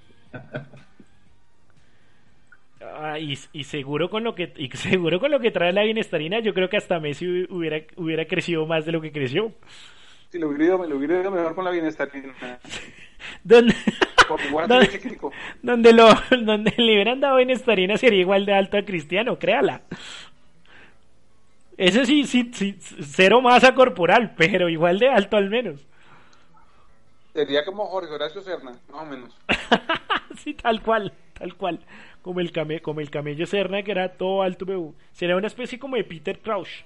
Ah, 2.80 3.18
y, 3.18 3.64
seguro 3.64 4.10
con 4.10 4.24
lo 4.24 4.34
que 4.34 4.52
y 4.56 4.68
seguro 4.70 5.20
con 5.20 5.30
lo 5.30 5.40
que 5.40 5.50
trae 5.50 5.72
la 5.72 5.82
bienestarina, 5.82 6.40
yo 6.40 6.52
creo 6.52 6.68
que 6.68 6.76
hasta 6.76 7.00
Messi 7.00 7.46
hubiera 7.48 7.78
hubiera 7.96 8.24
crecido 8.26 8.66
más 8.66 8.84
de 8.84 8.92
lo 8.92 9.00
que 9.00 9.12
creció. 9.12 9.52
Si 10.30 10.38
lo 10.38 10.48
hubiera 10.48 10.64
ido, 10.64 10.86
lo 10.86 10.96
hubiera 10.96 11.20
ido 11.20 11.30
mejor 11.30 11.54
con 11.54 11.64
la 11.64 11.70
bienestarina. 11.70 12.34
¿Dónde? 13.44 13.74
donde, 15.62 15.92
lo, 15.92 16.08
donde 16.42 16.72
le 16.76 16.92
hubieran 16.94 17.20
dado 17.20 17.38
Estarina 17.38 17.96
sería 17.96 18.20
igual 18.20 18.46
de 18.46 18.54
alto 18.54 18.76
a 18.76 18.82
Cristiano, 18.82 19.38
créala. 19.38 19.82
Ese 21.76 22.06
sí, 22.06 22.24
sí, 22.24 22.50
sí, 22.52 22.76
cero 22.80 23.40
masa 23.40 23.74
corporal, 23.74 24.34
pero 24.36 24.68
igual 24.68 24.98
de 24.98 25.08
alto 25.08 25.36
al 25.36 25.50
menos. 25.50 25.86
Sería 27.32 27.64
como 27.64 27.86
Jorge 27.86 28.12
Horacio 28.12 28.42
Serna, 28.42 28.72
más 28.90 29.02
o 29.02 29.06
menos. 29.06 29.38
sí, 30.36 30.54
tal 30.54 30.82
cual, 30.82 31.12
tal 31.32 31.54
cual. 31.56 31.80
Como 32.20 32.40
el, 32.40 32.52
came, 32.52 32.80
como 32.80 33.00
el 33.00 33.10
camello 33.10 33.46
Serna, 33.46 33.82
que 33.82 33.90
era 33.90 34.16
todo 34.16 34.42
alto. 34.42 34.94
Sería 35.12 35.36
una 35.36 35.46
especie 35.46 35.78
como 35.78 35.96
de 35.96 36.04
Peter 36.04 36.38
Crouch. 36.40 36.84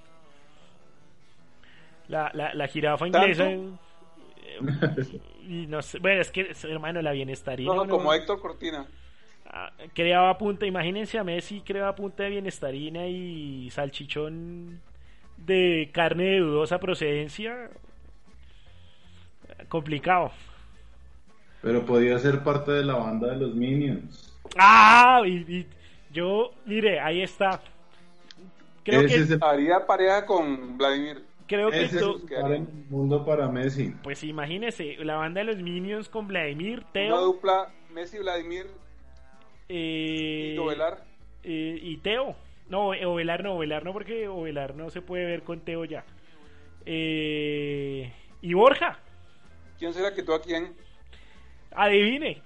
La, 2.07 2.31
la, 2.33 2.53
la 2.53 2.67
jirafa 2.67 3.05
inglesa. 3.05 3.51
y 5.41 5.67
no 5.67 5.81
sé, 5.81 5.99
bueno, 5.99 6.21
es 6.21 6.31
que, 6.31 6.53
hermano, 6.63 7.01
la 7.01 7.11
bienestarina. 7.11 7.73
No, 7.73 7.87
como 7.87 8.13
Héctor 8.13 8.39
Cortina. 8.39 8.87
Ah, 9.49 9.71
creaba 9.93 10.37
punta, 10.37 10.65
imagínense 10.65 11.17
a 11.17 11.23
Messi, 11.23 11.61
creaba 11.61 11.95
punta 11.95 12.23
de 12.23 12.29
bienestarina 12.31 13.07
y 13.07 13.69
salchichón 13.71 14.81
de 15.37 15.89
carne 15.93 16.25
de 16.25 16.39
dudosa 16.39 16.79
procedencia. 16.79 17.69
Complicado. 19.69 20.31
Pero 21.61 21.85
podía 21.85 22.19
ser 22.19 22.43
parte 22.43 22.71
de 22.71 22.83
la 22.83 22.95
banda 22.95 23.29
de 23.29 23.37
los 23.37 23.55
Minions. 23.55 24.37
Ah, 24.57 25.21
y, 25.25 25.65
yo, 26.11 26.51
mire, 26.65 26.99
ahí 26.99 27.21
está. 27.21 27.61
Creo 28.83 29.05
que 29.05 29.37
haría 29.41 29.85
pareja 29.85 30.25
con 30.25 30.77
Vladimir 30.77 31.25
creo 31.47 31.71
que 31.71 31.83
esto 31.83 32.19
el 32.29 32.67
mundo 32.89 33.25
para 33.25 33.47
Messi. 33.47 33.95
Pues 34.03 34.23
imagínese, 34.23 34.97
la 35.03 35.15
banda 35.15 35.39
de 35.39 35.45
los 35.45 35.57
Minions 35.57 36.09
con 36.09 36.27
Vladimir, 36.27 36.83
Teo. 36.91 37.15
Una 37.15 37.23
dupla 37.23 37.71
Messi, 37.93 38.19
Vladimir 38.19 38.67
eh, 39.69 40.53
y 40.55 40.57
Ovelar. 40.57 41.03
Eh, 41.43 41.79
y 41.81 41.97
Teo. 41.97 42.35
No, 42.69 42.89
Ovelar 42.89 43.43
no, 43.43 43.55
Ovelar 43.55 43.83
no, 43.83 43.93
porque 43.93 44.27
Ovelar 44.27 44.75
no 44.75 44.89
se 44.89 45.01
puede 45.01 45.25
ver 45.25 45.43
con 45.43 45.61
Teo 45.61 45.85
ya. 45.85 46.03
Eh, 46.85 48.11
y 48.41 48.53
Borja. 48.53 48.99
¿Quién 49.79 49.93
será 49.93 50.13
que 50.13 50.23
tú 50.23 50.33
a 50.33 50.41
quién? 50.41 50.75
Adivine. 51.71 52.41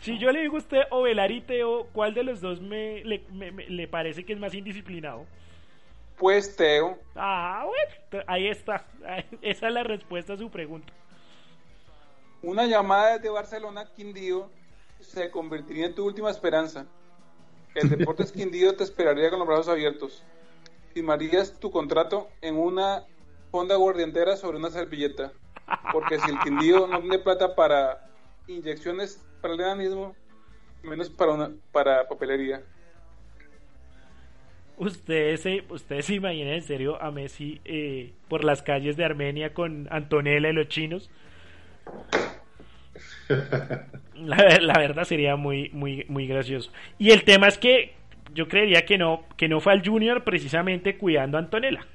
Si 0.00 0.18
yo 0.18 0.32
le 0.32 0.40
digo 0.40 0.56
a 0.56 0.58
usted 0.58 0.82
Ovelar 0.90 1.30
y 1.30 1.42
Teo, 1.42 1.88
¿cuál 1.92 2.14
de 2.14 2.24
los 2.24 2.40
dos 2.40 2.60
me, 2.60 3.04
le 3.04 3.88
parece 3.88 4.24
que 4.24 4.32
es 4.32 4.38
más 4.38 4.54
indisciplinado? 4.54 5.26
Pues 6.20 6.54
Teo. 6.54 6.98
Ah, 7.16 7.64
bueno, 7.66 8.24
ahí 8.26 8.48
está. 8.48 8.84
Esa 9.40 9.68
es 9.68 9.72
la 9.72 9.82
respuesta 9.82 10.34
a 10.34 10.36
su 10.36 10.50
pregunta. 10.50 10.92
Una 12.42 12.66
llamada 12.66 13.16
desde 13.16 13.30
Barcelona, 13.30 13.86
Quindío, 13.96 14.50
se 15.00 15.30
convertiría 15.30 15.86
en 15.86 15.94
tu 15.94 16.04
última 16.04 16.30
esperanza. 16.30 16.86
El 17.74 17.88
Deportes 17.88 18.32
Quindío 18.32 18.74
te 18.76 18.84
esperaría 18.84 19.30
con 19.30 19.38
los 19.38 19.48
brazos 19.48 19.68
abiertos. 19.68 20.24
Firmarías 20.92 21.58
tu 21.58 21.70
contrato 21.70 22.28
en 22.40 22.56
una 22.56 23.04
fonda 23.50 23.76
guardiantera 23.76 24.36
sobre 24.36 24.58
una 24.58 24.70
servilleta. 24.70 25.32
Porque 25.92 26.18
si 26.18 26.30
el 26.30 26.38
Quindío 26.40 26.86
no 26.86 27.00
tiene 27.00 27.18
plata 27.18 27.54
para 27.54 28.10
inyecciones 28.48 29.24
para 29.40 29.54
el 29.54 29.60
organismo, 29.60 30.16
menos 30.82 31.08
para, 31.10 31.32
una, 31.32 31.52
para 31.72 32.08
papelería. 32.08 32.62
¿Ustedes 34.76 35.42
se, 35.42 35.64
ustedes 35.68 36.06
se 36.06 36.14
imaginan 36.14 36.54
en 36.54 36.62
serio 36.62 37.00
a 37.00 37.10
Messi 37.10 37.60
eh, 37.64 38.14
por 38.28 38.44
las 38.44 38.62
calles 38.62 38.96
de 38.96 39.04
Armenia 39.04 39.52
con 39.52 39.86
Antonella 39.90 40.48
y 40.48 40.52
los 40.52 40.68
chinos? 40.68 41.10
La, 44.20 44.58
la, 44.60 44.78
verdad 44.78 45.04
sería 45.04 45.36
muy, 45.36 45.70
muy, 45.70 46.04
muy 46.08 46.26
gracioso. 46.26 46.70
Y 46.98 47.10
el 47.10 47.24
tema 47.24 47.48
es 47.48 47.58
que 47.58 47.94
yo 48.34 48.48
creería 48.48 48.84
que 48.84 48.98
no, 48.98 49.24
que 49.36 49.48
no 49.48 49.60
fue 49.60 49.72
al 49.72 49.86
Junior 49.86 50.24
precisamente 50.24 50.96
cuidando 50.96 51.36
a 51.36 51.40
Antonella. 51.40 51.86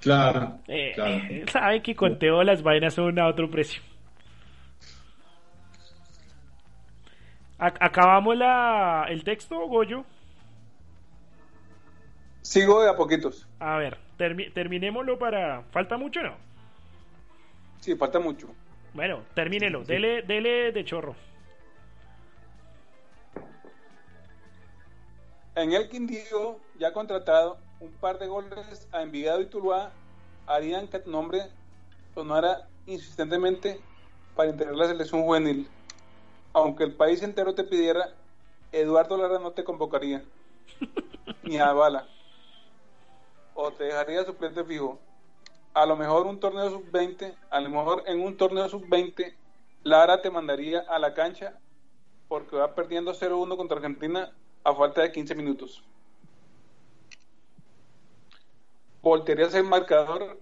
Claro. 0.00 0.58
Eh, 0.66 0.94
eh 0.96 1.44
sabe 1.50 1.82
que 1.82 1.94
conteo 1.94 2.42
las 2.42 2.62
vainas 2.62 2.94
son 2.94 3.18
a 3.18 3.26
otro 3.26 3.50
precio. 3.50 3.82
¿Acabamos 7.58 8.36
la, 8.38 9.04
el 9.10 9.22
texto, 9.22 9.54
Goyo? 9.66 10.04
Sigo 12.40 12.82
de 12.82 12.88
a 12.88 12.96
poquitos. 12.96 13.46
A 13.58 13.76
ver, 13.76 13.98
termi 14.16 14.48
terminémoslo 14.50 15.18
para... 15.18 15.62
¿Falta 15.70 15.98
mucho 15.98 16.20
o 16.20 16.22
no? 16.22 16.36
Sí, 17.80 17.94
falta 17.96 18.18
mucho. 18.18 18.48
Bueno, 18.94 19.24
termínelo. 19.34 19.84
Dele, 19.84 20.22
dele 20.22 20.72
de 20.72 20.84
chorro. 20.84 21.14
En 25.54 25.72
el 25.72 25.88
Quindío, 25.88 26.58
ya 26.78 26.92
contratado, 26.92 27.58
un 27.80 27.92
par 27.92 28.18
de 28.18 28.26
goles 28.26 28.88
a 28.92 29.02
Envigado 29.02 29.40
y 29.40 29.46
Tuluá 29.46 29.92
harían 30.46 30.88
que 30.88 31.00
tu 31.00 31.10
nombre 31.10 31.50
sonara 32.14 32.68
insistentemente 32.86 33.80
para 34.34 34.50
integrar 34.50 34.76
la 34.76 34.86
selección 34.86 35.22
juvenil. 35.22 35.68
Aunque 36.52 36.84
el 36.84 36.94
país 36.94 37.22
entero 37.22 37.54
te 37.54 37.64
pidiera, 37.64 38.14
Eduardo 38.72 39.16
Lara 39.16 39.38
no 39.38 39.52
te 39.52 39.64
convocaría. 39.64 40.22
ni 41.42 41.58
a 41.58 41.72
bala. 41.72 42.06
O 43.54 43.70
te 43.72 43.84
dejaría 43.84 44.24
suplente 44.24 44.64
fijo. 44.64 44.98
A 45.72 45.86
lo 45.86 45.96
mejor 45.96 46.26
un 46.26 46.40
torneo 46.40 46.70
sub-20, 46.70 47.36
a 47.50 47.60
lo 47.60 47.70
mejor 47.70 48.02
en 48.06 48.20
un 48.20 48.36
torneo 48.36 48.68
sub-20, 48.68 49.34
Lara 49.82 50.20
te 50.20 50.30
mandaría 50.30 50.80
a 50.80 50.98
la 50.98 51.14
cancha 51.14 51.58
porque 52.28 52.56
va 52.56 52.74
perdiendo 52.74 53.12
0-1 53.12 53.56
contra 53.56 53.76
Argentina 53.76 54.32
a 54.64 54.74
falta 54.74 55.02
de 55.02 55.12
15 55.12 55.34
minutos. 55.34 55.84
Voltearías 59.02 59.54
el 59.54 59.64
marcador 59.64 60.40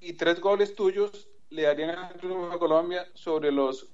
y, 0.00 0.12
tres 0.12 0.40
goles 0.40 0.74
tuyos 0.74 1.28
le 1.50 1.62
darían 1.62 1.90
a 1.98 2.58
Colombia 2.58 3.06
sobre 3.14 3.50
los 3.50 3.90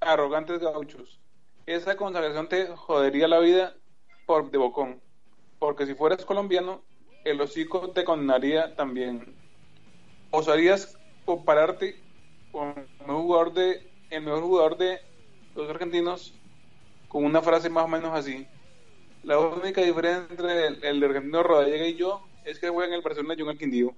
arrogantes 0.00 0.60
gauchos. 0.60 1.20
Esa 1.66 1.96
consagración 1.96 2.48
te 2.48 2.68
jodería 2.76 3.28
la 3.28 3.38
vida 3.38 3.76
por 4.26 4.50
de 4.50 4.58
bocón. 4.58 5.00
Porque 5.58 5.86
si 5.86 5.94
fueras 5.94 6.24
colombiano, 6.24 6.82
el 7.24 7.40
hocico 7.40 7.90
te 7.90 8.04
condenaría 8.04 8.74
también. 8.74 9.34
¿Osarías 10.30 10.98
compararte 11.24 11.96
con 12.50 12.74
el 12.76 12.86
mejor 13.06 13.22
jugador 13.22 13.52
de, 13.54 13.90
el 14.10 14.22
mejor 14.22 14.42
jugador 14.42 14.76
de 14.76 15.00
los 15.54 15.68
argentinos 15.70 16.34
con 17.08 17.24
una 17.24 17.42
frase 17.42 17.68
más 17.68 17.84
o 17.84 17.88
menos 17.88 18.14
así. 18.14 18.46
La 19.22 19.38
única 19.38 19.82
diferencia 19.82 20.26
entre 20.30 20.88
el, 20.88 21.04
argentino 21.04 21.42
Rodallega 21.42 21.86
y 21.86 21.96
yo 21.96 22.22
es 22.44 22.58
que 22.58 22.68
juega 22.70 22.88
en 22.88 22.94
el 22.94 23.02
Barcelona 23.02 23.34
y 23.34 23.36
yo 23.36 23.44
en 23.44 23.50
el 23.50 23.58
Quindío. 23.58 23.94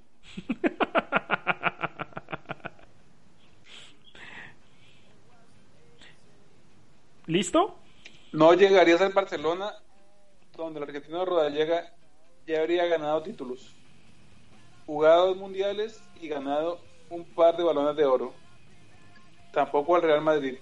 ¿Listo? 7.27 7.79
No 8.33 8.53
llegarías 8.53 9.01
al 9.01 9.13
Barcelona 9.13 9.73
donde 10.57 10.79
el 10.79 10.85
argentino 10.85 11.25
Rodallega 11.25 11.95
ya 12.47 12.61
habría 12.61 12.87
ganado 12.87 13.23
títulos, 13.23 13.75
jugado 14.87 15.35
mundiales 15.35 16.03
y 16.21 16.29
ganado 16.29 16.81
un 17.11 17.25
par 17.25 17.57
de 17.57 17.63
balones 17.63 17.97
de 17.97 18.05
oro. 18.05 18.35
Tampoco 19.53 19.97
al 19.97 20.03
Real 20.03 20.21
Madrid. 20.21 20.59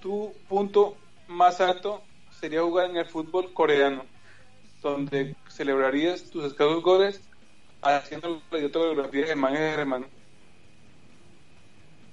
Tu 0.00 0.32
punto 0.48 0.96
más 1.28 1.60
alto 1.60 2.02
sería 2.30 2.62
jugar 2.62 2.90
en 2.90 2.96
el 2.96 3.06
fútbol 3.06 3.52
coreano, 3.52 4.04
donde 4.82 5.36
celebrarías 5.48 6.28
tus 6.30 6.44
escasos 6.44 6.82
goles 6.82 7.22
haciendo 7.82 8.42
la 8.50 8.70
coreografía 8.70 9.26
de 9.26 9.36
man 9.36 9.54
hermano. 9.54 10.06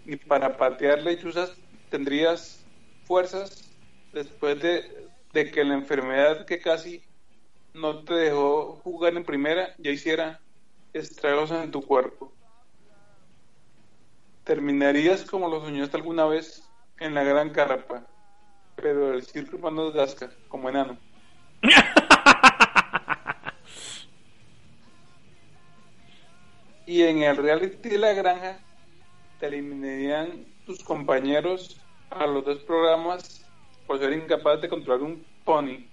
Y 0.05 0.15
para 0.15 0.55
patear 0.57 1.01
lechuzas 1.01 1.53
tendrías 1.89 2.63
fuerzas 3.05 3.69
después 4.13 4.61
de, 4.61 5.07
de 5.33 5.51
que 5.51 5.63
la 5.63 5.73
enfermedad 5.73 6.45
que 6.45 6.59
casi 6.59 7.01
no 7.73 8.03
te 8.03 8.13
dejó 8.13 8.79
jugar 8.83 9.15
en 9.15 9.23
primera 9.23 9.73
ya 9.77 9.91
hiciera 9.91 10.39
estragos 10.93 11.51
en 11.51 11.71
tu 11.71 11.81
cuerpo. 11.81 12.31
Terminarías 14.43 15.25
como 15.25 15.49
lo 15.49 15.61
soñaste 15.61 15.97
alguna 15.97 16.25
vez 16.25 16.63
en 16.99 17.13
la 17.13 17.23
gran 17.23 17.51
carpa 17.51 18.07
pero 18.81 19.13
el 19.13 19.23
circo 19.23 19.59
cuando 19.59 19.91
dasca, 19.91 20.29
como 20.47 20.69
enano. 20.69 20.97
y 26.85 27.01
en 27.03 27.23
el 27.23 27.35
reality 27.37 27.89
de 27.89 27.97
la 27.97 28.13
granja 28.13 28.59
te 29.39 29.47
eliminarían 29.47 30.45
tus 30.65 30.81
compañeros 30.83 31.81
a 32.09 32.25
los 32.25 32.45
dos 32.45 32.59
programas 32.59 33.45
por 33.85 33.99
ser 33.99 34.13
incapaz 34.13 34.61
de 34.61 34.69
controlar 34.69 35.03
un 35.03 35.25
pony 35.43 35.89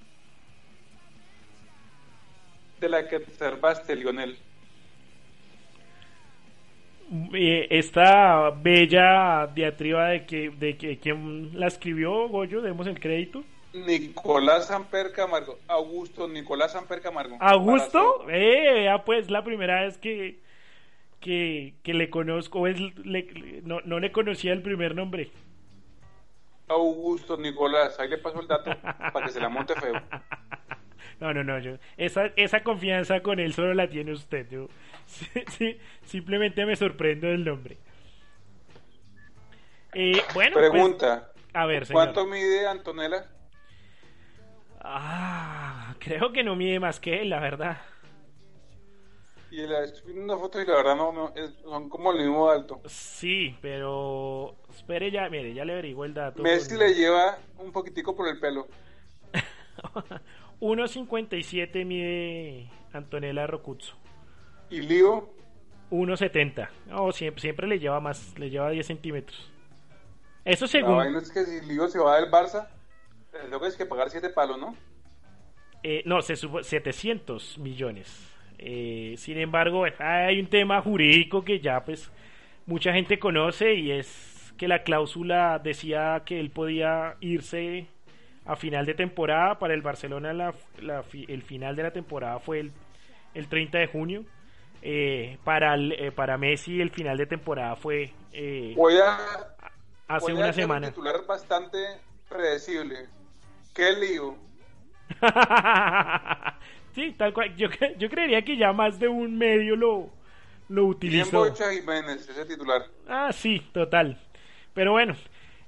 de 2.80 2.88
la 2.88 3.08
que 3.08 3.20
te 3.20 3.30
salvaste, 3.32 3.96
Lionel. 3.96 4.38
Eh, 7.32 7.68
esta 7.70 8.50
bella 8.50 9.46
diatriba 9.54 10.08
de 10.08 10.26
que 10.26 10.50
de 10.50 10.76
que 10.76 10.98
quien 10.98 11.58
la 11.58 11.68
escribió 11.68 12.28
Goyo 12.28 12.62
demos 12.62 12.86
el 12.88 12.98
crédito. 12.98 13.44
Nicolás 13.72 14.66
Samper 14.66 15.12
Camargo. 15.12 15.58
Augusto 15.68 16.26
Nicolás 16.26 16.72
Samper 16.72 17.00
Camargo. 17.00 17.36
Augusto 17.40 18.26
eh 18.28 18.84
ya 18.84 19.04
pues 19.04 19.30
la 19.30 19.44
primera 19.44 19.82
vez 19.82 19.98
que 19.98 20.40
que, 21.20 21.74
que 21.84 21.94
le 21.94 22.10
conozco. 22.10 22.66
Es 22.66 22.80
no, 23.62 23.80
no 23.84 24.00
le 24.00 24.10
conocía 24.10 24.52
el 24.52 24.62
primer 24.62 24.96
nombre. 24.96 25.30
Augusto 26.68 27.36
Nicolás. 27.36 28.00
Ahí 28.00 28.08
le 28.08 28.18
paso 28.18 28.40
el 28.40 28.48
dato 28.48 28.76
para 28.80 29.26
que 29.26 29.32
se 29.32 29.40
la 29.40 29.48
monte 29.48 29.74
feo 29.76 29.94
no, 31.20 31.32
no, 31.32 31.42
no, 31.42 31.58
yo, 31.58 31.78
esa, 31.96 32.26
esa 32.36 32.62
confianza 32.62 33.20
con 33.20 33.40
él 33.40 33.54
solo 33.54 33.72
la 33.74 33.88
tiene 33.88 34.12
usted. 34.12 34.48
Yo, 34.50 34.68
sí, 35.06 35.78
simplemente 36.04 36.66
me 36.66 36.76
sorprendo 36.76 37.26
del 37.26 37.44
nombre. 37.44 37.78
Eh, 39.94 40.20
bueno, 40.34 40.54
pues, 40.54 40.70
Pregunta. 40.70 41.32
a 41.54 41.66
ver, 41.66 41.86
¿Cuánto 41.90 42.26
mide 42.26 42.66
Antonella? 42.66 43.26
Ah, 44.80 45.94
creo 45.98 46.32
que 46.32 46.44
no 46.44 46.54
mide 46.54 46.78
más 46.78 47.00
que 47.00 47.22
él, 47.22 47.30
la 47.30 47.40
verdad. 47.40 47.78
Y 49.50 49.66
la 49.66 49.84
estoy 49.84 50.12
viendo 50.12 50.34
una 50.34 50.40
foto 50.40 50.60
y 50.60 50.66
la 50.66 50.74
verdad 50.74 50.96
no, 50.96 51.32
son 51.62 51.88
como 51.88 52.12
el 52.12 52.18
mismo 52.18 52.50
alto. 52.50 52.82
Sí, 52.84 53.56
pero 53.62 54.56
espere 54.68 55.10
ya, 55.10 55.30
mire, 55.30 55.54
ya 55.54 55.64
le 55.64 55.72
averiguo 55.72 56.04
el 56.04 56.12
dato. 56.12 56.42
Messi 56.42 56.76
le 56.76 56.92
lleva 56.92 57.38
un 57.58 57.72
poquitico 57.72 58.14
por 58.14 58.28
el 58.28 58.38
pelo. 58.38 58.66
1.57 60.60 61.84
mide 61.84 62.70
Antonella 62.92 63.46
Rocuzzo. 63.46 63.96
¿Y 64.70 64.80
Lío? 64.80 65.28
1.70. 65.90 66.68
No, 66.86 67.12
siempre, 67.12 67.40
siempre 67.40 67.66
le 67.66 67.78
lleva 67.78 68.00
más, 68.00 68.38
le 68.38 68.50
lleva 68.50 68.70
10 68.70 68.86
centímetros. 68.86 69.50
Eso 70.44 70.66
según. 70.66 71.12
No, 71.12 71.18
es 71.18 71.30
que 71.30 71.44
si 71.44 71.64
Lío 71.66 71.88
se 71.88 71.98
va 71.98 72.20
del 72.20 72.30
Barça, 72.30 72.68
lo 73.50 73.60
que 73.60 73.66
es 73.68 73.76
que 73.76 73.86
pagar 73.86 74.10
7 74.10 74.30
palos, 74.30 74.58
¿no? 74.58 74.76
Eh, 75.82 76.02
no, 76.06 76.20
se 76.22 76.36
supo 76.36 76.62
700 76.62 77.58
millones. 77.58 78.32
Eh, 78.58 79.14
sin 79.18 79.38
embargo, 79.38 79.84
hay 79.98 80.40
un 80.40 80.48
tema 80.48 80.80
jurídico 80.80 81.44
que 81.44 81.60
ya 81.60 81.84
pues 81.84 82.10
mucha 82.64 82.92
gente 82.92 83.18
conoce 83.18 83.74
y 83.74 83.92
es 83.92 84.54
que 84.56 84.66
la 84.66 84.82
cláusula 84.82 85.60
decía 85.62 86.22
que 86.24 86.40
él 86.40 86.50
podía 86.50 87.16
irse 87.20 87.88
a 88.46 88.56
final 88.56 88.86
de 88.86 88.94
temporada. 88.94 89.58
Para 89.58 89.74
el 89.74 89.82
Barcelona 89.82 90.32
la, 90.32 90.54
el 91.28 91.42
final 91.42 91.76
de 91.76 91.82
la 91.82 91.90
temporada 91.90 92.38
fue 92.38 92.60
el, 92.60 92.72
el 93.34 93.48
30 93.48 93.78
de 93.78 93.86
junio. 93.86 94.24
Eh, 94.82 95.38
para, 95.42 95.76
eh, 95.76 96.12
para 96.12 96.38
Messi 96.38 96.80
el 96.80 96.90
final 96.90 97.16
de 97.16 97.26
temporada 97.26 97.74
fue 97.76 98.12
eh, 98.32 98.74
voy 98.76 98.94
a, 98.98 99.18
hace 100.06 100.32
una 100.32 100.52
semana. 100.52 100.88
Un 100.88 100.92
titular 100.92 101.26
bastante 101.26 101.78
predecible. 102.28 103.08
¿Qué 103.74 103.92
lío? 103.92 104.36
sí, 106.94 107.14
tal 107.16 107.32
cual. 107.32 107.56
Yo, 107.56 107.68
yo 107.98 108.08
creería 108.10 108.42
que 108.42 108.56
ya 108.56 108.72
más 108.72 108.98
de 108.98 109.08
un 109.08 109.38
medio 109.38 109.76
lo, 109.76 110.10
lo 110.68 110.84
utilizó. 110.84 111.52
Jiménez, 111.54 112.28
ese 112.28 112.44
titular. 112.44 112.86
Ah, 113.08 113.32
sí, 113.32 113.60
total. 113.72 114.20
Pero 114.74 114.92
bueno, 114.92 115.16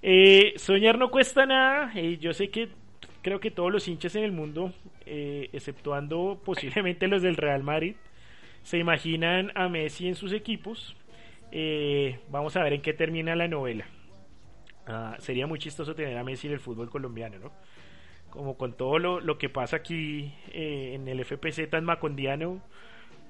eh, 0.02 0.54
soñar 0.56 0.98
no 0.98 1.10
cuesta 1.10 1.46
nada. 1.46 1.92
y 2.00 2.18
yo 2.18 2.32
sé 2.32 2.50
que 2.50 2.68
creo 3.22 3.40
que 3.40 3.50
todos 3.50 3.72
los 3.72 3.88
hinchas 3.88 4.14
en 4.14 4.24
el 4.24 4.32
mundo, 4.32 4.72
eh, 5.06 5.50
exceptuando 5.52 6.40
posiblemente 6.44 7.08
los 7.08 7.22
del 7.22 7.36
Real 7.36 7.62
Madrid, 7.62 7.96
se 8.62 8.78
imaginan 8.78 9.52
a 9.54 9.68
Messi 9.68 10.08
en 10.08 10.14
sus 10.14 10.32
equipos. 10.32 10.96
Eh, 11.50 12.20
vamos 12.30 12.56
a 12.56 12.62
ver 12.62 12.74
en 12.74 12.82
qué 12.82 12.92
termina 12.92 13.34
la 13.34 13.48
novela. 13.48 13.86
Ah, 14.86 15.16
sería 15.18 15.46
muy 15.46 15.58
chistoso 15.58 15.94
tener 15.94 16.16
a 16.16 16.24
Messi 16.24 16.46
en 16.46 16.54
el 16.54 16.60
fútbol 16.60 16.90
colombiano, 16.90 17.38
¿no? 17.38 17.52
Como 18.30 18.56
con 18.56 18.74
todo 18.74 18.98
lo, 18.98 19.38
que 19.38 19.48
pasa 19.48 19.76
aquí 19.76 20.34
en 20.52 21.08
el 21.08 21.24
FPC 21.24 21.68
tan 21.70 21.84
macondiano, 21.84 22.62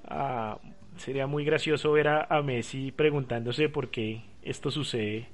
ah, 0.04 0.59
sería 0.96 1.28
muy 1.28 1.44
gracioso 1.44 1.92
ver 1.92 2.09
a 2.09 2.42
Messi 2.42 2.90
preguntándose 2.90 3.68
por 3.68 3.90
qué 3.90 4.22
esto 4.42 4.72
sucede 4.72 5.28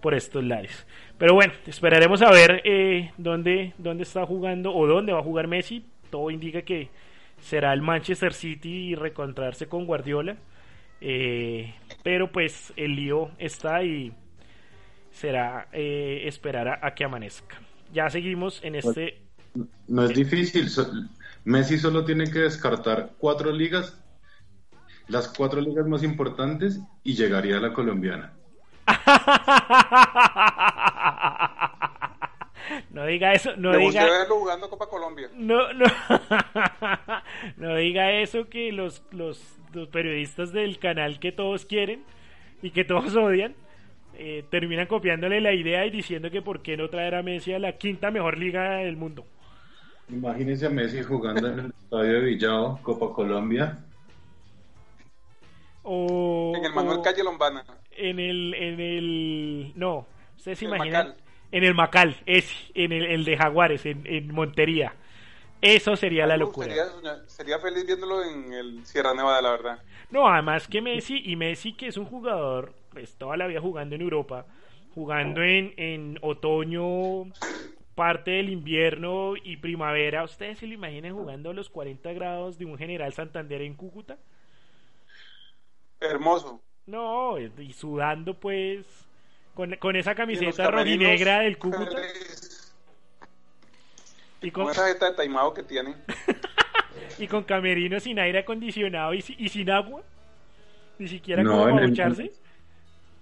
por 0.00 0.14
estos 0.14 0.44
lares. 0.44 0.86
Pero 1.18 1.34
bueno, 1.34 1.52
esperaremos 1.66 2.22
a 2.22 2.30
ver 2.30 2.62
eh, 2.64 3.12
dónde, 3.16 3.74
dónde 3.78 4.04
está 4.04 4.24
jugando 4.26 4.74
o 4.74 4.86
dónde 4.86 5.12
va 5.12 5.20
a 5.20 5.24
jugar 5.24 5.46
Messi. 5.46 5.84
Todo 6.10 6.30
indica 6.30 6.62
que 6.62 6.88
será 7.40 7.72
el 7.72 7.82
Manchester 7.82 8.32
City 8.32 8.90
y 8.90 8.94
reencontrarse 8.94 9.66
con 9.66 9.86
Guardiola. 9.86 10.36
Eh, 11.00 11.74
pero 12.02 12.30
pues 12.30 12.72
el 12.76 12.94
lío 12.94 13.30
está 13.38 13.82
y 13.82 14.12
será 15.10 15.68
eh, 15.72 16.22
esperar 16.26 16.80
a, 16.82 16.94
que 16.94 17.04
amanezca. 17.04 17.60
Ya 17.92 18.08
seguimos 18.10 18.62
en 18.62 18.76
este... 18.76 19.22
No 19.88 20.04
es 20.04 20.14
difícil. 20.14 20.68
Messi 21.44 21.78
solo 21.78 22.04
tiene 22.04 22.30
que 22.30 22.40
descartar 22.40 23.12
cuatro 23.18 23.50
ligas, 23.50 24.00
las 25.08 25.28
cuatro 25.28 25.60
ligas 25.60 25.86
más 25.86 26.02
importantes 26.02 26.80
y 27.02 27.14
llegaría 27.14 27.56
a 27.56 27.60
la 27.60 27.72
colombiana. 27.72 28.34
No 32.90 33.06
diga 33.06 33.32
eso, 33.32 33.56
no 33.56 33.76
diga. 33.76 34.26
jugando 34.28 34.70
Copa 34.70 34.88
Colombia. 34.88 35.28
No, 35.34 35.72
no. 35.72 35.86
no 37.56 37.76
diga 37.76 38.12
eso 38.12 38.48
que 38.48 38.72
los, 38.72 39.02
los, 39.10 39.58
los, 39.72 39.88
periodistas 39.88 40.52
del 40.52 40.78
canal 40.78 41.18
que 41.18 41.32
todos 41.32 41.66
quieren 41.66 42.04
y 42.62 42.70
que 42.70 42.84
todos 42.84 43.16
odian 43.16 43.54
eh, 44.14 44.44
terminan 44.50 44.86
copiándole 44.86 45.40
la 45.40 45.52
idea 45.52 45.86
y 45.86 45.90
diciendo 45.90 46.30
que 46.30 46.42
por 46.42 46.62
qué 46.62 46.76
no 46.76 46.88
traer 46.90 47.14
a 47.14 47.22
Messi 47.22 47.52
a 47.52 47.58
la 47.58 47.72
quinta 47.72 48.10
mejor 48.10 48.38
liga 48.38 48.76
del 48.76 48.96
mundo. 48.96 49.24
Imagínense 50.08 50.66
a 50.66 50.70
Messi 50.70 51.02
jugando 51.02 51.48
en 51.48 51.58
el 51.58 51.66
estadio 51.66 52.12
de 52.12 52.20
Villao, 52.20 52.80
Copa 52.82 53.14
Colombia. 53.14 53.78
O, 55.82 56.52
en 56.54 56.64
el 56.64 56.74
Manuel 56.74 57.00
Calle 57.02 57.24
Lombana. 57.24 57.64
En 57.92 58.18
el, 58.18 58.54
en 58.54 58.80
el, 58.80 59.72
no, 59.74 60.06
ustedes 60.36 60.58
se 60.58 60.64
imaginan 60.64 61.14
en 61.52 61.64
el 61.64 61.74
Macal, 61.74 62.16
es 62.26 62.50
en 62.74 62.92
el, 62.92 63.24
de 63.24 63.36
Jaguares, 63.36 63.84
en, 63.84 64.32
Montería. 64.32 64.94
Eso 65.60 65.96
sería 65.96 66.26
la 66.26 66.36
locura. 66.36 66.74
Sería, 67.26 67.58
feliz 67.58 67.84
viéndolo 67.84 68.24
en 68.24 68.52
el 68.52 68.86
Sierra 68.86 69.12
Nevada, 69.12 69.42
la 69.42 69.50
verdad. 69.50 69.82
No, 70.10 70.26
además 70.26 70.66
que 70.66 70.80
Messi, 70.80 71.20
y 71.24 71.36
Messi 71.36 71.74
que 71.74 71.88
es 71.88 71.96
un 71.96 72.06
jugador, 72.06 72.72
pues 72.90 73.14
toda 73.16 73.36
la 73.36 73.46
vida 73.46 73.60
jugando 73.60 73.94
en 73.94 74.00
Europa, 74.00 74.46
jugando 74.94 75.42
en, 75.42 75.74
en 75.76 76.18
otoño, 76.22 77.26
parte 77.94 78.30
del 78.30 78.48
invierno 78.48 79.34
y 79.36 79.58
primavera, 79.58 80.24
¿ustedes 80.24 80.58
se 80.58 80.66
lo 80.66 80.72
imaginan 80.72 81.12
jugando 81.12 81.50
a 81.50 81.52
los 81.52 81.68
40 81.68 82.10
grados 82.14 82.56
de 82.56 82.64
un 82.64 82.78
General 82.78 83.12
Santander 83.12 83.60
en 83.60 83.74
Cúcuta? 83.74 84.16
Hermoso. 86.00 86.62
No, 86.86 87.38
y 87.38 87.72
sudando 87.72 88.34
pues 88.34 88.86
con, 89.54 89.76
con 89.76 89.96
esa 89.96 90.14
camiseta 90.14 90.70
rojinegra 90.70 91.40
del 91.40 91.58
Cúcuta. 91.58 91.96
Y 94.42 94.50
con, 94.50 94.70
esa 94.70 94.88
jeta 94.88 95.10
de 95.10 95.16
taimado 95.16 95.52
que 95.52 95.62
tiene. 95.62 95.94
y 97.18 97.26
con 97.26 97.44
camerino 97.44 98.00
sin 98.00 98.18
aire 98.18 98.40
acondicionado 98.40 99.14
y, 99.14 99.24
y 99.38 99.48
sin 99.48 99.70
agua. 99.70 100.02
Ni 100.98 101.08
siquiera 101.08 101.42
no, 101.42 101.52
como 101.52 101.80
en, 101.80 102.30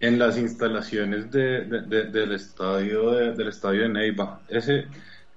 en, 0.01 0.19
las 0.19 0.37
instalaciones 0.37 1.31
de, 1.31 1.65
del 1.65 2.33
estadio 2.33 3.13
de, 3.13 3.33
del 3.35 3.49
estadio 3.49 3.83
de 3.83 3.89
Neiva. 3.89 4.41
Ese, 4.49 4.87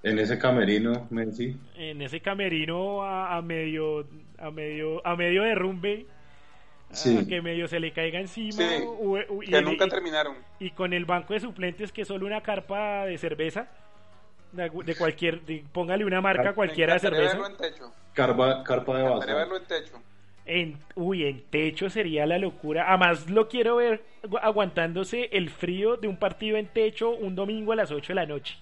en 0.03 0.19
ese 0.19 0.39
camerino, 0.39 1.07
Messi. 1.11 1.55
En 1.75 2.01
ese 2.01 2.19
camerino 2.19 3.03
a, 3.03 3.37
a 3.37 3.41
medio 3.41 4.07
a 4.39 4.49
medio 4.49 5.05
a 5.05 5.15
medio 5.15 5.43
derrumbe 5.43 6.07
sí. 6.93 7.27
que 7.27 7.41
medio 7.41 7.67
se 7.67 7.79
le 7.79 7.91
caiga 7.91 8.19
encima. 8.19 8.57
que 8.57 9.61
nunca 9.61 9.87
terminaron. 9.87 10.35
Y 10.59 10.71
con 10.71 10.93
el 10.93 11.05
banco 11.05 11.33
de 11.33 11.39
suplentes 11.39 11.91
que 11.91 12.03
es 12.03 12.07
solo 12.07 12.25
una 12.25 12.41
carpa 12.41 13.05
de 13.05 13.17
cerveza. 13.17 13.67
De, 14.51 14.95
cualquier, 14.97 15.41
póngale 15.71 16.03
una 16.03 16.19
marca 16.19 16.53
cualquiera 16.53 16.93
de 16.95 16.99
cerveza. 16.99 17.37
en 17.37 17.57
techo. 17.57 17.93
Carpa, 18.13 18.63
carpa 18.63 18.97
de 18.97 19.03
vaso. 19.03 19.27
verlo 19.27 19.57
en 19.57 19.65
techo. 19.65 20.01
En, 20.45 20.77
uy, 20.95 21.25
en 21.25 21.43
techo 21.49 21.89
sería 21.89 22.25
la 22.25 22.37
locura. 22.37 22.85
Además, 22.89 23.29
lo 23.29 23.47
quiero 23.47 23.77
ver 23.77 24.03
aguantándose 24.41 25.29
el 25.31 25.49
frío 25.49 25.97
de 25.97 26.07
un 26.07 26.17
partido 26.17 26.57
en 26.57 26.67
techo 26.67 27.11
un 27.11 27.35
domingo 27.35 27.71
a 27.71 27.75
las 27.75 27.91
8 27.91 28.07
de 28.09 28.15
la 28.15 28.25
noche. 28.25 28.57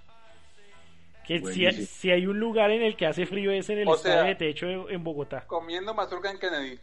Que 1.26 1.40
si, 1.40 1.72
si, 1.86 2.12
hay 2.12 2.26
un 2.26 2.40
lugar 2.40 2.72
en 2.72 2.82
el 2.82 2.96
que 2.96 3.06
hace 3.06 3.26
frío 3.26 3.52
es 3.52 3.70
en 3.70 3.80
el 3.80 3.88
estadio 3.88 4.24
de 4.24 4.36
techo 4.36 4.90
en 4.90 5.04
Bogotá. 5.04 5.46
Comiendo 5.46 5.94
mazorca 5.94 6.30
en 6.32 6.40
Kennedy, 6.40 6.80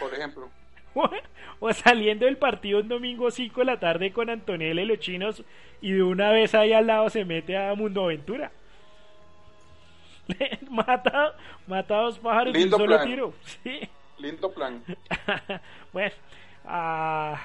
por 0.00 0.12
ejemplo. 0.12 0.50
o 1.60 1.72
saliendo 1.72 2.26
del 2.26 2.36
partido 2.36 2.80
un 2.80 2.88
domingo 2.88 3.30
5 3.30 3.60
de 3.60 3.64
la 3.64 3.78
tarde 3.78 4.12
con 4.12 4.30
Antonella 4.30 4.82
y 4.82 4.86
los 4.86 4.98
chinos 4.98 5.44
y 5.80 5.92
de 5.92 6.02
una 6.02 6.30
vez 6.30 6.54
ahí 6.54 6.72
al 6.72 6.86
lado 6.86 7.10
se 7.10 7.24
mete 7.24 7.56
a 7.56 7.74
Mundo 7.74 8.04
Aventura. 8.04 8.50
mata, 10.70 11.36
mata 11.66 11.98
a 11.98 12.02
dos 12.02 12.18
pájaros 12.18 12.52
de 12.52 12.64
un 12.64 12.70
solo 12.70 13.02
tiro. 13.02 13.34
Lindo 14.18 14.50
plan. 14.50 14.82
bueno, 15.92 16.14
ah, 16.64 17.38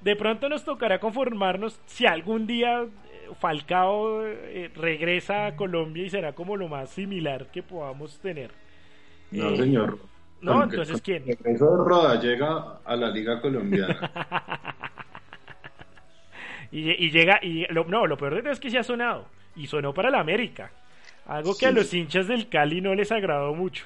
de 0.00 0.16
pronto 0.16 0.48
nos 0.48 0.64
tocará 0.64 0.98
conformarnos 0.98 1.78
si 1.86 2.06
algún 2.06 2.46
día 2.46 2.82
eh, 2.82 3.28
Falcao 3.38 4.24
eh, 4.24 4.70
regresa 4.74 5.46
a 5.46 5.56
Colombia 5.56 6.04
y 6.04 6.10
será 6.10 6.32
como 6.32 6.56
lo 6.56 6.68
más 6.68 6.88
similar 6.90 7.50
que 7.50 7.62
podamos 7.62 8.18
tener. 8.18 8.50
No, 9.30 9.54
señor. 9.56 9.98
No, 10.40 10.62
entonces 10.62 11.02
¿quién? 11.02 11.24
Eso 11.26 11.76
de 11.76 11.84
Roda 11.84 12.20
llega 12.20 12.78
a 12.84 12.96
la 12.96 13.10
Liga 13.10 13.40
Colombiana. 13.40 14.10
y, 16.70 17.10
llega, 17.10 17.40
y 17.42 17.66
lo, 17.72 17.84
no, 17.84 18.06
lo 18.06 18.16
peor 18.16 18.36
de 18.36 18.42
todo 18.42 18.52
es 18.52 18.60
que 18.60 18.70
se 18.70 18.78
ha 18.78 18.84
sonado. 18.84 19.26
Y 19.56 19.66
sonó 19.66 19.92
para 19.92 20.10
la 20.10 20.20
América. 20.20 20.70
Algo 21.26 21.56
que 21.56 21.66
a 21.66 21.72
los 21.72 21.92
hinchas 21.92 22.28
del 22.28 22.48
Cali 22.48 22.80
no 22.80 22.94
les 22.94 23.10
agradó 23.10 23.52
mucho. 23.52 23.84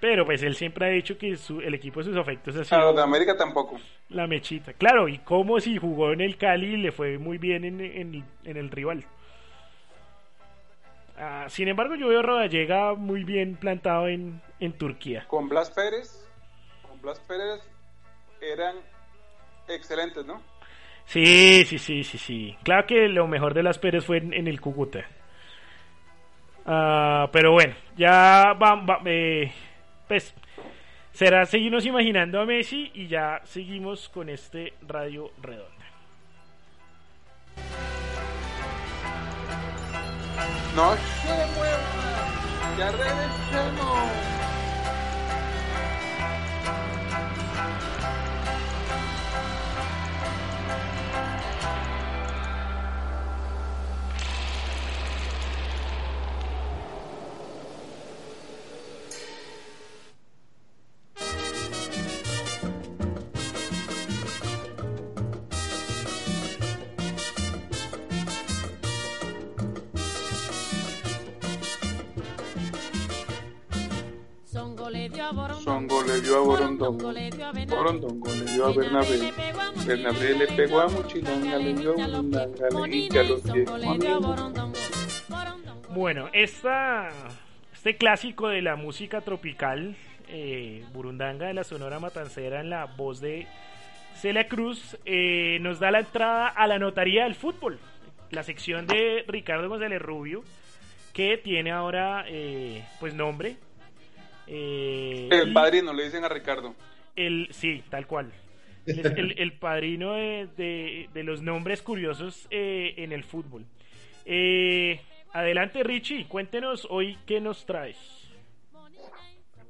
Pero 0.00 0.24
pues 0.24 0.42
él 0.44 0.54
siempre 0.54 0.86
ha 0.86 0.90
dicho 0.90 1.18
que 1.18 1.36
el 1.64 1.74
equipo 1.74 2.00
de 2.00 2.06
sus 2.06 2.16
afectos 2.16 2.56
ha 2.56 2.64
sido. 2.64 2.80
A 2.80 2.84
los 2.84 2.96
de 2.96 3.02
América 3.02 3.36
tampoco. 3.36 3.80
La 4.10 4.28
mechita. 4.28 4.72
Claro, 4.74 5.08
y 5.08 5.18
como 5.18 5.58
si 5.58 5.76
jugó 5.76 6.12
en 6.12 6.20
el 6.20 6.36
Cali 6.36 6.76
le 6.76 6.92
fue 6.92 7.18
muy 7.18 7.38
bien 7.38 7.64
en, 7.64 7.80
en 7.80 8.56
el 8.56 8.70
rival. 8.70 9.04
Ah, 11.20 11.46
sin 11.48 11.68
embargo, 11.68 11.96
yo 11.96 12.08
veo 12.08 12.20
a 12.20 12.22
Rodallega 12.22 12.94
muy 12.94 13.24
bien 13.24 13.56
plantado 13.56 14.06
en, 14.08 14.40
en 14.60 14.72
Turquía. 14.72 15.24
Con 15.26 15.48
Blas 15.48 15.70
Pérez, 15.70 16.28
con 16.86 17.00
Blas 17.00 17.18
Pérez 17.20 17.60
eran 18.40 18.76
excelentes, 19.68 20.24
¿no? 20.24 20.40
Sí, 21.04 21.64
sí, 21.64 21.78
sí, 21.78 22.04
sí, 22.04 22.18
sí. 22.18 22.56
Claro 22.62 22.86
que 22.86 23.08
lo 23.08 23.26
mejor 23.26 23.54
de 23.54 23.62
Blas 23.62 23.78
Pérez 23.78 24.04
fue 24.04 24.18
en, 24.18 24.46
el 24.46 24.60
Cúcuta. 24.60 25.06
Ah, 26.66 27.28
pero 27.32 27.52
bueno, 27.52 27.74
ya 27.96 28.52
va, 28.52 29.00
eh, 29.06 29.50
pues 30.06 30.34
será 31.12 31.46
seguirnos 31.46 31.86
imaginando 31.86 32.40
a 32.40 32.44
Messi 32.44 32.90
y 32.94 33.08
ya 33.08 33.40
seguimos 33.44 34.08
con 34.10 34.28
este 34.28 34.74
radio 34.86 35.30
redonda. 35.40 35.86
No 40.78 40.94
se 40.94 41.46
mueva. 41.56 42.78
Ya 42.78 42.92
regresemos. 42.92 44.37
Dio 76.28 76.36
a 76.36 76.42
Borondongo, 76.42 77.12
Borondongo 77.68 78.28
le 78.34 78.44
dio 78.52 78.66
a 78.66 78.72
Bernabé, 78.74 79.32
Bernabé 79.86 80.34
le 80.36 80.46
pegó 80.48 80.80
a 80.80 80.88
Muchilanga, 80.88 81.56
le 81.56 81.72
dio 81.72 81.92
a 81.92 82.06
Burundanga, 82.06 82.68
le 82.68 83.24
los 83.24 83.42
Bueno, 85.88 86.28
esta, 86.34 87.08
este 87.72 87.96
clásico 87.96 88.48
de 88.48 88.60
la 88.60 88.76
música 88.76 89.22
tropical, 89.22 89.96
eh, 90.28 90.84
Burundanga 90.92 91.46
de 91.46 91.54
la 91.54 91.64
Sonora 91.64 91.98
Matancera 91.98 92.60
en 92.60 92.68
la 92.68 92.84
voz 92.84 93.20
de 93.20 93.46
Celia 94.14 94.48
Cruz, 94.48 94.98
eh, 95.06 95.58
nos 95.62 95.80
da 95.80 95.90
la 95.90 96.00
entrada 96.00 96.48
a 96.48 96.66
la 96.66 96.78
notaría 96.78 97.24
del 97.24 97.36
fútbol, 97.36 97.78
la 98.30 98.42
sección 98.42 98.86
de 98.86 99.24
Ricardo 99.26 99.66
González 99.70 100.02
Rubio, 100.02 100.44
que 101.14 101.38
tiene 101.38 101.70
ahora 101.70 102.26
eh, 102.28 102.84
pues 103.00 103.14
nombre 103.14 103.56
eh, 104.48 105.28
el 105.30 105.52
padrino, 105.52 105.92
le 105.92 106.04
dicen 106.04 106.24
a 106.24 106.28
Ricardo. 106.28 106.74
El, 107.14 107.48
sí, 107.50 107.82
tal 107.90 108.06
cual. 108.06 108.32
el, 108.86 109.52
padrino 109.52 110.14
de, 110.14 111.08
los 111.14 111.42
nombres 111.42 111.82
curiosos 111.82 112.46
eh, 112.50 112.94
en 112.96 113.12
el 113.12 113.24
fútbol. 113.24 113.66
Eh, 114.24 115.00
adelante 115.32 115.82
Richie, 115.82 116.26
cuéntenos 116.26 116.86
hoy 116.88 117.18
qué 117.26 117.40
nos 117.40 117.66
traes. 117.66 117.98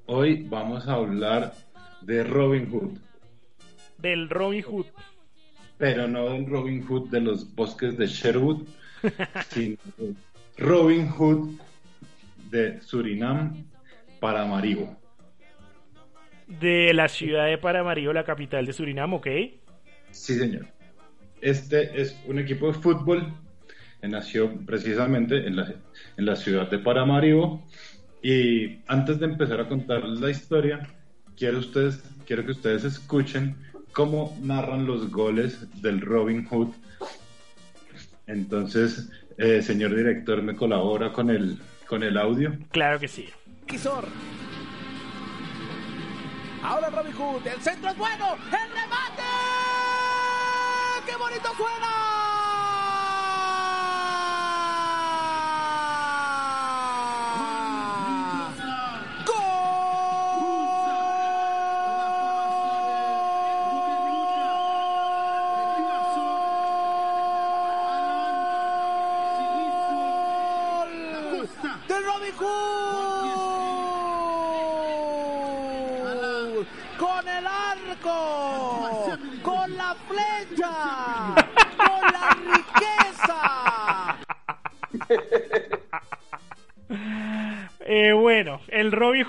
Hoy 0.07 0.45
vamos 0.49 0.87
a 0.87 0.95
hablar 0.95 1.55
de 2.01 2.23
Robin 2.23 2.71
Hood. 2.71 2.99
Del 3.99 4.31
Robin 4.31 4.63
Hood. 4.63 4.87
Pero 5.77 6.07
no 6.07 6.31
del 6.31 6.47
Robin 6.47 6.87
Hood 6.87 7.11
de 7.11 7.21
los 7.21 7.55
bosques 7.55 7.97
de 7.97 8.07
Sherwood, 8.07 8.67
sino 9.51 9.77
Robin 10.57 11.09
Hood 11.09 11.61
de 12.51 12.81
Surinam, 12.81 13.65
Paramaribo. 14.21 14.97
De 16.47 16.95
la 16.95 17.09
ciudad 17.09 17.47
de 17.47 17.59
Paramaribo, 17.59 18.13
la 18.13 18.25
capital 18.25 18.65
de 18.65 18.73
Surinam, 18.73 19.15
¿ok? 19.15 19.27
Sí, 20.11 20.35
señor. 20.35 20.67
Este 21.41 22.01
es 22.01 22.19
un 22.27 22.39
equipo 22.39 22.69
de 22.69 22.75
fútbol 22.75 23.33
nació 24.07 24.55
precisamente 24.65 25.47
en 25.47 25.57
la, 25.57 25.75
en 26.17 26.27
la 26.27 26.37
ciudad 26.37 26.71
de 26.71 26.79
Paramaribo. 26.79 27.67
Y 28.23 28.79
antes 28.87 29.19
de 29.19 29.27
empezar 29.27 29.61
a 29.61 29.69
contar 29.69 30.05
la 30.05 30.31
historia, 30.31 30.87
quiero, 31.37 31.59
ustedes, 31.59 32.03
quiero 32.27 32.45
que 32.45 32.53
ustedes 32.53 32.85
escuchen 32.85 33.57
cómo 33.93 34.37
narran 34.43 34.87
los 34.87 35.11
goles 35.11 35.67
del 35.83 36.01
Robin 36.01 36.45
Hood. 36.45 36.69
Entonces, 38.27 39.11
eh, 39.39 39.63
señor 39.63 39.97
director, 39.97 40.43
¿me 40.43 40.55
colabora 40.55 41.13
con 41.13 41.31
el, 41.31 41.59
con 41.87 42.03
el 42.03 42.19
audio? 42.19 42.57
Claro 42.71 43.01
que 43.01 43.09
sí. 43.09 43.29
Ahora 46.63 46.89
Robin 46.89 47.13
Hood, 47.13 47.47
el 47.47 47.61
centro 47.61 47.91
es 47.91 47.99
bueno, 47.99 48.35
el 48.35 48.71
remate. 48.71 49.23
¡Qué 51.07 51.15
bonito 51.17 51.55
suena! 51.55 52.18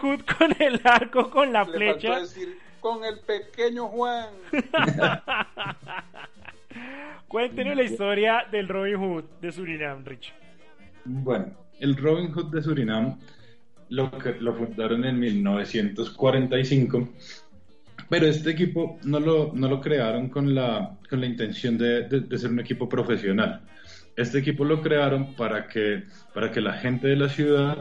Hood 0.02 0.22
con 0.38 0.56
el 0.60 0.82
arco, 0.84 1.30
con 1.30 1.54
la 1.54 1.66
flecha. 1.66 2.20
con 2.80 3.04
el 3.04 3.20
pequeño 3.20 3.88
Juan. 3.88 4.28
Cuéntenos 7.28 7.76
la 7.76 7.84
historia 7.84 8.46
del 8.52 8.68
Robin 8.68 8.96
Hood 8.96 9.24
de 9.42 9.52
Surinam, 9.52 10.04
Rich. 10.04 10.34
Bueno, 11.06 11.54
el 11.80 11.96
Robin 11.96 12.32
Hood 12.32 12.52
de 12.52 12.62
Surinam 12.62 13.20
lo, 13.90 14.12
lo 14.40 14.54
fundaron 14.54 15.06
en 15.06 15.20
1945, 15.20 17.10
pero 18.10 18.28
este 18.28 18.52
equipo 18.52 19.00
no 19.04 19.20
lo, 19.20 19.52
no 19.54 19.68
lo 19.68 19.82
crearon 19.82 20.30
con 20.30 20.56
la, 20.56 20.98
con 21.10 21.20
la 21.20 21.28
intención 21.28 21.78
de, 21.78 22.08
de, 22.08 22.38
ser 22.38 22.52
un 22.52 22.60
equipo 22.60 22.90
profesional. 22.90 23.62
Este 24.16 24.40
equipo 24.40 24.66
lo 24.66 24.82
crearon 24.82 25.34
para 25.36 25.68
que, 25.68 26.04
para 26.34 26.52
que 26.52 26.62
la 26.62 26.74
gente 26.74 27.08
de 27.08 27.16
la 27.16 27.30
ciudad 27.30 27.78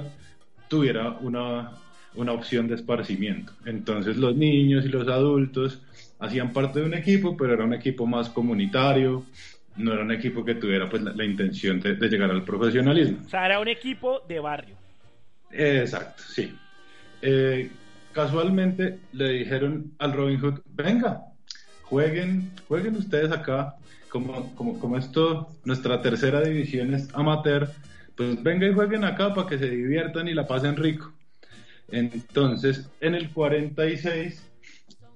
tuviera 0.69 1.11
una, 1.21 1.73
una 2.15 2.33
opción 2.33 2.69
de 2.69 2.75
esparcimiento. 2.75 3.53
Entonces 3.65 4.17
los 4.17 4.37
niños 4.37 4.85
y 4.85 4.89
los 4.89 5.09
adultos 5.09 5.81
hacían 6.19 6.53
parte 6.53 6.81
de 6.81 6.87
un 6.87 6.95
equipo, 6.95 7.37
pero 7.37 7.55
era 7.55 7.65
un 7.65 7.75
equipo 7.75 8.07
más 8.07 8.29
comunitario, 8.29 9.25
no 9.77 9.93
era 9.93 10.03
un 10.03 10.11
equipo 10.11 10.45
que 10.45 10.55
tuviera 10.55 10.89
pues 10.89 11.03
la, 11.03 11.25
intención 11.25 11.81
de, 11.81 11.95
llegar 12.09 12.31
al 12.31 12.43
profesionalismo. 12.43 13.19
O 13.25 13.29
sea, 13.29 13.47
era 13.47 13.61
un 13.61 13.69
equipo 13.69 14.21
de 14.29 14.41
barrio. 14.41 14.75
exacto, 15.53 16.23
sí. 16.27 16.53
Eh, 17.23 17.71
casualmente 18.13 18.99
le 19.13 19.31
dijeron 19.31 19.93
al 19.99 20.13
Robin 20.13 20.41
Hood, 20.41 20.61
venga, 20.67 21.23
jueguen, 21.83 22.51
jueguen 22.67 22.97
ustedes 22.97 23.31
acá, 23.31 23.77
como, 24.09 24.55
como, 24.55 24.79
como 24.81 24.97
esto, 24.97 25.49
nuestra 25.65 26.03
tercera 26.03 26.41
división 26.41 26.95
es 26.95 27.09
amateur, 27.15 27.71
pues 28.17 28.43
venga 28.43 28.67
y 28.67 28.75
jueguen 28.75 29.05
acá 29.05 29.33
para 29.35 29.49
que 29.49 29.59
se 29.59 29.71
diviertan 29.71 30.27
y 30.27 30.35
la 30.35 30.47
pasen 30.47 30.77
rico. 30.77 31.13
Entonces, 31.91 32.91
en 33.01 33.15
el 33.15 33.31
46 33.31 34.51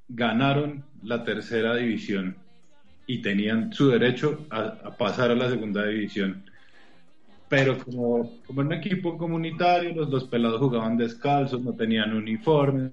ganaron 0.09 0.85
la 1.03 1.25
tercera 1.25 1.77
división 1.77 2.37
y 3.07 3.21
tenían 3.21 3.73
su 3.73 3.89
derecho 3.89 4.47
a, 4.51 4.97
pasar 4.97 5.31
a 5.31 5.35
la 5.35 5.51
segunda 5.51 5.87
división. 5.87 6.45
Pero 7.49 7.79
como, 7.79 8.41
como 8.47 8.63
un 8.63 8.73
equipo 8.73 9.19
comunitario, 9.19 9.95
los, 9.95 10.11
dos 10.11 10.25
pelados 10.25 10.61
jugaban 10.61 10.97
descalzos, 10.97 11.61
no 11.61 11.75
tenían 11.75 12.15
uniforme, 12.15 12.93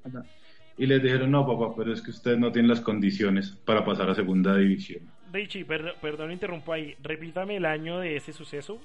y 0.77 0.85
les 0.85 1.01
dijeron, 1.01 1.31
no, 1.31 1.45
papá, 1.45 1.73
pero 1.77 1.93
es 1.93 2.01
que 2.01 2.11
ustedes 2.11 2.39
no 2.39 2.51
tienen 2.51 2.69
las 2.69 2.81
condiciones 2.81 3.51
para 3.65 3.85
pasar 3.85 4.09
a 4.09 4.15
segunda 4.15 4.55
división. 4.55 5.01
Richie, 5.31 5.63
perdón, 5.63 5.93
perdón 6.01 6.31
interrumpo 6.31 6.73
ahí, 6.73 6.95
repítame 7.01 7.57
el 7.57 7.65
año 7.65 7.99
de 7.99 8.15
ese 8.15 8.33
suceso. 8.33 8.81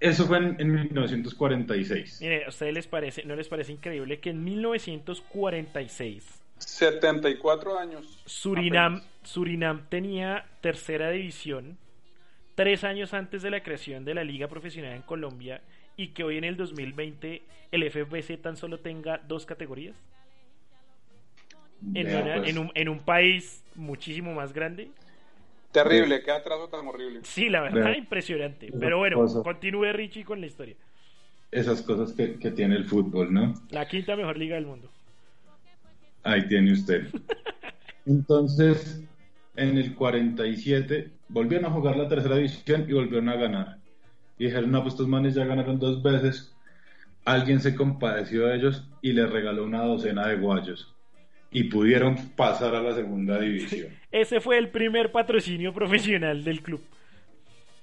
Eso 0.00 0.26
fue 0.26 0.38
en, 0.38 0.56
en, 0.58 0.72
1946. 0.72 2.20
Mire, 2.22 2.46
¿a 2.46 2.48
ustedes 2.48 2.74
les 2.74 2.86
parece, 2.86 3.22
no 3.24 3.36
les 3.36 3.48
parece 3.48 3.70
increíble 3.72 4.18
que 4.18 4.30
en 4.30 4.42
1946 4.42 6.40
74 6.58 7.78
años. 7.78 8.22
Surinam, 8.26 9.02
Surinam 9.22 9.86
tenía 9.88 10.46
tercera 10.60 11.10
división 11.10 11.78
tres 12.54 12.84
años 12.84 13.14
antes 13.14 13.40
de 13.40 13.50
la 13.50 13.62
creación 13.62 14.04
de 14.04 14.12
la 14.12 14.22
liga 14.22 14.46
profesional 14.46 14.94
en 14.94 15.00
Colombia 15.00 15.62
y 15.96 16.08
que 16.08 16.24
hoy 16.24 16.36
en 16.36 16.44
el 16.44 16.58
2020 16.58 17.42
el 17.72 17.90
FFC 17.90 18.36
tan 18.36 18.56
solo 18.56 18.80
tenga 18.80 19.18
dos 19.26 19.46
categorías. 19.46 19.96
En, 21.94 22.06
pues. 22.06 22.56
un, 22.58 22.70
en, 22.74 22.88
un, 22.90 22.98
país 22.98 23.64
muchísimo 23.74 24.34
más 24.34 24.52
grande. 24.52 24.90
Terrible, 25.72 26.22
qué 26.22 26.30
atraso 26.32 26.68
tan 26.68 26.86
horrible. 26.86 27.20
Sí, 27.22 27.48
la 27.48 27.60
verdad, 27.60 27.94
impresionante. 27.94 28.72
Pero 28.78 28.98
bueno, 28.98 29.24
continúe 29.42 29.92
Richie 29.92 30.24
con 30.24 30.40
la 30.40 30.46
historia. 30.46 30.76
Esas 31.50 31.82
cosas 31.82 32.12
que, 32.12 32.38
que 32.38 32.50
tiene 32.50 32.76
el 32.76 32.84
fútbol, 32.84 33.32
¿no? 33.32 33.54
La 33.70 33.86
quinta 33.88 34.14
mejor 34.16 34.38
liga 34.38 34.54
del 34.54 34.66
mundo. 34.66 34.88
Ahí 36.22 36.46
tiene 36.46 36.72
usted. 36.72 37.08
Entonces, 38.06 39.02
en 39.56 39.78
el 39.78 39.94
47 39.94 41.10
volvieron 41.28 41.66
a 41.66 41.70
jugar 41.70 41.96
la 41.96 42.08
tercera 42.08 42.36
división 42.36 42.86
y 42.88 42.92
volvieron 42.92 43.28
a 43.28 43.36
ganar. 43.36 43.78
Y 44.38 44.46
dijeron, 44.46 44.70
no, 44.70 44.82
pues 44.82 44.94
estos 44.94 45.08
manes 45.08 45.34
ya 45.34 45.44
ganaron 45.44 45.78
dos 45.78 46.02
veces. 46.02 46.54
Alguien 47.24 47.60
se 47.60 47.74
compadeció 47.74 48.46
de 48.46 48.56
ellos 48.56 48.88
y 49.02 49.12
les 49.12 49.30
regaló 49.30 49.64
una 49.64 49.82
docena 49.82 50.26
de 50.28 50.36
guayos. 50.36 50.94
Y 51.52 51.64
pudieron 51.64 52.16
pasar 52.36 52.74
a 52.74 52.82
la 52.82 52.94
segunda 52.94 53.40
división. 53.40 53.88
Ese 54.12 54.40
fue 54.40 54.58
el 54.58 54.68
primer 54.68 55.10
patrocinio 55.10 55.72
profesional 55.72 56.44
del 56.44 56.62
club. 56.62 56.80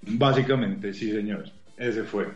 Básicamente, 0.02 0.94
sí, 0.94 1.12
señor. 1.12 1.46
Ese 1.78 2.04
fue. 2.04 2.28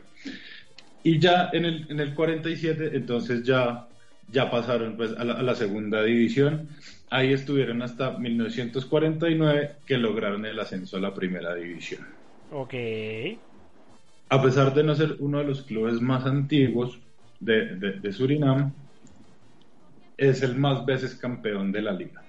Y 1.03 1.19
ya 1.19 1.49
en 1.53 1.65
el, 1.65 1.88
en 1.89 1.99
el 1.99 2.13
47, 2.13 2.91
entonces 2.93 3.43
ya 3.43 3.88
ya 4.32 4.49
pasaron 4.49 4.95
pues 4.95 5.11
a 5.17 5.23
la, 5.23 5.55
segunda 5.55 6.03
división. 6.03 6.69
Ahí 7.09 7.34
estuvieron 7.34 7.82
hasta 7.82 8.11
1949 8.17 9.71
que 9.86 9.97
lograron 9.97 10.45
el 10.45 10.59
ascenso 10.59 10.97
a 10.97 11.01
la 11.01 11.13
primera 11.13 11.53
división. 11.55 12.01
Ok. 12.51 12.73
A 14.29 14.41
pesar 14.41 14.73
de 14.73 14.84
no 14.84 14.95
ser 14.95 15.17
uno 15.19 15.39
de 15.39 15.43
los 15.43 15.63
clubes 15.63 16.01
más 16.01 16.25
antiguos 16.25 16.99
de, 17.39 18.13
Surinam, 18.13 18.71
es 20.22 20.43
el 20.43 20.55
más 20.55 20.86
veces 20.86 21.15
campeón 21.15 21.72
de 21.72 21.82
la 21.82 21.91
liga. 21.91 22.22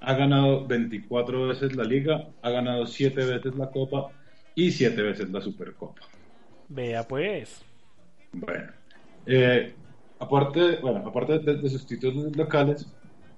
Ha 0.00 0.12
ganado 0.12 0.66
24 0.66 1.48
veces 1.48 1.74
la 1.74 1.84
liga, 1.84 2.28
ha 2.42 2.50
ganado 2.50 2.86
7 2.86 3.24
veces 3.24 3.54
la 3.54 3.70
copa 3.70 4.10
y 4.54 4.70
7 4.70 5.00
veces 5.00 5.30
la 5.30 5.40
supercopa. 5.40 6.02
Vea 6.68 7.02
pues. 7.08 7.64
Bueno, 8.30 8.70
eh, 9.24 9.72
aparte, 10.18 10.76
bueno, 10.82 10.98
aparte 11.06 11.38
de, 11.38 11.70
sus 11.70 11.86
títulos 11.86 12.36
locales, 12.36 12.86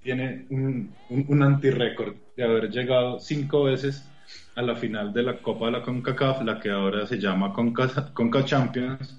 tiene 0.02 0.46
un, 0.50 0.92
un, 1.08 1.42
anti-récord 1.44 2.16
de 2.36 2.42
haber 2.42 2.70
llegado 2.70 3.20
cinco 3.20 3.64
veces 3.64 4.08
a 4.56 4.62
la 4.62 4.74
final 4.74 5.12
de 5.12 5.22
la 5.22 5.38
Copa 5.38 5.66
de 5.66 5.72
la 5.72 5.82
CONCACAF, 5.82 6.42
la 6.42 6.58
que 6.58 6.70
ahora 6.70 7.06
se 7.06 7.18
llama 7.18 7.52
CONCA, 7.52 8.12
CONCA 8.12 8.44
Champions, 8.44 9.16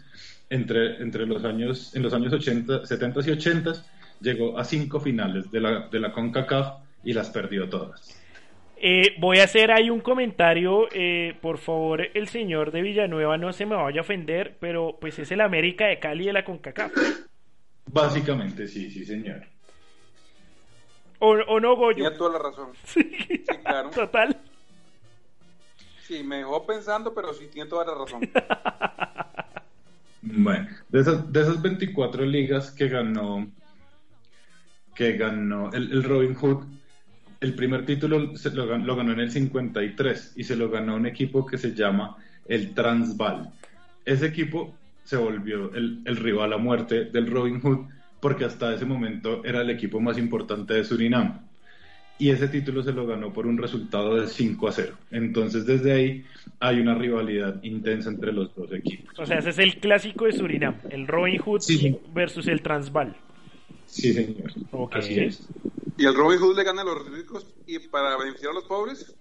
entre, 0.50 1.02
entre 1.02 1.26
los 1.26 1.46
años, 1.46 1.96
en 1.96 2.04
los 2.04 2.14
años 2.14 2.34
80, 2.34 2.86
70 2.86 3.20
y 3.26 3.32
80 3.32 3.74
llegó 4.20 4.58
a 4.58 4.64
cinco 4.64 5.00
finales 5.00 5.52
de 5.52 5.62
la, 5.62 5.88
de 5.88 6.00
la 6.00 6.12
CONCACAF 6.12 6.80
y 7.04 7.14
las 7.14 7.30
perdió 7.30 7.70
todas. 7.70 8.18
Eh, 8.80 9.16
voy 9.20 9.40
a 9.40 9.46
hacer 9.46 9.72
ahí 9.72 9.90
un 9.90 10.02
comentario, 10.02 10.88
eh, 10.92 11.36
por 11.42 11.58
favor, 11.58 12.10
el 12.14 12.28
señor 12.28 12.72
de 12.72 12.84
Villanueva 12.84 13.38
no 13.38 13.52
se 13.52 13.66
me 13.66 13.76
vaya 13.76 14.02
a 14.02 14.04
ofender, 14.04 14.58
pero 14.60 14.98
pues 15.02 15.18
es 15.18 15.32
el 15.32 15.42
América 15.42 15.88
de 15.88 16.00
Cali 16.00 16.26
de 16.26 16.34
la 16.34 16.46
CONCACAF. 16.46 16.92
Básicamente, 17.88 18.68
sí, 18.68 18.92
sí, 18.92 19.04
señor. 19.04 19.42
¿O, 21.20 21.30
o 21.30 21.60
no, 21.60 21.76
Goyo? 21.76 21.96
Tiene 21.96 22.18
toda 22.18 22.34
la 22.34 22.40
razón. 22.40 22.70
Sí, 22.86 23.04
claro. 23.64 23.90
Total. 23.90 24.38
Sí, 26.04 26.24
me 26.24 26.38
dejó 26.38 26.66
pensando, 26.66 27.14
pero 27.14 27.34
sí 27.34 27.48
tiene 27.52 27.70
toda 27.70 27.86
la 27.86 27.96
razón. 27.96 28.22
Bueno, 30.30 30.68
de 30.90 31.00
esas, 31.00 31.32
de 31.32 31.42
esas 31.42 31.62
24 31.62 32.26
ligas 32.26 32.72
que 32.72 32.90
ganó 32.90 33.48
que 34.98 35.14
ganó 35.14 35.72
el, 35.74 35.92
el 35.92 36.04
Robin 36.04 36.34
Hood, 36.34 36.64
el 37.40 37.54
primer 37.54 37.86
título 37.86 38.36
se 38.36 38.50
lo, 38.52 38.66
lo 38.78 38.96
ganó 38.96 39.14
en 39.14 39.20
el 39.20 39.30
53 39.32 40.34
y 40.38 40.44
se 40.44 40.56
lo 40.56 40.70
ganó 40.72 40.96
un 40.96 41.06
equipo 41.06 41.46
que 41.46 41.58
se 41.60 41.74
llama 41.76 42.18
el 42.48 42.74
Transvaal. 42.74 43.52
Ese 44.06 44.26
equipo 44.26 44.74
se 45.04 45.18
volvió 45.18 45.72
el, 45.76 46.00
el 46.06 46.16
rival 46.18 46.52
a 46.54 46.58
muerte 46.58 47.06
del 47.06 47.28
Robin 47.30 47.62
Hood 47.62 47.86
porque 48.20 48.46
hasta 48.46 48.74
ese 48.74 48.86
momento 48.86 49.46
era 49.46 49.62
el 49.62 49.70
equipo 49.70 50.00
más 50.00 50.18
importante 50.18 50.74
de 50.74 50.84
Surinam. 50.84 51.42
Y 52.20 52.32
ese 52.32 52.48
título 52.48 52.82
se 52.82 52.92
lo 52.92 53.06
ganó 53.06 53.32
por 53.32 53.46
un 53.46 53.60
resultado 53.60 54.16
de 54.20 54.26
5 54.26 54.68
a 54.68 54.72
0. 54.72 54.94
Entonces 55.12 55.68
desde 55.68 55.92
ahí 55.92 56.26
hay 56.60 56.80
una 56.80 56.96
rivalidad 56.96 57.62
intensa 57.62 58.10
entre 58.10 58.34
los 58.34 58.56
dos 58.56 58.74
equipos. 58.74 59.14
O 59.20 59.26
sea, 59.28 59.38
ese 59.38 59.52
es 59.52 59.60
el 59.60 59.78
clásico 59.78 60.26
de 60.26 60.32
Surinam, 60.32 60.78
el 60.90 61.06
Robin 61.08 61.38
Hood 61.38 61.60
Sí. 61.62 61.96
versus 62.16 62.48
el 62.48 62.64
Transvaal. 62.64 63.16
Sí, 63.88 64.14
señor. 64.14 64.52
Así 64.92 65.20
es. 65.20 65.48
¿Y 65.98 66.06
el 66.06 66.14
Robin 66.14 66.40
Hood 66.40 66.56
le 66.56 66.64
gana 66.64 66.84
a 66.84 66.86
los 66.86 67.10
ricos 67.10 67.48
y 67.66 67.80
para 67.80 68.16
beneficiar 68.18 68.52
a 68.52 68.56
los 68.56 68.66
pobres? 68.66 69.16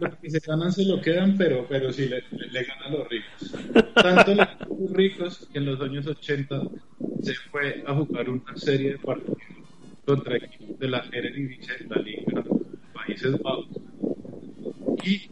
Lo 0.00 0.20
que 0.20 0.30
se 0.30 0.40
ganan 0.40 0.72
se 0.72 0.84
lo 0.84 1.00
quedan, 1.00 1.36
pero, 1.38 1.66
pero 1.68 1.92
sí 1.92 2.08
le, 2.08 2.22
le, 2.32 2.48
le 2.48 2.64
ganan 2.64 2.84
a 2.84 2.90
los 2.90 3.08
ricos. 3.08 3.54
Tanto 3.94 4.30
le 4.34 4.44
ganan 4.44 4.62
a 4.62 4.66
los 4.66 4.92
ricos 4.92 5.48
que 5.52 5.58
en 5.58 5.66
los 5.66 5.80
años 5.80 6.06
80 6.06 6.62
se 7.22 7.34
fue 7.50 7.82
a 7.86 7.94
jugar 7.94 8.28
una 8.28 8.56
serie 8.56 8.92
de 8.92 8.98
partidos 8.98 9.38
contra 10.04 10.36
equipos 10.36 10.78
de 10.78 10.88
la 10.88 11.04
Eredivisie, 11.12 11.86
la 11.88 12.02
Liga 12.02 12.44
Países 12.92 13.40
Bajos. 13.40 13.68
Y 15.04 15.30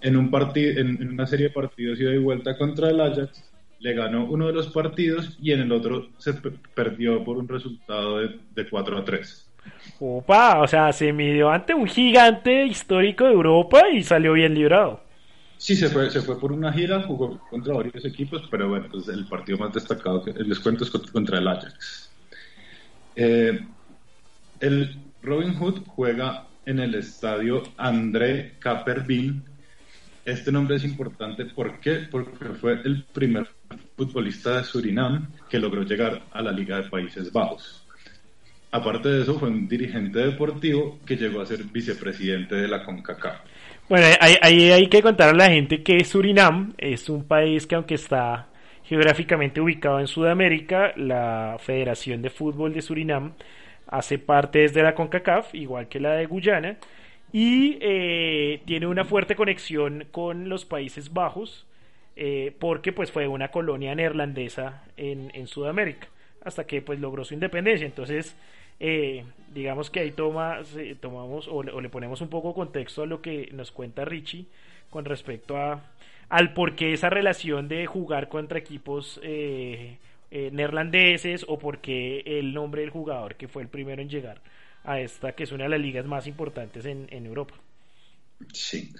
en, 0.00 0.16
un 0.16 0.30
partido, 0.30 0.80
en, 0.80 1.02
en 1.02 1.08
una 1.10 1.26
serie 1.26 1.48
de 1.48 1.52
partidos 1.54 2.00
ida 2.00 2.14
y 2.14 2.18
vuelta 2.18 2.56
contra 2.56 2.90
el 2.90 3.00
Ajax, 3.00 3.51
le 3.82 3.94
ganó 3.94 4.24
uno 4.24 4.46
de 4.46 4.52
los 4.52 4.68
partidos 4.68 5.36
y 5.42 5.52
en 5.52 5.60
el 5.60 5.72
otro 5.72 6.08
se 6.18 6.34
pe- 6.34 6.52
perdió 6.74 7.22
por 7.24 7.36
un 7.36 7.48
resultado 7.48 8.18
de, 8.18 8.38
de 8.54 8.68
4 8.68 8.98
a 8.98 9.04
3. 9.04 9.48
Opa, 10.00 10.60
o 10.60 10.66
sea, 10.68 10.92
se 10.92 11.12
midió 11.12 11.50
ante 11.50 11.74
un 11.74 11.86
gigante 11.86 12.64
histórico 12.66 13.24
de 13.24 13.32
Europa 13.32 13.88
y 13.92 14.02
salió 14.02 14.32
bien 14.34 14.54
librado. 14.54 15.00
Sí, 15.58 15.76
se 15.76 15.88
fue, 15.88 16.10
se 16.10 16.20
fue 16.22 16.38
por 16.40 16.50
una 16.52 16.72
gira, 16.72 17.02
jugó 17.02 17.38
contra 17.50 17.74
varios 17.74 18.04
equipos, 18.04 18.42
pero 18.50 18.68
bueno, 18.68 18.86
pues 18.90 19.06
el 19.08 19.26
partido 19.26 19.58
más 19.58 19.72
destacado 19.72 20.22
que 20.24 20.32
les 20.32 20.58
cuento 20.60 20.82
es 20.84 20.90
contra- 20.90 21.38
el 21.38 21.46
Ajax. 21.46 22.10
Eh, 23.14 23.60
el 24.60 24.96
Robin 25.22 25.54
Hood 25.54 25.82
juega 25.86 26.46
en 26.66 26.78
el 26.80 26.94
estadio 26.94 27.62
André 27.76 28.54
Caperville. 28.58 29.40
Este 30.24 30.52
nombre 30.52 30.76
es 30.76 30.84
importante 30.84 31.46
porque 31.46 32.06
fue 32.60 32.80
el 32.84 33.04
primer 33.12 33.48
futbolista 33.96 34.58
de 34.58 34.64
Surinam 34.64 35.28
que 35.50 35.58
logró 35.58 35.82
llegar 35.82 36.22
a 36.30 36.40
la 36.40 36.52
Liga 36.52 36.80
de 36.80 36.88
Países 36.88 37.32
Bajos. 37.32 37.84
Aparte 38.70 39.08
de 39.08 39.22
eso, 39.22 39.38
fue 39.38 39.48
un 39.48 39.66
dirigente 39.68 40.20
deportivo 40.20 41.00
que 41.04 41.16
llegó 41.16 41.40
a 41.40 41.46
ser 41.46 41.64
vicepresidente 41.64 42.54
de 42.54 42.68
la 42.68 42.84
CONCACAF. 42.84 43.40
Bueno, 43.88 44.06
ahí, 44.20 44.36
ahí 44.40 44.70
hay 44.70 44.86
que 44.88 45.02
contar 45.02 45.30
a 45.30 45.34
la 45.34 45.50
gente 45.50 45.82
que 45.82 46.04
Surinam 46.04 46.72
es 46.78 47.08
un 47.08 47.24
país 47.24 47.66
que 47.66 47.74
aunque 47.74 47.96
está 47.96 48.46
geográficamente 48.84 49.60
ubicado 49.60 49.98
en 49.98 50.06
Sudamérica, 50.06 50.92
la 50.96 51.56
Federación 51.58 52.22
de 52.22 52.30
Fútbol 52.30 52.72
de 52.72 52.80
Surinam 52.80 53.32
hace 53.88 54.18
parte 54.18 54.60
desde 54.60 54.82
la 54.82 54.94
CONCACAF, 54.94 55.54
igual 55.54 55.88
que 55.88 56.00
la 56.00 56.12
de 56.12 56.26
Guyana, 56.26 56.76
y 57.32 57.78
eh, 57.80 58.62
tiene 58.66 58.86
una 58.86 59.04
fuerte 59.04 59.34
conexión 59.36 60.06
con 60.10 60.48
los 60.48 60.64
Países 60.64 61.12
Bajos, 61.12 61.66
eh, 62.16 62.54
porque 62.58 62.92
pues 62.92 63.10
fue 63.10 63.26
una 63.26 63.48
colonia 63.48 63.94
neerlandesa 63.94 64.84
en, 64.96 65.30
en 65.34 65.46
Sudamérica, 65.46 66.08
hasta 66.44 66.66
que 66.66 66.82
pues 66.82 67.00
logró 67.00 67.24
su 67.24 67.34
independencia. 67.34 67.86
Entonces, 67.86 68.36
eh, 68.80 69.24
digamos 69.54 69.90
que 69.90 70.00
ahí 70.00 70.10
toma, 70.10 70.60
tomamos 71.00 71.46
o 71.48 71.58
o 71.58 71.80
le 71.80 71.88
ponemos 71.88 72.20
un 72.20 72.28
poco 72.28 72.52
contexto 72.52 73.02
a 73.02 73.06
lo 73.06 73.22
que 73.22 73.48
nos 73.52 73.70
cuenta 73.70 74.04
Richie 74.04 74.46
con 74.90 75.04
respecto 75.04 75.56
a 75.56 75.84
al 76.28 76.54
por 76.54 76.74
qué 76.74 76.92
esa 76.92 77.10
relación 77.10 77.68
de 77.68 77.86
jugar 77.86 78.28
contra 78.28 78.58
equipos 78.58 79.20
eh, 79.22 79.98
eh, 80.30 80.50
neerlandeses 80.52 81.44
o 81.46 81.58
por 81.58 81.78
qué 81.78 82.22
el 82.24 82.54
nombre 82.54 82.80
del 82.80 82.90
jugador 82.90 83.36
que 83.36 83.48
fue 83.48 83.62
el 83.62 83.68
primero 83.68 84.02
en 84.02 84.08
llegar 84.08 84.40
a 84.84 85.00
esta 85.00 85.32
que 85.32 85.44
es 85.44 85.52
una 85.52 85.64
de 85.64 85.70
las 85.70 85.80
ligas 85.80 86.06
más 86.06 86.26
importantes 86.26 86.84
en, 86.86 87.06
en 87.10 87.26
Europa. 87.26 87.54
Sí. 88.52 88.92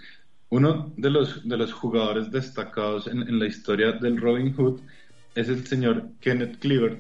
Uno 0.51 0.93
de 0.97 1.11
los, 1.11 1.49
de 1.49 1.57
los 1.57 1.73
jugadores 1.73 2.31
destacados 2.31 3.07
en, 3.07 3.23
en 3.23 3.39
la 3.39 3.47
historia 3.47 3.93
del 3.93 4.21
Robin 4.21 4.55
Hood 4.55 4.81
es 5.35 5.49
el 5.49 5.67
señor 5.67 6.05
Kenneth 6.21 6.59
Cleaver, 6.59 6.99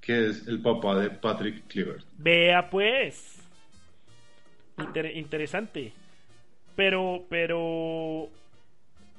que 0.00 0.28
es 0.28 0.46
el 0.46 0.60
papá 0.60 0.98
de 1.00 1.10
Patrick 1.10 1.66
Cleaver. 1.68 2.02
Vea 2.18 2.68
pues. 2.68 3.38
Inter- 4.78 5.16
interesante. 5.16 5.92
Pero, 6.76 7.24
pero. 7.28 8.28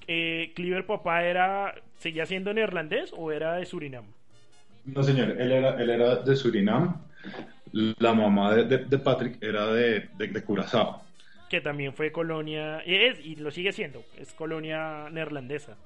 Eh, 0.07 0.51
¿Cleaver 0.55 0.85
papá 0.85 1.23
era. 1.23 1.73
¿Seguía 1.97 2.25
siendo 2.25 2.53
neerlandés 2.53 3.11
o 3.15 3.31
era 3.31 3.55
de 3.55 3.65
Surinam? 3.65 4.05
No, 4.85 5.01
señor, 5.01 5.31
él 5.39 5.51
era, 5.51 5.81
él 5.81 5.89
era 5.89 6.17
de 6.17 6.35
Surinam. 6.35 7.01
La 7.74 8.13
mamá 8.13 8.53
de, 8.55 8.63
de- 8.65 8.86
de 8.86 8.99
Patrick 8.99 9.38
era 9.43 9.67
de, 9.67 10.09
de, 10.17 10.43
Curazao. 10.43 11.03
Que 11.49 11.61
también 11.61 11.93
fue 11.93 12.11
colonia. 12.11 12.84
Y, 12.86 12.95
es, 12.95 13.19
y 13.26 13.36
lo 13.36 13.51
sigue 13.51 13.71
siendo. 13.71 14.03
Es 14.17 14.34
colonia 14.34 15.09
neerlandesa. 15.09 15.78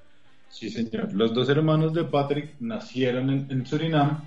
Sí, 0.49 0.69
señor. 0.69 1.13
Los 1.13 1.33
dos 1.33 1.49
hermanos 1.49 1.93
de 1.93 2.03
Patrick 2.05 2.55
nacieron 2.59 3.29
en, 3.29 3.47
en 3.51 3.65
Surinam, 3.65 4.23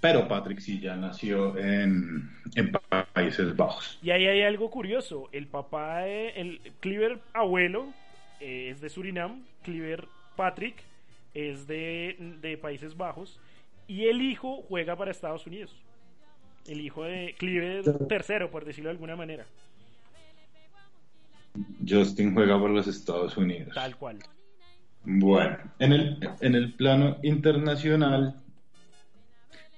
pero 0.00 0.28
Patrick 0.28 0.60
sí 0.60 0.80
ya 0.80 0.96
nació 0.96 1.56
en, 1.58 2.30
en 2.54 2.72
Países 3.14 3.56
Bajos. 3.56 3.98
Y 4.02 4.10
ahí 4.10 4.26
hay 4.26 4.42
algo 4.42 4.70
curioso. 4.70 5.28
El 5.32 5.46
papá, 5.46 6.00
de, 6.00 6.30
el 6.30 6.60
Cleaver 6.80 7.20
abuelo 7.32 7.92
eh, 8.40 8.68
es 8.70 8.80
de 8.80 8.88
Surinam. 8.90 9.44
Cleaver 9.62 10.06
Patrick 10.36 10.82
es 11.34 11.66
de, 11.66 12.16
de 12.40 12.56
Países 12.58 12.96
Bajos. 12.96 13.38
Y 13.86 14.06
el 14.06 14.22
hijo 14.22 14.62
juega 14.68 14.96
para 14.96 15.10
Estados 15.10 15.46
Unidos. 15.46 15.74
El 16.66 16.80
hijo 16.80 17.04
de 17.04 17.34
Cleaver 17.38 18.06
tercero, 18.06 18.50
por 18.50 18.64
decirlo 18.64 18.88
de 18.88 18.92
alguna 18.92 19.16
manera. 19.16 19.46
Justin 21.86 22.34
juega 22.34 22.58
por 22.58 22.70
los 22.70 22.86
Estados 22.86 23.36
Unidos. 23.36 23.74
Tal 23.74 23.96
cual. 23.96 24.18
Bueno, 25.04 25.58
en 25.78 25.92
el, 25.92 26.30
en 26.40 26.54
el 26.54 26.72
plano 26.74 27.18
internacional, 27.22 28.36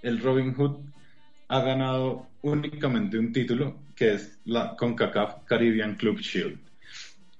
el 0.02 0.20
Robin 0.20 0.54
Hood 0.54 0.76
ha 1.48 1.60
ganado 1.60 2.26
únicamente 2.42 3.18
un 3.18 3.32
título, 3.32 3.78
que 3.96 4.12
es 4.14 4.38
la 4.44 4.76
CONCACAF 4.76 5.44
Caribbean 5.46 5.94
Club 5.94 6.18
Shield. 6.18 6.58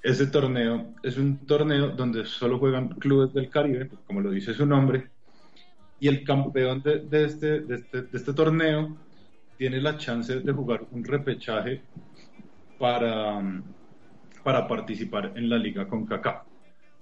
Ese 0.02 0.26
torneo 0.26 0.94
es 1.02 1.16
un 1.16 1.46
torneo 1.46 1.88
donde 1.88 2.24
solo 2.26 2.58
juegan 2.58 2.88
clubes 2.88 3.32
del 3.34 3.50
Caribe, 3.50 3.90
como 4.06 4.20
lo 4.20 4.30
dice 4.30 4.54
su 4.54 4.66
nombre, 4.66 5.08
y 6.00 6.08
el 6.08 6.24
campeón 6.24 6.82
de, 6.82 7.00
de 7.00 7.24
este, 7.24 7.60
de, 7.60 7.76
este, 7.76 8.02
de 8.02 8.18
este 8.18 8.32
torneo 8.32 8.96
tiene 9.56 9.80
la 9.80 9.96
chance 9.96 10.40
de 10.40 10.52
jugar 10.52 10.84
un 10.90 11.04
repechaje 11.04 11.82
para, 12.78 13.40
para 14.42 14.68
participar 14.68 15.32
en 15.36 15.48
la 15.48 15.58
liga 15.58 15.86
CONCACAF. 15.86 16.42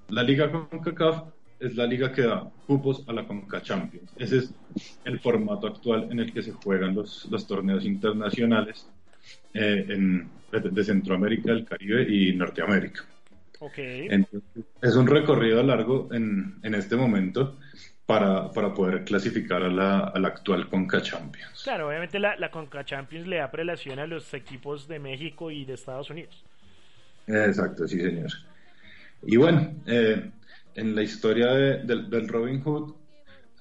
La 0.08 0.22
liga 0.22 0.50
CONCACAF 0.50 1.24
es 1.62 1.76
la 1.76 1.86
liga 1.86 2.12
que 2.12 2.22
da 2.22 2.50
cupos 2.66 3.04
a 3.08 3.12
la 3.12 3.24
CONCA 3.24 3.62
Champions. 3.62 4.12
Ese 4.16 4.38
es 4.38 4.54
el 5.04 5.20
formato 5.20 5.68
actual 5.68 6.08
en 6.10 6.18
el 6.18 6.32
que 6.32 6.42
se 6.42 6.52
juegan 6.52 6.94
los, 6.94 7.26
los 7.30 7.46
torneos 7.46 7.84
internacionales 7.84 8.88
eh, 9.54 9.86
en, 9.88 10.28
de, 10.50 10.60
de, 10.60 10.84
Centroamérica, 10.84 11.52
el 11.52 11.64
Caribe 11.64 12.06
y 12.12 12.34
Norteamérica. 12.34 13.04
Okay. 13.60 14.08
Entonces, 14.10 14.64
es 14.80 14.96
un 14.96 15.06
recorrido 15.06 15.62
largo 15.62 16.08
en, 16.12 16.58
en 16.64 16.74
este 16.74 16.96
momento 16.96 17.58
para, 18.06 18.50
para, 18.50 18.74
poder 18.74 19.04
clasificar 19.04 19.62
a 19.62 19.68
la, 19.68 19.98
a 20.00 20.18
la, 20.18 20.28
actual 20.28 20.68
Conca 20.68 21.00
Champions. 21.00 21.62
Claro, 21.62 21.88
obviamente 21.88 22.18
la, 22.18 22.36
la, 22.36 22.50
Conca 22.50 22.84
Champions 22.84 23.26
le 23.26 23.36
da 23.36 23.50
prelación 23.50 23.98
a 23.98 24.06
los 24.06 24.32
equipos 24.34 24.88
de 24.88 24.98
México 24.98 25.50
y 25.50 25.64
de 25.64 25.74
Estados 25.74 26.10
Unidos. 26.10 26.44
Exacto, 27.26 27.86
sí, 27.86 28.00
señor. 28.00 28.30
Y 29.22 29.36
bueno, 29.36 29.72
eh, 29.86 30.30
en 30.74 30.94
la 30.94 31.02
historia 31.02 31.52
de, 31.52 31.84
de, 31.84 32.02
del 32.02 32.28
Robin 32.28 32.60
Hood 32.62 32.94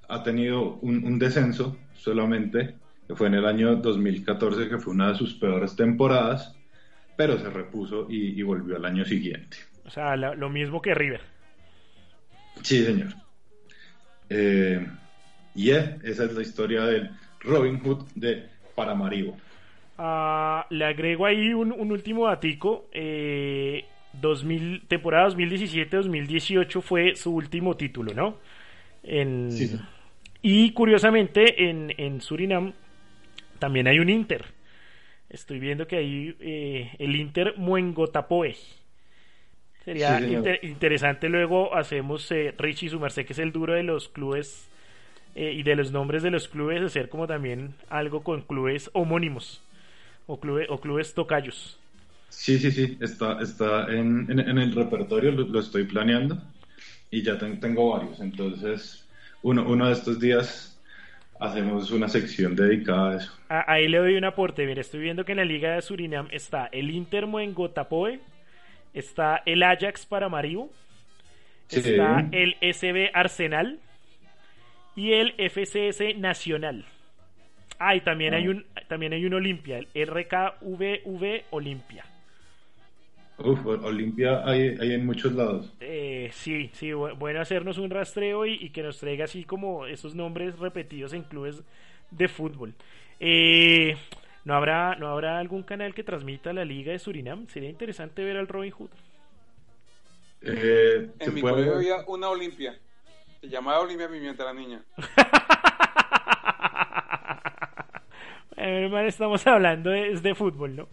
ha 0.10 0.24
tenido 0.24 0.76
un, 0.82 1.06
un 1.06 1.20
descenso 1.20 1.78
solamente, 1.96 2.76
que 3.08 3.16
fue 3.16 3.28
en 3.28 3.36
el 3.36 3.46
año 3.46 3.76
2014, 3.76 4.68
que 4.68 4.80
fue 4.80 4.94
una 4.94 5.10
de 5.10 5.16
sus 5.16 5.36
peores 5.36 5.76
temporadas, 5.76 6.56
pero 7.16 7.38
se 7.38 7.50
repuso 7.50 8.08
y, 8.10 8.42
volvió 8.42 8.78
al 8.78 8.86
año 8.86 9.06
siguiente. 9.06 9.58
O 9.86 9.90
sea, 9.90 10.16
lo 10.16 10.50
mismo 10.50 10.82
que 10.82 10.96
River. 10.96 11.22
Sí, 12.64 12.84
señor. 12.84 13.21
Eh, 14.34 14.88
y 15.54 15.72
esa 15.72 16.24
es 16.24 16.34
la 16.34 16.42
historia 16.42 16.86
del 16.86 17.12
Robin 17.42 17.80
Hood 17.80 18.06
de 18.16 18.46
Paramaribo. 18.76 19.38
Ah, 19.98 20.66
le 20.70 20.86
agrego 20.86 21.26
ahí 21.26 21.54
un, 21.54 21.74
último 21.74 22.28
datico. 22.28 22.88
Eh, 22.94 23.84
2000, 24.14 24.88
temporada 24.88 25.30
2017-2018 25.30 26.82
fue 26.82 27.16
su 27.16 27.34
último 27.36 27.76
título, 27.76 28.14
¿no? 28.14 28.38
En, 29.04 29.50
Y 30.42 30.72
curiosamente 30.72 31.70
en, 31.70 31.94
en, 31.98 32.22
Surinam 32.22 32.74
también 33.60 33.88
hay 33.88 34.00
un 34.00 34.10
Inter. 34.10 34.46
Estoy 35.30 35.60
viendo 35.60 35.88
que 35.88 35.98
hay 35.98 36.36
eh, 36.40 36.92
el 37.00 37.16
Inter 37.16 37.56
Muengotapoe. 37.58 38.56
Sería 39.86 40.20
interesante 40.62 41.28
luego 41.28 41.76
hacemos 41.76 42.32
eh, 42.32 42.54
Richie 42.58 42.90
su 42.90 43.00
merced 43.00 43.26
que 43.26 43.34
es 43.34 43.40
el 43.40 43.52
duro 43.52 43.74
de 43.74 43.82
los 43.82 44.10
clubes 44.10 44.70
eh, 45.34 45.54
y 45.54 45.64
de 45.64 45.76
los 45.76 45.92
nombres 45.92 46.22
de 46.22 46.30
los 46.30 46.48
clubes 46.48 46.84
hacer 46.84 47.10
como 47.10 47.26
también 47.26 47.74
algo 47.90 48.24
con 48.24 48.42
clubes 48.42 48.92
homónimos 48.94 49.64
o, 50.28 50.40
clubes 50.40 50.68
o 50.70 50.80
clubes 50.80 51.14
tocayos. 51.14 51.80
Sí, 52.30 52.60
sí, 52.60 52.72
sí, 52.72 52.98
está, 53.02 53.42
está 53.42 53.92
en, 53.92 54.28
en, 54.30 54.58
el 54.58 54.74
repertorio, 54.74 55.32
lo, 55.32 55.60
estoy 55.60 55.84
planeando 55.84 56.42
y 57.10 57.24
ya 57.24 57.38
tengo 57.38 57.92
varios. 57.92 58.22
Entonces, 58.22 59.06
uno, 59.42 59.66
uno 59.68 59.88
de 59.88 59.94
estos 59.94 60.20
días 60.20 60.80
hacemos 61.42 61.92
una 61.92 62.08
sección 62.08 62.56
dedicada 62.56 63.12
a 63.12 63.18
eso. 63.18 63.34
ahí 63.50 63.88
le 63.88 63.98
doy 63.98 64.16
un 64.16 64.24
aporte. 64.24 64.66
Mira, 64.66 64.80
estoy 64.80 65.02
viendo 65.02 65.26
que 65.26 65.34
en 65.34 65.40
la 65.40 65.46
Liga 65.46 65.76
de 65.76 65.82
Surinam 65.82 66.28
está 66.32 66.68
el 66.72 66.92
Inter 66.92 67.26
Gotapoe 67.26 68.22
está 68.94 69.42
el 69.46 69.64
Ajax 69.64 70.06
para 70.06 70.30
Maribo, 70.30 70.72
está 71.70 72.28
el 72.32 72.56
SB 72.62 73.12
Arsenal 73.14 73.80
y 74.96 75.14
el 75.14 75.34
FCS 75.38 76.18
Nacional. 76.18 76.86
Ah, 77.80 77.96
y 77.96 78.02
también 78.02 78.34
hay 78.34 78.46
ah. 78.46 78.52
un 78.52 78.66
también 78.88 79.14
hay 79.14 79.26
un 79.26 79.34
Olimpia, 79.34 79.80
el 79.94 80.08
RKVV 80.08 81.46
Olimpia. 81.52 82.06
Uf, 83.40 83.66
Olimpia 83.66 84.44
hay, 84.46 84.76
hay, 84.80 84.94
en 84.94 85.06
muchos 85.06 85.34
lados. 85.34 85.74
Eh, 85.80 86.30
sí, 86.32 86.70
sí, 86.74 86.92
bueno 86.94 87.42
hacernos 87.42 87.78
un 87.80 87.90
rastreo 87.90 88.46
y, 88.46 88.70
que 88.70 88.84
nos 88.84 89.00
traiga 89.00 89.26
así 89.26 89.46
como 89.46 89.88
esos 89.88 90.14
nombres 90.14 90.60
repetidos 90.60 91.14
en 91.14 91.24
clubes 91.24 91.64
de 92.12 92.28
fútbol. 92.28 92.74
Eh, 93.20 93.96
¿No 94.44 94.56
habrá, 94.56 94.96
¿No 94.96 95.08
habrá 95.08 95.40
algún 95.40 95.64
canal 95.64 95.94
que 95.94 96.04
transmita 96.04 96.52
la 96.54 96.66
Liga 96.66 96.92
de 96.92 97.00
Surinam? 97.00 97.48
Sería 97.48 97.70
interesante 97.70 98.24
ver 98.24 98.38
al 98.38 98.48
Robin 98.48 98.72
Hood. 98.72 98.90
Eh, 100.42 101.10
en 101.20 101.34
mi 101.34 101.42
pueblo 101.42 101.76
había 101.76 101.98
una 102.08 102.30
Olimpia. 102.30 102.80
Se 103.40 103.48
llamaba 103.48 103.82
Olimpia 103.82 104.10
Pimienta 104.10 104.44
la 104.44 104.54
niña. 104.54 104.84
hermano, 108.58 109.08
estamos 109.08 109.46
hablando 109.48 109.90
de, 109.90 110.20
de 110.20 110.36
fútbol, 110.36 110.76
¿no? 110.76 110.88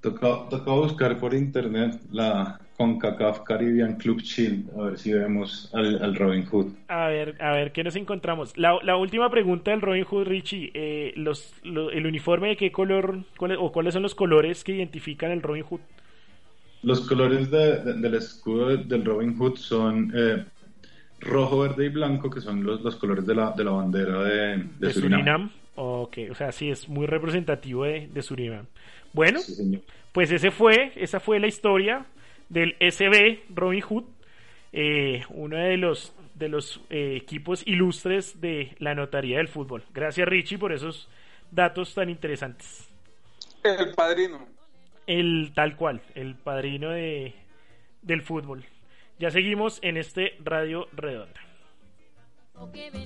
Toca, 0.00 0.48
toca 0.48 0.70
buscar 0.70 1.18
por 1.18 1.34
internet 1.34 2.00
la 2.10 2.60
CONCACAF 2.76 3.40
Caribbean 3.40 3.96
Club 3.96 4.20
Chill, 4.20 4.64
a 4.76 4.82
ver 4.82 4.98
si 4.98 5.12
vemos 5.12 5.70
al, 5.72 6.14
Robin 6.16 6.44
Hood. 6.44 6.72
A 6.88 7.06
ver, 7.06 7.36
a 7.40 7.52
ver, 7.52 7.72
¿qué 7.72 7.84
nos 7.84 7.94
encontramos? 7.94 8.56
La, 8.56 8.78
la 8.82 8.96
última 8.96 9.30
pregunta 9.30 9.70
del 9.70 9.80
Robin 9.80 10.04
Hood, 10.04 10.26
Richie, 10.26 10.70
eh, 10.74 11.12
los, 11.16 11.54
¿el 11.62 12.06
uniforme 12.06 12.48
de 12.48 12.56
qué 12.56 12.72
color, 12.72 13.20
o 13.38 13.72
cuáles 13.72 13.94
son 13.94 14.02
los 14.02 14.14
colores 14.14 14.64
que 14.64 14.72
identifican 14.72 15.30
el 15.30 15.42
Robin 15.42 15.62
Hood? 15.62 15.80
Los 16.82 17.02
colores 17.02 17.50
del 17.50 18.14
escudo 18.14 18.76
del 18.76 19.04
Robin 19.04 19.38
Hood 19.38 19.56
son 19.56 20.12
eh, 20.14 20.44
rojo, 21.20 21.60
verde 21.60 21.86
y 21.86 21.88
blanco, 21.88 22.28
que 22.28 22.40
son 22.40 22.64
los, 22.64 22.82
los 22.82 22.96
colores 22.96 23.24
de 23.24 23.34
la, 23.36 23.52
de 23.52 23.64
la 23.64 23.70
bandera 23.70 24.22
de, 24.22 24.64
de, 24.78 24.92
Surinam. 24.92 25.50
Ok, 25.76 26.18
o 26.30 26.34
sea, 26.34 26.52
sí, 26.52 26.70
es 26.70 26.88
muy 26.88 27.06
representativo 27.06 27.84
de, 27.84 28.08
de 28.12 28.22
Surinam. 28.22 28.66
Bueno, 29.12 29.40
pues 30.12 30.30
ese 30.32 30.50
fue, 30.50 30.92
esa 30.96 31.20
fue 31.20 31.38
la 31.38 31.46
historia 31.46 32.04
del 32.54 32.76
SB 32.80 33.42
Robin 33.50 33.82
Hood, 33.82 34.04
eh, 34.72 35.22
uno 35.30 35.56
de 35.56 35.76
los 35.76 36.14
de 36.34 36.48
los 36.48 36.80
eh, 36.90 37.16
equipos 37.16 37.62
ilustres 37.66 38.40
de 38.40 38.74
la 38.78 38.94
notaría 38.94 39.38
del 39.38 39.48
fútbol. 39.48 39.84
Gracias 39.92 40.26
Richie 40.26 40.58
por 40.58 40.72
esos 40.72 41.08
datos 41.50 41.94
tan 41.94 42.10
interesantes. 42.10 42.88
El 43.62 43.94
padrino. 43.94 44.46
El 45.06 45.52
tal 45.54 45.76
cual, 45.76 46.00
el 46.14 46.34
padrino 46.34 46.90
de, 46.90 47.34
del 48.02 48.22
fútbol. 48.22 48.64
Ya 49.18 49.30
seguimos 49.30 49.78
en 49.82 49.96
este 49.96 50.36
Radio 50.40 50.88
Redonda. 50.92 51.40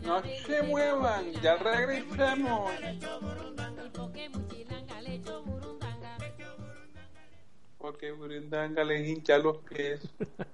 No 0.03 0.22
se 0.46 0.62
muevan, 0.62 1.32
ya 1.42 1.57
regresamos. 1.57 2.70
Porque 7.89 8.12
Burundanga 8.12 8.84
le 8.84 9.09
hincha 9.09 9.39
los 9.39 9.64
pies. 9.64 10.03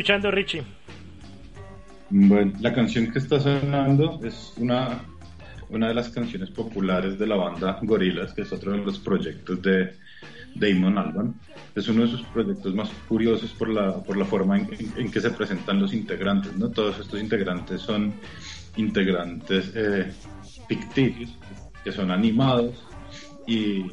escuchando, 0.00 0.30
Richie? 0.30 0.62
Bueno, 2.08 2.52
la 2.60 2.72
canción 2.72 3.12
que 3.12 3.18
está 3.18 3.38
sonando 3.38 4.18
es 4.24 4.54
una, 4.56 5.02
una 5.68 5.88
de 5.88 5.94
las 5.94 6.08
canciones 6.08 6.50
populares 6.50 7.18
de 7.18 7.26
la 7.26 7.36
banda 7.36 7.78
Gorillaz, 7.82 8.32
que 8.32 8.42
es 8.42 8.52
otro 8.52 8.72
de 8.72 8.78
los 8.78 8.98
proyectos 8.98 9.60
de 9.60 9.92
Damon 10.54 10.96
Alban. 10.96 11.34
Es 11.74 11.86
uno 11.88 12.04
de 12.04 12.08
sus 12.08 12.22
proyectos 12.22 12.74
más 12.74 12.88
curiosos 13.08 13.50
por 13.50 13.68
la, 13.68 14.02
por 14.02 14.16
la 14.16 14.24
forma 14.24 14.56
en, 14.58 15.10
que 15.10 15.20
se 15.20 15.30
presentan 15.32 15.80
los 15.80 15.92
integrantes. 15.92 16.56
¿no? 16.56 16.70
Todos 16.70 16.98
estos 16.98 17.20
integrantes 17.20 17.82
son 17.82 18.14
integrantes 18.76 19.70
eh, 19.74 20.10
ficticios, 20.66 21.36
que 21.84 21.92
son 21.92 22.10
animados 22.10 22.86
y, 23.46 23.84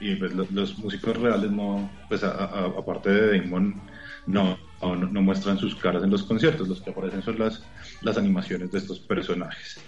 y 0.00 0.14
pues, 0.18 0.32
los, 0.34 0.78
músicos 0.78 1.14
reales 1.18 1.50
no, 1.50 1.90
pues 2.08 2.24
aparte 2.24 3.10
de 3.10 3.38
Damon, 3.38 3.82
no, 4.26 4.56
no, 4.82 5.22
muestran 5.22 5.58
sus 5.58 5.74
caras 5.76 6.02
en 6.02 6.10
los 6.10 6.24
conciertos, 6.24 6.68
los 6.68 6.80
que 6.80 6.90
aparecen 6.90 7.22
son 7.22 7.38
las, 7.38 7.64
las 8.02 8.18
animaciones 8.18 8.70
de 8.72 8.78
estos 8.78 8.98
personajes. 9.00 9.82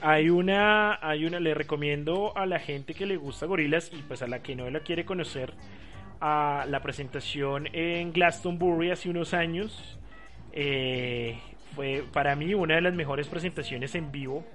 Hay 0.00 0.28
una, 0.28 0.98
hay 1.00 1.24
una, 1.24 1.40
le 1.40 1.54
recomiendo 1.54 2.36
a 2.36 2.44
la 2.44 2.58
gente 2.58 2.92
que 2.94 3.06
le 3.06 3.16
gusta 3.16 3.46
Gorilas 3.46 3.90
y 3.92 4.02
pues 4.02 4.20
a 4.22 4.26
la 4.26 4.42
que 4.42 4.54
no 4.54 4.68
la 4.68 4.80
quiere 4.80 5.04
conocer 5.04 5.54
a 6.20 6.66
la 6.68 6.80
presentación 6.80 7.68
en 7.72 8.12
Glastonbury 8.12 8.90
hace 8.90 9.08
unos 9.08 9.32
años. 9.32 9.98
Eh, 10.52 11.38
fue 11.74 12.04
para 12.12 12.36
mí 12.36 12.54
una 12.54 12.76
de 12.76 12.82
las 12.82 12.94
mejores 12.94 13.28
presentaciones 13.28 13.94
en 13.94 14.12
vivo 14.12 14.46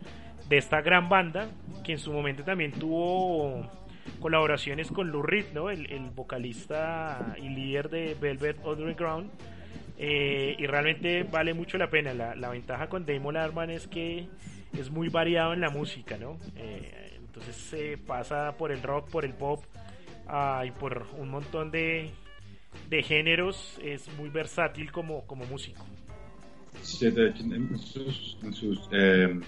de 0.47 0.57
esta 0.57 0.82
gran 0.82 1.10
banda 1.10 1.49
que 1.84 1.93
en 1.93 1.99
su 1.99 2.14
momento 2.14 2.43
también 2.43 2.72
tuvo 2.72 3.70
colaboraciones 4.20 4.89
con 4.91 5.12
Lou 5.12 5.22
Reed, 5.22 5.45
¿no? 5.54 5.70
el, 5.70 5.88
vocalista 6.16 7.36
y 7.41 7.50
líder 7.50 7.89
de 7.89 8.16
Velvet 8.20 8.58
Underground. 8.66 9.30
Eh, 9.97 10.56
y 10.58 10.66
realmente 10.66 11.24
vale 11.24 11.54
mucho 11.54 11.78
la 11.78 11.89
pena. 11.89 12.14
La, 12.14 12.50
ventaja 12.50 12.88
con 12.88 13.06
Damon 13.06 13.36
Arman 13.36 13.70
es 13.70 13.88
que 13.88 14.28
es 14.78 14.89
muy 14.89 15.10
variado 15.10 15.54
en 15.54 15.62
la 15.62 15.70
música, 15.70 16.18
¿no? 16.18 16.38
Eh, 16.56 17.18
entonces 17.20 17.56
se 17.56 17.97
pasa 17.97 18.56
por 18.58 18.72
el 18.72 18.82
rock, 18.82 19.10
por 19.10 19.26
el 19.26 19.34
pop 19.34 19.64
ah, 20.28 20.64
y 20.66 20.72
por 20.72 21.06
un 21.18 21.30
montón 21.30 21.70
de, 21.70 22.12
de 22.89 23.04
géneros 23.04 23.78
es 23.84 24.10
muy 24.18 24.30
versátil 24.30 24.91
como, 24.91 25.26
como 25.28 25.45
músico. 25.45 25.86
Sí, 26.82 27.10
de 27.12 27.30
hecho, 27.30 27.43
en 27.43 27.78
sus, 27.78 28.38
en 28.41 28.54
sus, 28.54 28.89
eh, 28.93 29.39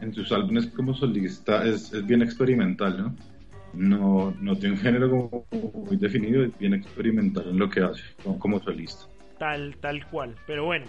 en 0.00 0.14
sus 0.14 0.30
álbumes 0.30 0.66
como 0.68 0.94
solista 0.94 1.64
es, 1.64 1.92
es 1.92 2.06
bien 2.06 2.22
experimental, 2.22 2.96
¿no? 2.96 3.31
No, 3.72 4.34
no 4.40 4.56
tiene 4.56 4.74
un 4.74 4.80
género 4.80 5.10
como 5.10 5.46
muy 5.86 5.96
definido, 5.96 6.44
es 6.44 6.58
bien 6.58 6.74
experimental 6.74 7.48
en 7.48 7.58
lo 7.58 7.70
que 7.70 7.80
hace 7.80 8.02
como, 8.22 8.38
como 8.38 8.60
solista. 8.60 9.06
Tal, 9.38 9.76
tal 9.80 10.06
cual. 10.06 10.34
Pero 10.46 10.66
bueno, 10.66 10.86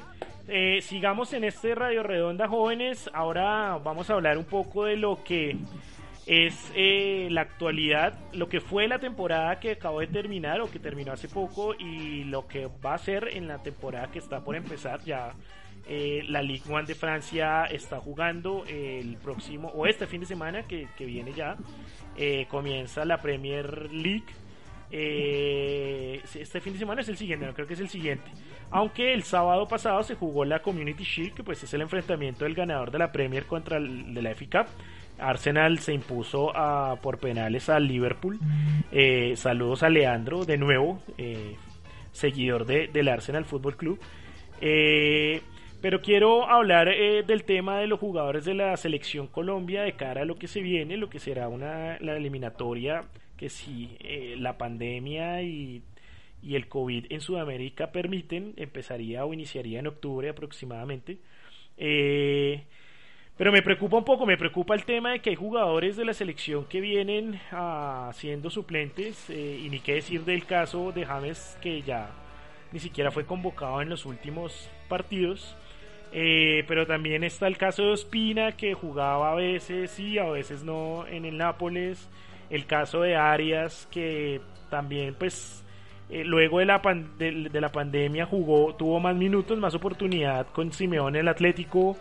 eh, 0.47 0.81
sigamos 0.81 1.33
en 1.33 1.45
este 1.45 1.73
Radio 1.73 2.03
Redonda, 2.03 2.47
jóvenes. 2.47 3.09
Ahora 3.13 3.79
vamos 3.83 4.09
a 4.09 4.13
hablar 4.13 4.37
un 4.37 4.43
poco 4.43 4.85
de 4.85 4.97
lo 4.97 5.23
que 5.23 5.57
es 6.25 6.71
eh, 6.75 7.27
la 7.31 7.41
actualidad, 7.41 8.13
lo 8.33 8.47
que 8.47 8.61
fue 8.61 8.87
la 8.87 8.99
temporada 8.99 9.59
que 9.59 9.71
acabó 9.71 9.99
de 9.99 10.07
terminar 10.07 10.61
o 10.61 10.69
que 10.69 10.79
terminó 10.79 11.11
hace 11.13 11.27
poco 11.27 11.73
y 11.75 12.23
lo 12.25 12.47
que 12.47 12.69
va 12.85 12.93
a 12.93 12.97
ser 12.97 13.29
en 13.33 13.47
la 13.47 13.61
temporada 13.61 14.11
que 14.11 14.19
está 14.19 14.41
por 14.41 14.55
empezar 14.55 15.01
ya. 15.03 15.33
Eh, 15.87 16.23
la 16.27 16.41
Ligue 16.41 16.63
1 16.67 16.83
de 16.83 16.95
Francia 16.95 17.65
está 17.65 17.99
jugando 17.99 18.63
el 18.67 19.17
próximo 19.17 19.69
o 19.69 19.85
este 19.85 20.07
fin 20.07 20.21
de 20.21 20.27
semana 20.27 20.63
que, 20.63 20.87
viene 20.99 21.33
ya. 21.33 21.57
eh, 22.17 22.47
comienza 22.49 23.05
la 23.05 23.21
Premier 23.21 23.91
League. 23.91 24.25
Eh, 24.95 26.21
este 26.35 26.61
fin 26.61 26.73
de 26.73 26.79
semana 26.79 27.01
es 27.01 27.09
el 27.09 27.17
siguiente, 27.17 27.47
no 27.47 27.53
creo 27.53 27.67
que 27.67 27.73
es 27.73 27.79
el 27.79 27.89
siguiente. 27.89 28.29
Aunque 28.69 29.13
el 29.13 29.23
sábado 29.23 29.67
pasado 29.67 30.03
se 30.03 30.15
jugó 30.15 30.45
la 30.45 30.61
Community 30.61 31.03
Shield, 31.03 31.33
que 31.33 31.43
pues 31.43 31.63
es 31.63 31.73
el 31.73 31.81
enfrentamiento 31.81 32.45
del 32.45 32.55
ganador 32.55 32.91
de 32.91 32.99
la 32.99 33.11
Premier 33.11 33.45
contra 33.45 33.77
el 33.77 34.13
de 34.13 34.21
la 34.21 34.35
FA. 34.35 34.65
Arsenal 35.19 35.79
se 35.79 35.93
impuso 35.93 36.55
a, 36.55 36.95
por 37.01 37.19
penales 37.19 37.69
al 37.69 37.87
Liverpool. 37.87 38.39
Eh, 38.91 39.33
saludos 39.35 39.83
a 39.83 39.89
Leandro, 39.89 40.45
de 40.45 40.57
nuevo, 40.57 41.01
eh, 41.17 41.55
seguidor 42.11 42.65
de, 42.65 42.87
del 42.87 43.07
Arsenal 43.07 43.45
Fútbol 43.45 43.75
Club. 43.75 43.99
Eh, 44.61 45.41
pero 45.83 46.01
quiero 46.01 46.49
hablar 46.49 46.87
eh, 46.87 47.23
del 47.27 47.43
tema 47.43 47.77
de 47.77 47.87
los 47.87 47.99
jugadores 47.99 48.45
de 48.45 48.53
la 48.53 48.77
selección 48.77 49.27
Colombia 49.27 49.83
de 49.83 49.91
cara 49.93 50.21
a 50.21 50.25
lo 50.25 50.37
que 50.37 50.47
se 50.47 50.61
viene, 50.61 50.95
lo 50.95 51.09
que 51.09 51.19
será 51.19 51.49
una 51.49 51.99
la 51.99 52.15
eliminatoria 52.15 53.03
que 53.35 53.49
si 53.49 53.97
eh, 53.99 54.35
la 54.39 54.57
pandemia 54.57 55.41
y, 55.41 55.83
y 56.41 56.55
el 56.55 56.69
COVID 56.69 57.07
en 57.09 57.19
Sudamérica 57.19 57.91
permiten, 57.91 58.53
empezaría 58.55 59.25
o 59.25 59.33
iniciaría 59.33 59.79
en 59.79 59.87
octubre 59.87 60.29
aproximadamente. 60.29 61.17
Eh, 61.75 62.63
pero 63.35 63.51
me 63.51 63.61
preocupa 63.61 63.97
un 63.97 64.05
poco, 64.05 64.25
me 64.25 64.37
preocupa 64.37 64.75
el 64.75 64.85
tema 64.85 65.11
de 65.11 65.19
que 65.19 65.31
hay 65.31 65.35
jugadores 65.35 65.97
de 65.97 66.05
la 66.05 66.13
selección 66.13 66.63
que 66.63 66.79
vienen 66.79 67.41
ah, 67.51 68.09
siendo 68.13 68.49
suplentes 68.49 69.29
eh, 69.29 69.59
y 69.61 69.69
ni 69.69 69.81
qué 69.81 69.95
decir 69.95 70.23
del 70.23 70.45
caso 70.45 70.93
de 70.93 71.05
James 71.05 71.57
que 71.61 71.81
ya 71.81 72.11
ni 72.71 72.79
siquiera 72.79 73.11
fue 73.11 73.25
convocado 73.25 73.81
en 73.81 73.89
los 73.89 74.05
últimos 74.05 74.69
partidos. 74.87 75.57
Eh, 76.15 76.63
pero 76.67 76.85
también 76.85 77.23
está 77.23 77.47
el 77.47 77.57
caso 77.57 77.81
de 77.83 77.91
Ospina 77.93 78.51
que 78.51 78.75
jugaba 78.75 79.31
a 79.31 79.35
veces 79.35 79.89
sí, 79.89 80.19
a 80.19 80.29
veces 80.29 80.63
no 80.63 81.07
en 81.07 81.25
el 81.25 81.37
Nápoles. 81.37 82.07
El 82.49 82.67
caso 82.67 83.01
de 83.01 83.15
Arias 83.15 83.87
que 83.91 84.39
también 84.69 85.15
pues 85.15 85.63
eh, 86.11 86.23
luego 86.23 86.59
de 86.59 86.65
la, 86.65 86.81
pan- 86.83 87.17
de, 87.17 87.49
de 87.49 87.61
la 87.61 87.71
pandemia 87.71 88.27
jugó, 88.27 88.75
tuvo 88.75 88.99
más 88.99 89.15
minutos, 89.15 89.57
más 89.57 89.73
oportunidad 89.73 90.45
con 90.47 90.71
Simeone 90.71 91.19
el 91.19 91.27
Atlético. 91.27 91.97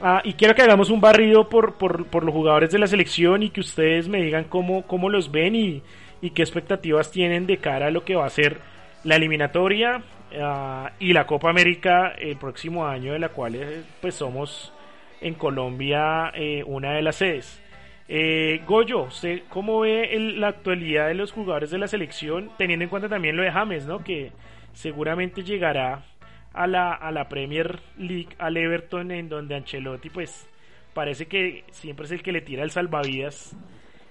Ah, 0.00 0.22
y 0.24 0.32
quiero 0.32 0.54
que 0.54 0.62
hagamos 0.62 0.88
un 0.88 1.00
barrido 1.02 1.48
por, 1.50 1.74
por, 1.74 2.06
por 2.06 2.24
los 2.24 2.34
jugadores 2.34 2.70
de 2.70 2.78
la 2.78 2.86
selección 2.86 3.42
y 3.42 3.50
que 3.50 3.60
ustedes 3.60 4.08
me 4.08 4.22
digan 4.22 4.44
cómo, 4.44 4.86
cómo 4.86 5.10
los 5.10 5.30
ven 5.30 5.54
y, 5.54 5.82
y 6.22 6.30
qué 6.30 6.40
expectativas 6.42 7.10
tienen 7.10 7.46
de 7.46 7.58
cara 7.58 7.86
a 7.88 7.90
lo 7.90 8.02
que 8.04 8.14
va 8.14 8.24
a 8.24 8.30
ser 8.30 8.60
la 9.04 9.16
eliminatoria 9.16 10.02
ah, 10.40 10.92
y 10.98 11.12
la 11.12 11.26
Copa 11.26 11.50
América 11.50 12.14
el 12.18 12.36
próximo 12.36 12.86
año, 12.86 13.12
de 13.12 13.18
la 13.18 13.28
cual 13.30 13.54
eh, 13.56 13.82
pues 14.00 14.14
somos 14.14 14.72
en 15.20 15.34
Colombia 15.34 16.30
eh, 16.34 16.62
una 16.66 16.92
de 16.92 17.02
las 17.02 17.16
sedes. 17.16 17.62
Eh, 18.08 18.60
Goyo, 18.66 19.02
¿usted 19.04 19.42
¿cómo 19.48 19.80
ve 19.80 20.14
el- 20.14 20.40
la 20.40 20.48
actualidad 20.48 21.08
de 21.08 21.14
los 21.14 21.32
jugadores 21.32 21.70
de 21.70 21.78
la 21.78 21.88
selección, 21.88 22.50
teniendo 22.56 22.84
en 22.84 22.88
cuenta 22.88 23.08
también 23.08 23.36
lo 23.36 23.42
de 23.42 23.50
James, 23.50 23.86
¿no? 23.86 24.04
que 24.04 24.30
seguramente 24.72 25.42
llegará 25.42 26.04
a 26.52 26.66
la, 26.66 26.92
a 26.92 27.10
la 27.10 27.28
Premier 27.28 27.80
League, 27.98 28.28
al 28.38 28.56
Everton, 28.56 29.10
en 29.10 29.28
donde 29.28 29.56
Ancelotti 29.56 30.10
pues 30.10 30.48
parece 30.94 31.26
que 31.26 31.64
siempre 31.70 32.06
es 32.06 32.12
el 32.12 32.22
que 32.22 32.32
le 32.32 32.40
tira 32.40 32.62
el 32.62 32.70
salvavidas 32.70 33.56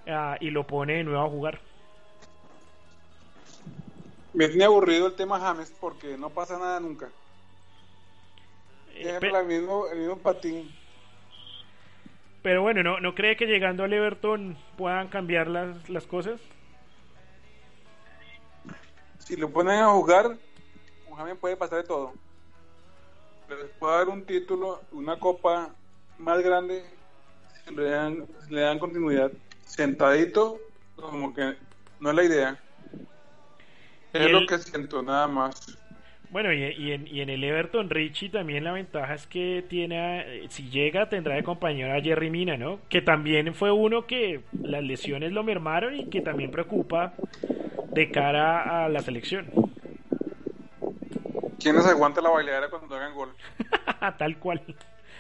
ah, 0.07 0.38
y 0.39 0.49
lo 0.51 0.67
pone 0.67 0.93
de 0.95 1.03
nuevo 1.03 1.23
a 1.26 1.30
jugar. 1.30 1.59
Me 4.36 4.49
tiene 4.49 4.65
aburrido 4.65 5.07
el 5.07 5.15
tema 5.15 5.39
James 5.39 5.73
porque 5.79 6.17
no 6.17 6.29
pasa 6.29 6.59
nada 6.59 6.79
nunca. 6.79 7.09
Eh, 8.93 9.03
Siempre 9.03 9.29
el 9.29 9.45
mismo, 9.45 9.88
el 9.88 9.99
mismo 9.99 10.17
patín. 10.17 10.73
pero 12.43 12.61
bueno, 12.61 12.83
¿no, 12.83 12.99
¿no 12.99 13.15
cree 13.15 13.38
que 13.38 13.45
llegando 13.45 13.83
al 13.83 13.93
Everton 13.93 14.57
puedan 14.77 15.07
cambiar 15.07 15.47
las, 15.47 15.89
las 15.89 16.05
cosas? 16.05 16.39
Si 19.19 19.36
lo 19.38 19.49
ponen 19.49 19.79
a 19.79 19.88
jugar, 19.93 20.38
con 21.07 21.17
James 21.17 21.38
puede 21.39 21.57
pasar 21.57 21.79
de 21.79 21.88
todo. 21.88 22.13
Les 23.49 23.69
puede 23.79 23.97
dar 23.97 24.09
un 24.09 24.25
título, 24.25 24.81
una 24.91 25.17
copa 25.17 25.73
más 26.17 26.41
grande, 26.41 26.83
si 27.63 27.73
le 27.73 27.89
dan, 27.89 28.27
si 28.47 28.53
le 28.53 28.61
dan 28.61 28.79
continuidad. 28.79 29.31
Sentadito, 29.63 30.59
como 30.95 31.33
que 31.33 31.55
no 31.99 32.09
es 32.09 32.15
la 32.15 32.23
idea. 32.23 32.61
Es 34.16 34.26
el- 34.26 34.32
lo 34.32 34.45
que 34.45 34.57
siento, 34.59 35.01
nada 35.01 35.28
más. 35.28 35.78
Bueno, 36.32 36.51
y, 36.51 36.63
y 36.63 36.91
en, 36.91 37.07
y 37.07 37.22
en 37.22 37.30
el 37.30 37.43
Everton 37.43 37.89
Richie 37.89 38.30
también 38.30 38.63
la 38.63 38.72
ventaja 38.74 39.13
es 39.13 39.26
que 39.28 39.63
tiene, 39.70 39.99
a- 39.99 40.22
eh, 40.28 40.45
si 40.49 40.70
llega 40.70 41.07
tendrá 41.07 41.36
de 41.36 41.43
compañero 41.43 41.93
a 41.93 42.01
Jerry 42.01 42.30
Mina, 42.30 42.57
¿no? 42.57 42.80
Que 42.89 43.01
también 43.01 43.53
fue 43.53 43.72
uno 43.72 44.05
que 44.05 44.41
las 44.63 44.84
lesiones 44.84 45.32
lo 45.32 45.43
mermaron 45.43 45.95
y 45.95 46.09
que 46.09 46.22
también 46.22 46.51
preocupa 46.51 47.13
de 47.93 48.11
cara 48.11 48.86
a 48.86 48.89
la 48.89 48.99
selección. 48.99 49.45
¿Quiénes 51.61 51.86
aguanta 51.86 52.22
la 52.22 52.30
bailadera 52.30 52.70
cuando 52.70 52.95
hagan 52.95 53.13
gol? 53.13 53.30
Tal 54.18 54.38
cual. 54.38 54.61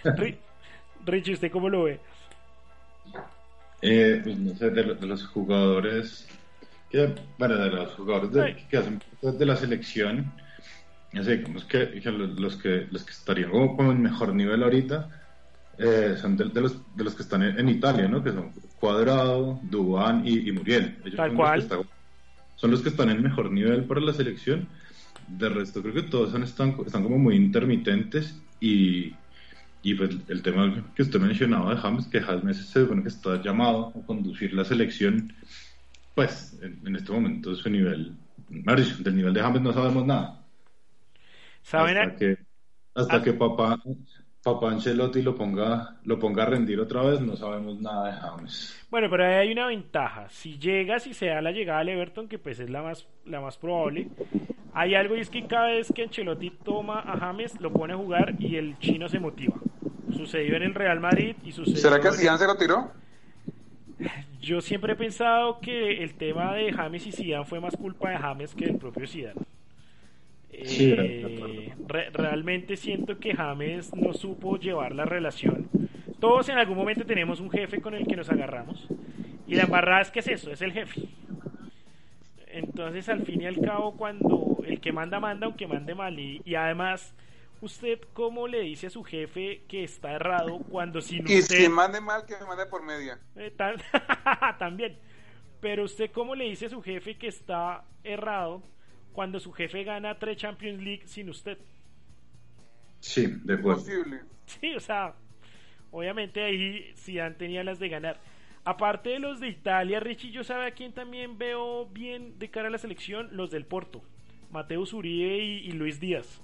Ri- 0.03 0.37
Richie, 1.05 1.33
¿usted 1.33 1.51
cómo 1.51 1.69
lo 1.69 1.83
ve? 1.83 1.99
Eh, 3.81 4.21
pues 4.23 4.37
no 4.37 4.55
sé, 4.55 4.69
de, 4.71 4.95
de 4.95 5.05
los 5.07 5.25
jugadores, 5.27 6.27
que, 6.89 7.15
bueno, 7.37 7.55
de 7.57 7.69
los 7.71 7.93
jugadores 7.93 8.31
de- 8.31 8.67
que 8.69 8.77
hacen 8.77 8.99
parte 9.21 9.37
de 9.37 9.45
la 9.45 9.55
selección, 9.55 10.31
sé, 11.13 11.37
digamos 11.37 11.65
que, 11.65 11.99
que 12.01 12.11
los, 12.11 12.39
los 12.39 12.55
que 12.57 12.87
los 12.91 13.03
que 13.03 13.11
estarían 13.11 13.49
como, 13.51 13.75
como 13.77 13.91
en 13.91 14.01
mejor 14.01 14.33
nivel 14.33 14.63
ahorita 14.63 15.09
eh, 15.77 16.15
son 16.19 16.37
de, 16.37 16.45
de 16.49 16.61
los, 16.61 16.95
de 16.95 17.03
los 17.03 17.15
que 17.15 17.23
están 17.23 17.43
en, 17.43 17.59
en 17.59 17.69
Italia, 17.69 18.07
¿no? 18.07 18.23
Que 18.23 18.31
son 18.31 18.51
Cuadrado, 18.79 19.59
Dubán 19.63 20.23
y, 20.25 20.47
y 20.49 20.51
Muriel. 20.51 20.97
Ellos 21.05 21.15
Tal 21.17 21.29
son 21.29 21.35
cual. 21.37 21.59
Los 21.59 21.67
que 21.67 21.73
están, 21.75 21.89
son 22.55 22.71
los 22.71 22.81
que 22.81 22.89
están 22.89 23.09
en 23.09 23.21
mejor 23.23 23.51
nivel 23.51 23.85
para 23.85 24.01
la 24.01 24.13
selección. 24.13 24.67
De 25.27 25.49
resto, 25.49 25.81
creo 25.81 25.93
que 25.93 26.03
todos 26.03 26.31
son, 26.31 26.43
están, 26.43 26.77
están 26.85 27.03
como 27.03 27.17
muy 27.17 27.35
intermitentes 27.35 28.41
y, 28.59 29.13
y 29.81 29.93
pues 29.95 30.11
el 30.27 30.41
tema 30.43 30.91
que 30.95 31.01
usted 31.01 31.19
mencionaba 31.19 31.73
de 31.73 31.81
James, 31.81 32.07
que 32.07 32.21
James 32.21 32.57
se 32.57 32.81
supone 32.81 33.01
que 33.01 33.09
está 33.09 33.41
llamado 33.41 33.91
a 33.95 34.05
conducir 34.05 34.53
la 34.53 34.63
selección, 34.65 35.33
pues 36.15 36.57
en, 36.61 36.81
en 36.87 36.95
este 36.95 37.11
momento 37.11 37.53
su 37.55 37.69
nivel, 37.69 38.13
mejor 38.49 38.79
dicho, 38.79 38.95
del 39.03 39.15
nivel 39.15 39.33
de 39.33 39.41
James 39.41 39.61
no 39.61 39.73
sabemos 39.73 40.05
nada. 40.05 40.41
¿Saben? 41.61 41.97
hasta 41.97 42.13
a- 42.13 42.15
que, 42.17 42.37
hasta 42.95 43.15
Ah. 43.17 43.21
que 43.23 43.33
papá, 43.33 43.79
papá 44.43 44.71
Ancelotti 44.71 45.21
lo 45.21 45.35
ponga, 45.35 45.97
lo 46.03 46.19
ponga 46.19 46.43
a 46.43 46.45
rendir 46.45 46.79
otra 46.79 47.01
vez, 47.03 47.19
no 47.21 47.35
sabemos 47.35 47.79
nada 47.81 48.07
de 48.07 48.21
James. 48.21 48.85
Bueno, 48.89 49.07
pero 49.09 49.25
ahí 49.25 49.33
hay 49.35 49.51
una 49.51 49.67
ventaja. 49.67 50.27
Si 50.29 50.57
llega, 50.59 50.99
si 50.99 51.13
se 51.13 51.27
da 51.27 51.41
la 51.41 51.51
llegada 51.51 51.79
al 51.79 51.89
Everton, 51.89 52.27
que 52.27 52.37
pues 52.39 52.59
es 52.59 52.69
la 52.69 52.81
más, 52.83 53.07
la 53.25 53.41
más 53.41 53.57
probable, 53.57 54.09
hay 54.73 54.93
algo 54.93 55.15
y 55.15 55.21
es 55.21 55.29
que 55.29 55.47
cada 55.47 55.67
vez 55.67 55.91
que 55.93 56.03
Ancelotti 56.03 56.51
toma 56.63 56.99
a 56.99 57.17
James, 57.17 57.59
lo 57.59 57.73
pone 57.73 57.93
a 57.93 57.97
jugar 57.97 58.35
y 58.39 58.55
el 58.57 58.77
chino 58.79 59.09
se 59.09 59.19
motiva. 59.19 59.55
Sucedió 60.15 60.55
en 60.55 60.63
el 60.63 60.73
Real 60.75 60.99
Madrid 60.99 61.35
y 61.43 61.51
sucedió... 61.51 61.77
¿Será 61.77 61.99
que 61.99 62.11
Zidane 62.11 62.37
se 62.37 62.45
lo 62.47 62.55
tiró? 62.55 62.91
Yo 64.41 64.61
siempre 64.61 64.93
he 64.93 64.95
pensado 64.95 65.59
que 65.59 66.03
el 66.03 66.15
tema 66.15 66.53
de 66.53 66.71
James 66.71 67.07
y 67.07 67.11
Zidane 67.11 67.45
fue 67.45 67.59
más 67.59 67.75
culpa 67.75 68.09
de 68.11 68.17
James 68.17 68.53
que 68.55 68.65
del 68.65 68.77
propio 68.77 69.07
Zidane. 69.07 69.41
Sí, 70.63 70.95
Eh, 70.97 71.73
re- 71.87 72.09
realmente 72.11 72.77
siento 72.77 73.19
que 73.19 73.35
James 73.35 73.93
no 73.95 74.13
supo 74.13 74.57
llevar 74.57 74.95
la 74.95 75.05
relación. 75.05 75.69
Todos 76.19 76.49
en 76.49 76.57
algún 76.57 76.77
momento 76.77 77.05
tenemos 77.05 77.39
un 77.41 77.51
jefe 77.51 77.81
con 77.81 77.93
el 77.93 78.07
que 78.07 78.15
nos 78.15 78.29
agarramos. 78.29 78.87
Y 79.47 79.55
la 79.55 79.63
embarrada 79.63 80.01
es 80.01 80.11
que 80.11 80.19
es 80.19 80.27
eso, 80.27 80.51
es 80.51 80.61
el 80.61 80.71
jefe. 80.71 81.09
Entonces, 82.47 83.09
al 83.09 83.23
fin 83.23 83.41
y 83.41 83.45
al 83.45 83.59
cabo, 83.59 83.95
cuando 83.97 84.59
el 84.65 84.79
que 84.79 84.91
manda, 84.93 85.19
manda, 85.19 85.45
aunque 85.47 85.67
mande 85.67 85.93
mal. 85.95 86.17
Y, 86.19 86.41
y 86.45 86.55
además, 86.55 87.13
¿usted 87.61 87.99
cómo 88.13 88.47
le 88.47 88.61
dice 88.61 88.87
a 88.87 88.89
su 88.89 89.03
jefe 89.03 89.63
que 89.67 89.83
está 89.83 90.13
errado 90.13 90.59
cuando 90.69 91.01
sin 91.01 91.29
Y 91.29 91.39
usted... 91.39 91.55
si 91.57 91.69
mande 91.69 92.01
mal, 92.01 92.25
que 92.25 92.35
me 92.37 92.45
mande 92.45 92.65
por 92.67 92.83
media. 92.83 93.19
Eh, 93.35 93.53
tam- 93.57 93.81
también. 94.59 94.97
pero 95.61 95.83
usted 95.85 96.11
cómo 96.11 96.35
le 96.35 96.45
dice 96.45 96.67
a 96.67 96.69
su 96.69 96.81
jefe 96.81 97.17
que 97.17 97.27
está 97.27 97.85
errado 98.03 98.61
cuando 99.13 99.39
su 99.39 99.51
jefe 99.53 99.83
gana 99.83 100.19
tres 100.19 100.37
Champions 100.37 100.81
League 100.83 101.07
sin 101.07 101.29
usted. 101.29 101.57
Sí, 102.99 103.27
de 103.43 103.53
acuerdo. 103.55 103.81
Posible. 103.81 104.21
Sí, 104.45 104.75
o 104.75 104.79
sea, 104.79 105.15
obviamente 105.91 106.43
ahí 106.43 106.93
Zidane 106.97 107.35
tenía 107.35 107.63
las 107.63 107.79
de 107.79 107.89
ganar. 107.89 108.19
Aparte 108.63 109.09
de 109.11 109.19
los 109.19 109.39
de 109.39 109.47
Italia, 109.49 109.99
Richie, 109.99 110.31
yo 110.31 110.43
sabe 110.43 110.65
a 110.65 110.71
quién 110.71 110.91
también 110.93 111.37
veo 111.37 111.85
bien 111.87 112.39
de 112.39 112.49
cara 112.49 112.67
a 112.67 112.71
la 112.71 112.79
selección, 112.79 113.29
los 113.31 113.51
del 113.51 113.65
Porto, 113.65 114.01
Mateo 114.49 114.83
Uribe 114.91 115.37
y, 115.37 115.57
y 115.67 115.71
Luis 115.73 115.99
Díaz. 115.99 116.41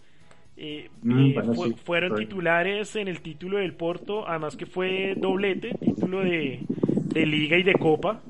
Eh, 0.64 0.90
Mm, 1.02 1.34
eh, 1.34 1.34
bueno, 1.34 1.54
fue- 1.54 1.72
sí, 1.72 1.76
fueron 1.76 2.14
titulares 2.16 2.96
en 2.96 3.08
el 3.08 3.22
título 3.22 3.58
del 3.58 3.74
Porto, 3.74 4.28
además 4.28 4.56
que 4.58 4.66
fue 4.68 5.16
doblete, 5.18 5.76
título 5.76 6.22
de, 6.22 6.66
de 7.14 7.26
liga 7.26 7.58
y 7.58 7.64
de 7.64 7.78
copa. 7.78 8.24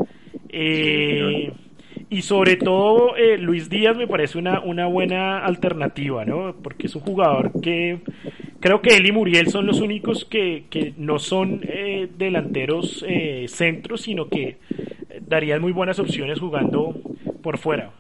Eh, 0.50 1.54
y 2.10 2.22
sobre 2.24 2.58
todo 2.58 3.16
eh, 3.18 3.38
Luis 3.38 3.70
Díaz 3.70 3.96
me 3.98 4.08
parece 4.08 4.38
una, 4.38 4.62
una 4.62 4.86
buena 4.88 5.40
alternativa, 5.46 6.26
¿no? 6.26 6.56
Porque 6.62 6.88
es 6.88 6.96
un 6.96 7.02
jugador 7.02 7.60
que 7.62 8.00
creo 8.60 8.82
que 8.82 8.98
él 8.98 9.08
y 9.08 9.12
Muriel 9.12 9.48
son 9.50 9.66
los 9.66 9.82
únicos 9.82 10.26
que, 10.26 10.66
que 10.70 10.94
no 10.98 11.20
son 11.20 11.62
eh, 11.64 12.10
delanteros 12.18 13.04
eh, 13.08 13.46
centros, 13.50 14.02
sino 14.02 14.30
que 14.30 14.58
darían 15.22 15.62
muy 15.62 15.72
buenas 15.74 16.00
opciones 16.00 16.40
jugando 16.40 17.00
por 17.42 17.58
fuera. 17.58 17.92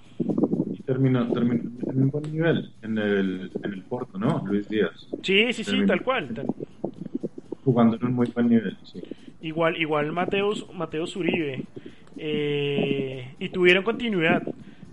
Terminó, 0.85 1.31
terminó 1.31 1.69
en 1.87 2.01
un 2.03 2.09
buen 2.09 2.31
nivel 2.31 2.73
en 2.81 2.97
el, 2.97 3.51
en 3.63 3.73
el 3.73 3.83
Porto, 3.83 4.17
¿no? 4.17 4.43
Luis 4.45 4.67
Díaz. 4.69 5.07
Sí, 5.23 5.53
sí, 5.53 5.63
sí, 5.63 5.65
Terminó. 5.65 5.87
tal 5.87 6.03
cual. 6.03 6.33
tal- 6.33 6.47
Jugando 7.63 7.95
en 7.97 8.05
un 8.05 8.13
muy 8.13 8.27
buen 8.33 8.49
nivel, 8.49 8.77
sí. 8.83 9.01
Igual, 9.41 9.77
igual 9.77 10.11
Mateus, 10.11 10.65
Mateus 10.73 11.15
Uribe. 11.15 11.63
Eh, 12.17 13.35
y 13.39 13.49
tuvieron 13.49 13.83
continuidad. 13.83 14.43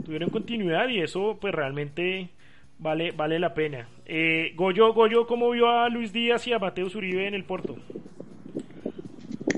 Tuvieron 0.04 0.30
continuidad 0.30 0.88
y 0.88 1.00
eso 1.00 1.38
pues 1.40 1.54
realmente 1.54 2.30
vale, 2.78 3.10
vale 3.12 3.38
la 3.38 3.54
pena. 3.54 3.88
Eh, 4.06 4.52
Goyo, 4.56 4.92
Goyo, 4.92 5.26
¿cómo 5.26 5.50
vio 5.50 5.68
a 5.68 5.88
Luis 5.88 6.12
Díaz 6.12 6.46
y 6.46 6.52
a 6.52 6.58
Mateus 6.58 6.94
Uribe 6.94 7.26
en 7.26 7.34
el 7.34 7.44
Porto? 7.44 7.76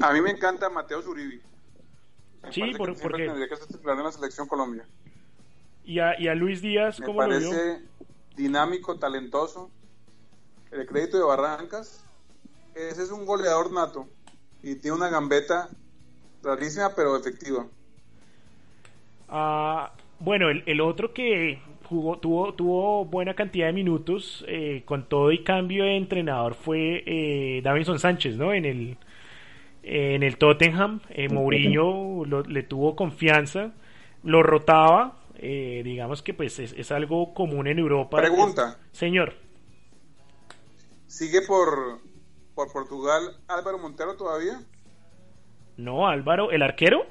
A 0.01 0.13
mí 0.13 0.21
me 0.21 0.31
encanta 0.31 0.71
Mateo 0.71 1.03
Zuribi. 1.03 1.41
Sí, 2.51 2.63
por- 2.79 2.99
¿por 2.99 3.17
qué? 3.17 3.27
tendría 3.27 3.49
que 3.49 3.57
titular 3.71 3.99
en 3.99 4.05
la 4.05 4.13
selección 4.13 4.49
Colombia. 4.49 4.85
Y 5.91 5.99
a, 5.99 6.15
y 6.21 6.29
a 6.29 6.37
Luis 6.37 6.63
Díaz, 6.63 6.99
Me 6.99 7.07
¿cómo 7.07 7.21
lo 7.23 7.35
vio? 7.35 7.51
parece 7.51 7.83
dinámico, 8.37 8.97
talentoso. 8.97 9.71
El 10.71 10.87
crédito 10.87 11.19
de 11.19 11.25
Barrancas. 11.25 12.05
Ese 12.75 13.03
es 13.03 13.11
un 13.11 13.27
goleador 13.27 13.73
nato. 13.73 14.07
Y 14.63 14.77
tiene 14.77 14.97
una 14.97 15.09
gambeta 15.09 15.69
rarísima, 16.43 16.95
pero 16.95 17.17
efectiva. 17.17 17.67
Ah, 19.29 19.93
bueno, 20.19 20.51
el, 20.51 20.63
el 20.67 20.81
otro 20.81 21.13
que 21.13 21.59
jugó, 21.85 22.19
tuvo, 22.19 22.55
tuvo 22.55 23.05
buena 23.05 23.35
cantidad 23.35 23.67
de 23.67 23.73
minutos 23.73 24.45
eh, 24.49 24.83
con 24.85 25.09
todo 25.09 25.33
y 25.33 25.43
cambio 25.45 25.85
de 25.85 25.97
entrenador 25.97 26.55
fue 26.55 27.03
eh, 27.07 27.61
Davinson 27.63 27.99
Sánchez, 27.99 28.37
¿no? 28.37 28.53
En 28.53 28.65
el, 28.65 28.97
en 29.85 30.25
el 30.25 30.39
Tottenham, 30.39 31.01
eh, 31.11 31.29
Mourinho 31.31 32.25
lo- 32.27 32.43
le 32.45 32.65
tuvo 32.65 32.97
confianza, 32.97 33.73
lo 34.25 34.43
rotaba, 34.45 35.20
eh, 35.43 35.83
digamos 35.85 36.23
que 36.23 36.35
pues 36.35 36.59
es, 36.59 36.73
es 36.75 36.93
algo 36.93 37.35
común 37.35 37.67
en 37.67 37.79
Europa. 37.79 38.19
Pregunta. 38.19 38.79
Señor, 38.93 39.35
¿Sigue 41.07 41.43
por, 41.43 41.99
por 42.55 42.73
Portugal 42.73 43.37
Álvaro 43.49 43.79
Montero 43.79 44.17
todavía? 44.17 44.61
no, 45.77 46.07
Álvaro, 46.07 46.51
el 46.51 46.63
arquero. 46.63 47.07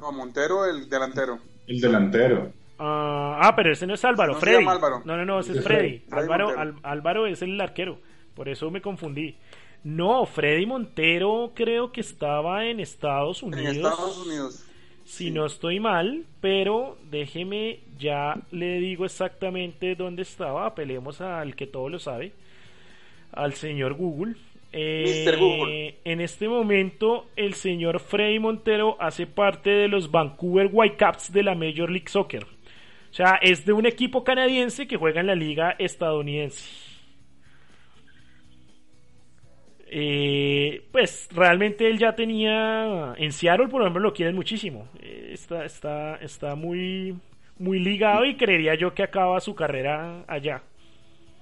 No, 0.00 0.12
Montero, 0.12 0.64
el 0.66 0.88
delantero. 0.88 1.38
El 1.66 1.80
delantero. 1.80 2.52
Ah, 2.78 3.38
ah, 3.42 3.54
pero 3.54 3.72
ese 3.72 3.86
no 3.86 3.94
es 3.94 4.04
Álvaro, 4.04 4.32
No 4.32 4.38
se 4.40 4.46
Freddy. 4.46 4.58
llama 4.60 4.72
Álvaro. 4.72 5.02
No, 5.04 5.16
no, 5.16 5.24
no, 5.26 5.40
ese 5.40 5.52
es 5.58 5.62
Freddy. 5.64 6.04
Álvaro. 6.10 6.58
Al- 6.58 6.76
Álvaro 6.82 7.26
es 7.26 7.42
el 7.42 7.60
arquero. 7.60 7.98
Por 8.34 8.48
eso 8.48 8.70
me 8.70 8.80
confundí. 8.80 9.36
No, 9.84 10.24
Freddy 10.26 10.64
Montero 10.66 11.52
creo 11.54 11.92
que 11.92 12.00
estaba 12.00 12.64
en 12.66 12.80
Estados 12.80 13.42
En 13.42 13.48
Unidos. 13.54 13.76
Estados 13.76 14.26
Unidos. 14.26 14.64
Si 15.10 15.32
no 15.32 15.44
estoy 15.46 15.80
mal, 15.80 16.24
pero 16.40 16.96
déjeme, 17.10 17.80
ya 17.98 18.36
le 18.52 18.78
digo 18.78 19.04
exactamente 19.04 19.96
dónde 19.96 20.22
estaba. 20.22 20.66
Apelemos 20.66 21.20
al 21.20 21.56
que 21.56 21.66
todo 21.66 21.88
lo 21.88 21.98
sabe, 21.98 22.32
al 23.32 23.54
señor 23.54 23.94
Google. 23.94 24.36
Eh, 24.72 25.24
Mr. 25.26 25.36
Google. 25.36 25.94
En 26.04 26.20
este 26.20 26.48
momento, 26.48 27.26
el 27.34 27.54
señor 27.54 27.98
Freddy 27.98 28.38
Montero 28.38 28.96
hace 29.00 29.26
parte 29.26 29.70
de 29.70 29.88
los 29.88 30.12
Vancouver 30.12 30.70
Whitecaps 30.72 31.32
de 31.32 31.42
la 31.42 31.56
Major 31.56 31.90
League 31.90 32.08
Soccer. 32.08 32.44
O 32.44 33.12
sea, 33.12 33.36
es 33.42 33.66
de 33.66 33.72
un 33.72 33.86
equipo 33.86 34.22
canadiense 34.22 34.86
que 34.86 34.96
juega 34.96 35.20
en 35.20 35.26
la 35.26 35.34
liga 35.34 35.74
estadounidense. 35.80 36.89
Eh, 39.92 40.84
pues 40.92 41.28
realmente 41.34 41.88
él 41.90 41.98
ya 41.98 42.14
tenía 42.14 43.12
en 43.16 43.32
Seattle 43.32 43.66
por 43.66 43.82
ejemplo 43.82 44.00
lo 44.00 44.12
quieren 44.12 44.36
muchísimo 44.36 44.86
Eh, 45.00 45.30
está 45.32 45.64
está 45.64 46.14
está 46.18 46.54
muy 46.54 47.16
muy 47.58 47.80
ligado 47.80 48.24
y 48.24 48.36
creería 48.36 48.76
yo 48.76 48.94
que 48.94 49.02
acaba 49.02 49.40
su 49.40 49.52
carrera 49.56 50.24
allá 50.28 50.62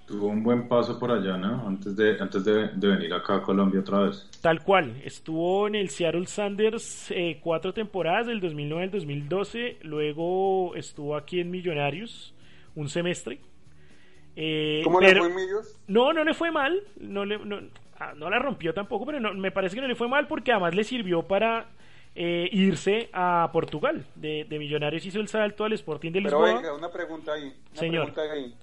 Tuvo 0.07 0.29
un 0.29 0.43
buen 0.43 0.67
paso 0.69 0.99
por 0.99 1.11
allá, 1.11 1.37
¿no? 1.37 1.69
Antes 1.69 1.95
de, 1.95 2.17
antes 2.19 2.43
de, 2.43 2.69
de 2.69 2.89
venir 2.89 3.13
acá 3.13 3.37
a 3.37 3.43
Colombia 3.43 3.81
otra 3.81 4.05
vez. 4.05 4.27
tal 4.41 4.63
cual 4.63 4.95
estuvo 5.05 5.69
en 5.69 5.75
el 5.75 5.91
Seattle 5.91 6.25
Sanders 6.27 7.11
eh, 7.11 7.39
cuatro 7.43 7.75
temporadas 7.75 8.27
del 8.29 8.41
2009 8.41 8.85
al 8.85 8.91
2012 8.91 9.77
luego 9.83 10.75
estuvo 10.75 11.15
aquí 11.15 11.41
en 11.41 11.51
Millonarios 11.51 12.35
un 12.75 12.89
semestre 12.89 13.41
Eh, 14.37 14.81
¿Cómo 14.85 15.01
pero- 15.01 15.25
le 15.25 15.31
fue 15.35 15.43
Millos? 15.45 15.79
No, 15.87 16.13
no 16.15 16.25
le 16.25 16.33
fue 16.33 16.51
mal, 16.51 16.81
no, 16.99 17.25
le, 17.27 17.39
no, 17.45 17.59
no 18.17 18.31
la 18.31 18.39
rompió 18.39 18.73
tampoco, 18.75 19.07
pero 19.07 19.21
no, 19.21 19.35
me 19.35 19.51
parece 19.51 19.75
que 19.75 19.81
no 19.83 19.89
le 19.89 19.95
fue 19.95 20.09
mal 20.09 20.27
porque 20.27 20.53
además 20.53 20.75
le 20.75 20.85
sirvió 20.85 21.23
para 21.23 21.67
eh, 22.15 22.49
irse 22.53 23.09
a 23.13 23.51
Portugal. 23.53 24.05
De, 24.15 24.45
de 24.49 24.59
Millonarios 24.59 25.05
hizo 25.07 25.21
el 25.21 25.29
salto 25.29 25.65
al 25.65 25.73
Sporting 25.73 26.13
de 26.13 26.23
Pero 26.23 26.41
Lisboa. 26.41 26.55
venga, 26.61 26.75
una 26.75 26.91
pregunta 26.91 27.33
ahí. 27.33 27.45
Una 27.73 27.81
Señor. 27.81 28.13
pregunta 28.13 28.33
ahí. 28.35 28.55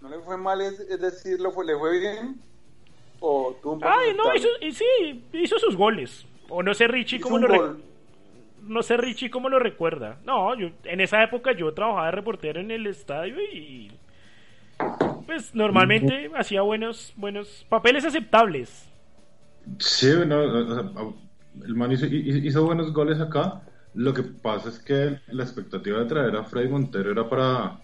¿No 0.00 0.08
le 0.08 0.18
fue 0.20 0.36
mal, 0.36 0.60
es, 0.60 0.80
es 0.80 1.00
decir, 1.00 1.38
¿lo 1.40 1.52
fue, 1.52 1.64
le 1.64 1.76
fue 1.78 1.98
bien? 2.00 2.40
¿O 3.20 3.54
tuvo 3.62 3.74
un 3.74 3.84
Ay, 3.84 4.14
no, 4.16 4.34
hizo, 4.34 4.48
sí, 4.72 5.22
hizo 5.32 5.58
sus 5.58 5.76
goles. 5.76 6.26
O 6.48 6.62
no 6.62 6.74
sé 6.74 6.88
Richie 6.88 7.20
cómo 7.20 7.38
lo 7.38 7.46
re- 7.46 7.80
no 8.62 8.82
sé 8.82 8.96
Richie 8.96 9.30
cómo 9.30 9.48
lo 9.48 9.58
recuerda. 9.58 10.18
No, 10.24 10.54
yo 10.56 10.70
en 10.84 11.00
esa 11.00 11.22
época 11.22 11.52
yo 11.52 11.72
trabajaba 11.72 12.06
de 12.06 12.12
reportero 12.12 12.60
en 12.60 12.70
el 12.70 12.86
estadio 12.86 13.40
y 13.40 13.90
pues 15.26 15.54
normalmente 15.54 16.30
hacía 16.36 16.62
buenos 16.62 17.12
buenos 17.16 17.66
papeles 17.68 18.04
aceptables. 18.04 18.88
Sí, 19.78 20.08
no, 20.26 20.40
o 20.40 20.74
sea, 20.74 20.90
el 21.66 21.74
man 21.74 21.92
hizo, 21.92 22.06
hi- 22.06 22.46
hizo 22.46 22.64
buenos 22.64 22.92
goles 22.92 23.20
acá. 23.20 23.62
Lo 23.94 24.12
que 24.14 24.22
pasa 24.22 24.70
es 24.70 24.78
que 24.78 25.18
la 25.28 25.42
expectativa 25.42 25.98
de 26.00 26.06
traer 26.06 26.34
a 26.36 26.44
Freddy 26.44 26.68
Montero 26.68 27.10
era 27.12 27.28
para, 27.28 27.78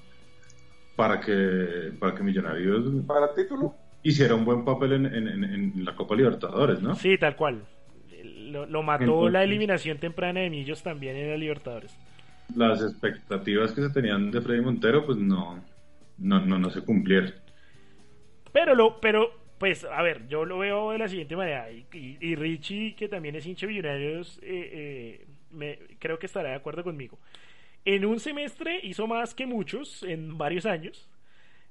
para 0.97 1.21
que 1.21 1.93
para 1.99 2.15
que 2.15 2.23
Millonarios 2.23 2.85
¿Para 3.07 3.35
título? 3.35 3.75
hiciera 4.03 4.35
un 4.35 4.45
buen 4.45 4.65
papel 4.65 4.93
en, 4.95 5.07
en- 5.07 5.29
en- 5.29 5.45
en 5.45 5.85
la 5.85 5.95
Copa 5.95 6.15
Libertadores, 6.17 6.81
¿no? 6.81 6.95
Sí, 6.95 7.19
tal 7.19 7.37
cual. 7.37 7.63
Lo, 8.25 8.65
lo 8.67 8.83
mató 8.83 9.05
Entonces- 9.05 9.33
la 9.35 9.45
eliminación 9.45 9.99
temprana 9.99 10.41
de 10.41 10.51
Millos 10.51 10.83
también 10.83 11.17
en 11.17 11.31
la 11.31 11.37
Libertadores. 11.37 11.95
Las 12.57 12.81
expectativas 12.81 13.73
que 13.73 13.83
se 13.83 13.91
tenían 13.91 14.31
de 14.31 14.41
Freddy 14.41 14.63
Montero, 14.63 15.05
pues 15.05 15.19
no, 15.19 15.63
no, 16.19 16.41
no, 16.45 16.59
no 16.59 16.71
se 16.71 16.83
cumplieron. 16.85 17.35
Pero 18.53 18.75
lo, 18.75 19.01
pero, 19.01 19.31
pues, 19.59 19.85
a 19.85 20.03
ver, 20.03 20.27
yo 20.29 20.45
lo 20.45 20.59
veo 20.59 20.91
de 20.93 20.99
la 20.99 21.09
siguiente 21.09 21.37
manera. 21.37 21.71
Y, 21.71 21.87
y- 21.93 22.19
y 22.21 22.35
Richie, 22.35 22.95
que 22.97 23.09
también 23.09 23.37
es 23.37 23.47
hincha 23.47 23.67
de 23.67 23.73
millonarios, 23.73 24.39
eh, 24.43 24.71
eh, 25.23 25.27
me, 25.51 25.79
creo 25.99 26.19
que 26.19 26.27
estará 26.27 26.51
de 26.51 26.55
acuerdo 26.57 26.83
conmigo. 26.85 27.19
En 27.85 28.05
un 28.05 28.21
semestre 28.21 28.81
hizo 28.83 29.07
más 29.07 29.35
que 29.35 29.47
muchos 29.47 30.03
en 30.03 30.37
varios 30.39 30.67
años. 30.67 31.09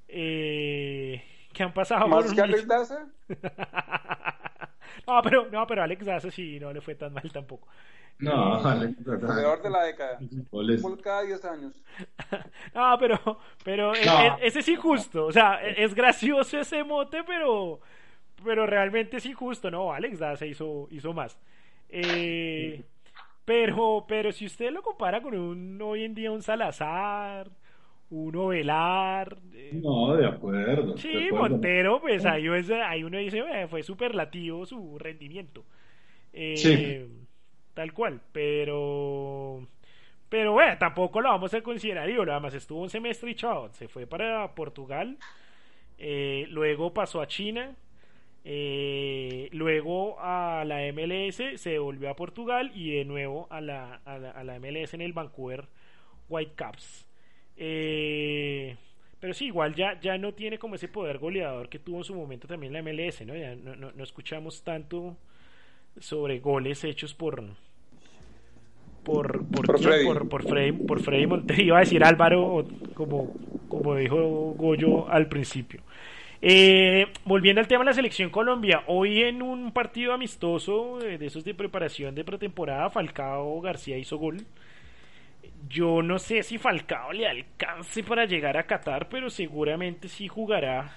eh, 0.07 1.23
que 1.53 1.63
han 1.63 1.73
pasado 1.73 2.07
¿Más 2.07 2.25
por 2.25 2.35
que 2.35 2.41
Alex 2.41 2.67
Daza? 2.67 3.07
no, 5.07 5.21
pero, 5.21 5.47
no, 5.51 5.65
pero 5.67 5.83
Alex 5.83 6.05
Daza 6.05 6.29
sí, 6.31 6.59
no 6.59 6.71
le 6.73 6.81
fue 6.81 6.95
tan 6.95 7.13
mal 7.13 7.31
tampoco. 7.31 7.67
No, 8.19 8.61
vale. 8.63 8.95
Goleador 9.05 9.61
de 9.61 9.69
la 9.69 9.83
década. 9.83 10.19
Fútbol 10.49 10.99
cada 11.01 11.21
10 11.23 11.45
años. 11.45 11.73
No, 12.73 12.97
pero, 12.99 13.39
pero 13.63 13.93
e- 13.95 14.05
No. 14.05 14.37
e- 14.37 14.47
ese 14.47 14.59
es 14.59 14.67
injusto. 14.69 15.25
O 15.27 15.31
sea, 15.31 15.59
e- 15.63 15.83
es 15.83 15.93
gracioso 15.93 16.59
ese 16.59 16.83
mote, 16.83 17.23
pero, 17.23 17.79
pero 18.43 18.65
realmente 18.65 19.17
es 19.17 19.25
injusto. 19.27 19.69
No, 19.69 19.93
Alex 19.93 20.17
Daza 20.19 20.45
hizo, 20.47 20.87
hizo 20.91 21.13
más. 21.13 21.37
Eh, 21.89 22.83
pero, 23.45 24.05
pero 24.07 24.31
si 24.31 24.45
usted 24.47 24.71
lo 24.71 24.81
compara 24.81 25.21
con 25.21 25.35
un 25.35 25.79
hoy 25.81 26.03
en 26.03 26.13
día 26.15 26.31
un 26.31 26.41
Salazar, 26.41 27.49
un 28.09 28.35
Ovelar, 28.35 29.37
eh, 29.53 29.83
No, 29.83 30.15
de 30.15 30.25
acuerdo. 30.27 30.93
de 30.93 31.01
sí, 31.01 31.17
acuerdo. 31.25 31.57
Montero, 31.59 32.01
pues 32.01 32.25
ahí, 32.25 32.47
es- 32.47 32.69
ahí 32.71 33.03
uno 33.03 33.17
dice, 33.17 33.39
"Eh, 33.39 33.67
fue 33.67 33.83
superlativo 33.83 34.65
su 34.65 34.97
rendimiento. 34.97 35.65
Eh, 36.33 37.07
Sí. 37.07 37.17
tal 37.73 37.93
cual, 37.93 38.21
pero 38.31 39.67
pero 40.29 40.53
bueno, 40.53 40.77
tampoco 40.79 41.21
lo 41.21 41.29
vamos 41.29 41.53
a 41.53 41.61
considerar 41.61 42.09
ídolo, 42.09 42.31
además 42.33 42.53
estuvo 42.55 42.81
un 42.83 42.89
semestre 42.89 43.31
y 43.31 43.35
chao, 43.35 43.69
se 43.73 43.87
fue 43.87 44.07
para 44.07 44.55
Portugal, 44.55 45.17
eh, 45.99 46.47
luego 46.51 46.93
pasó 46.93 47.21
a 47.21 47.27
China, 47.27 47.75
eh, 48.45 49.49
luego 49.53 50.17
a 50.19 50.63
la 50.65 50.85
MLS, 50.87 51.57
se 51.57 51.79
volvió 51.79 52.09
a 52.11 52.15
Portugal 52.15 52.71
y 52.75 52.91
de 52.97 53.05
nuevo 53.05 53.47
a 53.51 53.61
la, 53.61 54.01
a 54.05 54.17
la, 54.19 54.31
a 54.31 54.43
la 54.45 54.55
MLS 54.57 54.95
en 54.95 55.01
el 55.01 55.13
Vancouver 55.13 55.67
Whitecaps. 56.29 57.06
Eh, 57.57 58.77
pero 59.19 59.33
sí, 59.33 59.47
igual 59.47 59.75
ya, 59.75 59.99
ya 59.99 60.17
no 60.17 60.33
tiene 60.33 60.59
como 60.59 60.75
ese 60.75 60.87
poder 60.87 61.17
goleador 61.19 61.69
que 61.69 61.79
tuvo 61.79 61.97
en 61.99 62.03
su 62.03 62.15
momento 62.15 62.47
también 62.47 62.73
la 62.73 62.81
MLS, 62.81 63.25
¿no? 63.25 63.35
Ya 63.35 63.55
no, 63.55 63.75
no, 63.75 63.91
no 63.91 64.03
escuchamos 64.03 64.63
tanto 64.63 65.17
sobre 65.99 66.39
goles 66.39 66.83
hechos 66.83 67.13
por 67.13 67.43
por 69.03 69.45
por 69.47 69.69
Por? 69.71 69.79
Freddy. 69.79 70.05
por, 70.05 70.27
por 70.29 70.43
Freddy 70.43 70.71
por 70.73 70.99
Freddy 71.01 71.27
Montero 71.27 71.61
iba 71.61 71.77
a 71.77 71.81
decir 71.81 72.03
Álvaro 72.03 72.67
como 72.93 73.33
como 73.69 73.95
dijo 73.95 74.17
Goyo 74.57 75.09
al 75.09 75.27
principio 75.27 75.81
Eh, 76.41 77.07
volviendo 77.25 77.61
al 77.61 77.67
tema 77.67 77.83
de 77.83 77.87
la 77.91 77.93
selección 77.93 78.29
Colombia 78.29 78.83
hoy 78.87 79.23
en 79.23 79.41
un 79.41 79.71
partido 79.73 80.13
amistoso 80.13 80.99
de 80.99 81.25
esos 81.25 81.43
de 81.43 81.55
preparación 81.55 82.13
de 82.15 82.23
pretemporada 82.23 82.89
Falcao 82.91 83.59
García 83.61 83.97
hizo 83.97 84.17
gol 84.17 84.45
yo 85.69 86.01
no 86.01 86.19
sé 86.19 86.43
si 86.43 86.57
Falcao 86.57 87.11
le 87.13 87.27
alcance 87.27 88.03
para 88.03 88.25
llegar 88.25 88.57
a 88.57 88.63
Qatar 88.67 89.07
pero 89.09 89.29
seguramente 89.29 90.07
sí 90.07 90.27
jugará 90.27 90.91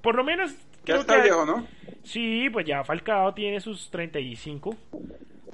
por 0.00 0.14
lo 0.14 0.24
menos 0.24 0.54
Ya 0.84 0.96
está 0.96 1.16
que- 1.16 1.22
viejo, 1.22 1.44
¿no? 1.46 1.66
Sí, 2.02 2.48
pues 2.52 2.66
ya 2.66 2.82
Falcao 2.84 3.32
tiene 3.34 3.60
sus 3.60 3.90
35 3.90 4.74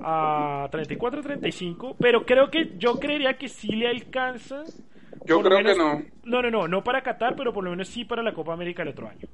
a 0.03 0.69
34, 0.71 1.23
35, 1.23 1.97
pero 1.99 2.25
creo 2.25 2.51
que 2.51 2.73
yo 2.79 2.99
creería 3.01 3.37
que 3.37 3.49
sí 3.49 3.73
le 3.73 3.89
alcanza. 3.89 4.62
Yo 5.27 5.43
creo 5.43 5.59
que 5.59 5.75
no. 5.75 6.03
No, 6.25 6.41
no, 6.43 6.51
no, 6.51 6.69
no 6.69 6.85
para 6.85 7.03
Qatar, 7.03 7.35
pero 7.37 7.53
por 7.53 7.64
lo 7.64 7.71
menos 7.71 7.89
sí 7.89 8.05
para 8.05 8.23
la 8.23 8.33
Copa 8.33 8.53
América 8.53 8.83
el 8.83 8.89
otro 8.91 9.09
año. 9.09 9.27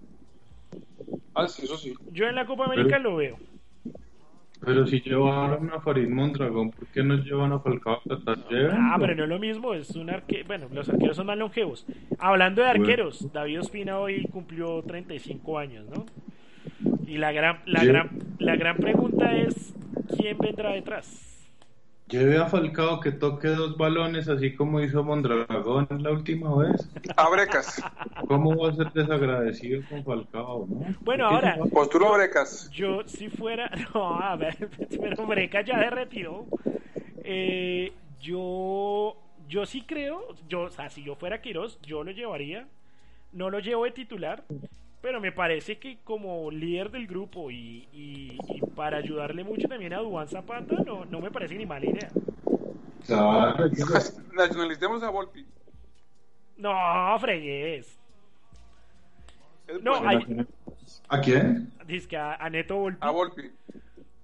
Ah, 1.34 1.46
sí, 1.48 1.64
eso 1.64 1.76
sí. 1.76 1.94
Yo 2.12 2.26
en 2.26 2.34
la 2.34 2.46
Copa 2.46 2.64
América 2.64 2.96
Pero- 2.96 3.10
lo 3.10 3.16
veo. 3.16 3.36
Pero 4.64 4.86
si 4.86 5.00
llevaron 5.00 5.70
a 5.72 5.80
Farid 5.80 6.08
Mondragón, 6.08 6.70
¿por 6.70 6.86
qué 6.88 7.02
no 7.02 7.16
llevan 7.16 7.52
a 7.52 7.60
Falcao? 7.60 8.00
Ah, 8.72 8.96
pero 8.98 9.14
no 9.14 9.24
es 9.24 9.28
lo 9.28 9.38
mismo, 9.38 9.74
es 9.74 9.90
un 9.96 10.10
arque... 10.10 10.42
Bueno, 10.46 10.68
los 10.72 10.88
arqueros 10.88 11.16
son 11.16 11.26
más 11.26 11.36
longevos. 11.38 11.86
Hablando 12.18 12.62
de 12.62 12.68
Bueno. 12.68 12.84
arqueros, 12.84 13.32
David 13.32 13.60
Ospina 13.60 13.98
hoy 13.98 14.24
cumplió 14.32 14.82
35 14.82 15.58
años, 15.58 15.86
¿no? 15.90 16.04
Y 17.06 17.18
la 17.18 17.32
gran, 17.32 17.60
la 17.66 17.80
Sí. 17.80 17.86
gran, 17.88 18.10
la 18.38 18.56
gran 18.56 18.76
pregunta 18.76 19.36
es, 19.36 19.74
¿quién 20.16 20.38
vendrá 20.38 20.72
detrás? 20.72 21.33
Lleve 22.08 22.36
a 22.36 22.46
Falcao 22.46 23.00
que 23.00 23.12
toque 23.12 23.48
dos 23.48 23.78
balones 23.78 24.28
así 24.28 24.54
como 24.54 24.80
hizo 24.80 25.02
Mondragón 25.02 25.88
la 26.02 26.10
última 26.10 26.54
vez. 26.58 26.86
A 27.16 27.30
Brecas. 27.30 27.82
¿Cómo 28.28 28.54
va 28.56 28.70
a 28.70 28.74
ser 28.76 28.92
desagradecido 28.92 29.82
con 29.88 30.04
Falcao? 30.04 30.66
no? 30.68 30.84
Bueno, 31.00 31.30
¿Por 31.30 31.40
qué 31.40 31.46
ahora- 31.48 31.56
Posturo 31.72 32.12
Brecas. 32.12 32.68
Yo, 32.70 33.02
si 33.06 33.28
fuera. 33.30 33.70
No, 33.94 34.18
a 34.20 34.36
ver, 34.36 34.68
pero 35.00 35.26
Breca 35.26 35.62
ya 35.62 35.78
se 35.78 35.90
retiró. 35.90 36.44
Eh, 37.24 37.92
yo. 38.20 39.16
Yo 39.48 39.64
sí 39.66 39.82
creo. 39.82 40.26
Yo, 40.48 40.62
o 40.62 40.70
sea, 40.70 40.90
si 40.90 41.02
yo 41.02 41.14
fuera 41.16 41.40
Quiroz, 41.40 41.80
yo 41.82 42.04
lo 42.04 42.10
llevaría. 42.10 42.66
No 43.32 43.48
lo 43.50 43.60
llevo 43.60 43.84
de 43.84 43.90
titular. 43.92 44.44
Pero 45.04 45.20
me 45.20 45.32
parece 45.32 45.78
que 45.78 45.98
como 46.02 46.50
líder 46.50 46.90
del 46.90 47.06
grupo 47.06 47.50
y, 47.50 47.86
y, 47.92 48.38
y 48.48 48.60
para 48.74 48.96
ayudarle 48.96 49.44
mucho 49.44 49.68
también 49.68 49.92
a 49.92 49.98
Duan 49.98 50.26
Zapata, 50.26 50.76
no, 50.86 51.04
no 51.04 51.20
me 51.20 51.30
parece 51.30 51.56
ni 51.56 51.66
mala 51.66 51.84
idea. 51.84 52.08
Claro, 53.06 53.68
Nacionalicemos 54.32 55.02
a 55.02 55.10
Volpi. 55.10 55.46
No, 56.56 56.72
fregues. 57.20 57.98
Es 59.66 59.82
No, 59.82 59.96
hay- 60.08 60.46
¿A 61.10 61.20
quién? 61.20 61.70
Dice 61.86 62.08
que 62.08 62.16
a, 62.16 62.36
a 62.36 62.48
Neto 62.48 62.76
Volpi. 62.76 62.98
A 63.02 63.10
Volpi. 63.10 63.50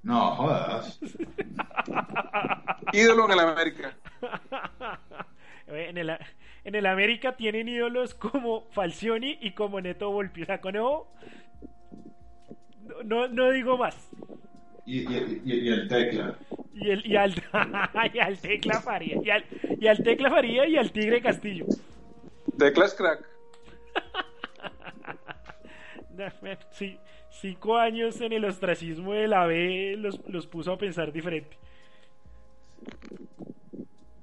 No, 0.03 0.35
jodas. 0.35 0.99
Ídolo 2.95 3.27
en 3.27 3.33
el 3.33 3.41
América. 3.41 3.95
en, 5.67 5.99
el, 5.99 6.19
en 6.65 6.75
el 6.75 6.87
América 6.87 7.37
tienen 7.37 7.69
ídolos 7.69 8.15
como 8.15 8.67
Falcioni 8.71 9.39
y 9.41 9.53
como 9.53 9.81
Neto 9.81 10.11
Volpi. 10.11 10.43
O 10.43 10.47
sea, 10.47 10.61
con 10.61 10.75
no, 10.75 11.07
no, 13.05 13.29
no 13.29 13.51
digo 13.51 13.77
más. 13.77 14.11
Y, 14.87 15.01
y, 15.01 15.43
y, 15.45 15.55
y 15.55 15.69
el 15.69 15.89
tecla. 15.89 16.37
Y, 16.75 16.91
el, 16.91 17.07
y, 17.07 17.17
al, 17.17 17.35
y 18.15 18.19
al 18.19 18.39
Tecla 18.39 18.81
Faría. 18.81 19.19
Y 19.23 19.31
al, 19.31 19.45
y 19.81 19.87
al 19.87 20.03
Tecla 20.03 20.31
Faría 20.31 20.67
y 20.67 20.77
al 20.77 20.91
Tigre 20.93 21.21
Castillo. 21.21 21.67
Teclas 22.59 22.95
crack. 22.95 23.25
Sí, 26.73 26.99
cinco 27.31 27.79
años 27.79 28.21
en 28.21 28.35
el 28.35 28.45
ostracismo 28.45 29.15
de 29.15 29.27
la 29.27 29.47
B 29.47 29.97
los, 29.97 30.21
los 30.29 30.47
puso 30.47 30.73
a 30.73 30.77
pensar 30.77 31.13
diferente. 31.13 31.57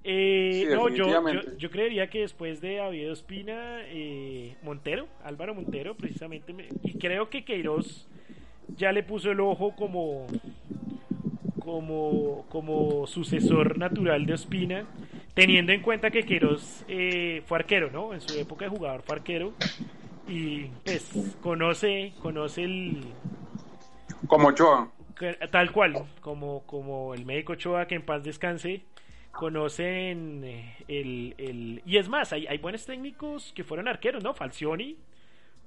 Eh, 0.09 0.67
Sí, 0.67 0.69
no, 0.71 0.87
yo, 0.89 1.21
yo, 1.57 1.69
creería 1.69 2.09
que 2.09 2.21
después 2.21 2.61
de 2.61 2.77
David 2.77 3.11
Ospina, 3.11 3.81
eh, 3.87 4.57
Montero, 4.61 5.09
Álvaro 5.19 5.53
Montero, 5.53 5.97
precisamente, 5.97 6.53
me- 6.53 6.75
y 6.81 6.95
creo 6.95 7.29
que 7.29 7.43
Queiroz 7.43 8.07
ya 8.69 8.91
le 8.93 9.03
puso 9.03 9.31
el 9.31 9.39
ojo 9.41 9.75
como, 9.75 10.35
como, 11.59 12.45
como 12.49 13.07
sucesor 13.07 13.77
natural 13.77 14.25
de 14.25 14.33
Ospina, 14.33 14.87
teniendo 15.33 15.71
en 15.73 15.81
cuenta 15.81 16.11
que 16.11 16.25
Queiroz 16.25 16.83
eh, 16.87 17.43
fue 17.45 17.57
arquero, 17.59 17.89
¿no? 17.91 18.13
En 18.13 18.21
su 18.21 18.35
época 18.35 18.65
de 18.65 18.69
jugador 18.69 19.01
fue 19.03 19.15
arquero 19.15 19.55
y 20.25 20.67
pues 20.85 21.37
conoce, 21.41 22.15
conoce 22.19 22.63
el, 22.65 23.15
Como 24.27 24.47
Ochoa. 24.49 24.91
tal 25.51 25.71
cual, 25.71 26.05
como, 26.21 26.63
como 26.65 27.13
el 27.13 27.25
médico 27.25 27.55
Choa, 27.55 27.87
que 27.87 27.95
en 27.95 28.05
paz 28.05 28.23
descanse, 28.23 28.85
conocen 29.37 30.43
eh, 30.43 30.75
el, 30.87 31.35
el... 31.37 31.81
Y 31.85 31.97
es 31.97 32.09
más, 32.09 32.33
hay, 32.33 32.47
hay 32.47 32.57
buenos 32.57 32.85
técnicos 32.85 33.53
que 33.55 33.63
fueron 33.63 33.87
arqueros, 33.87 34.23
¿no? 34.23 34.33
Falcioni, 34.33 34.97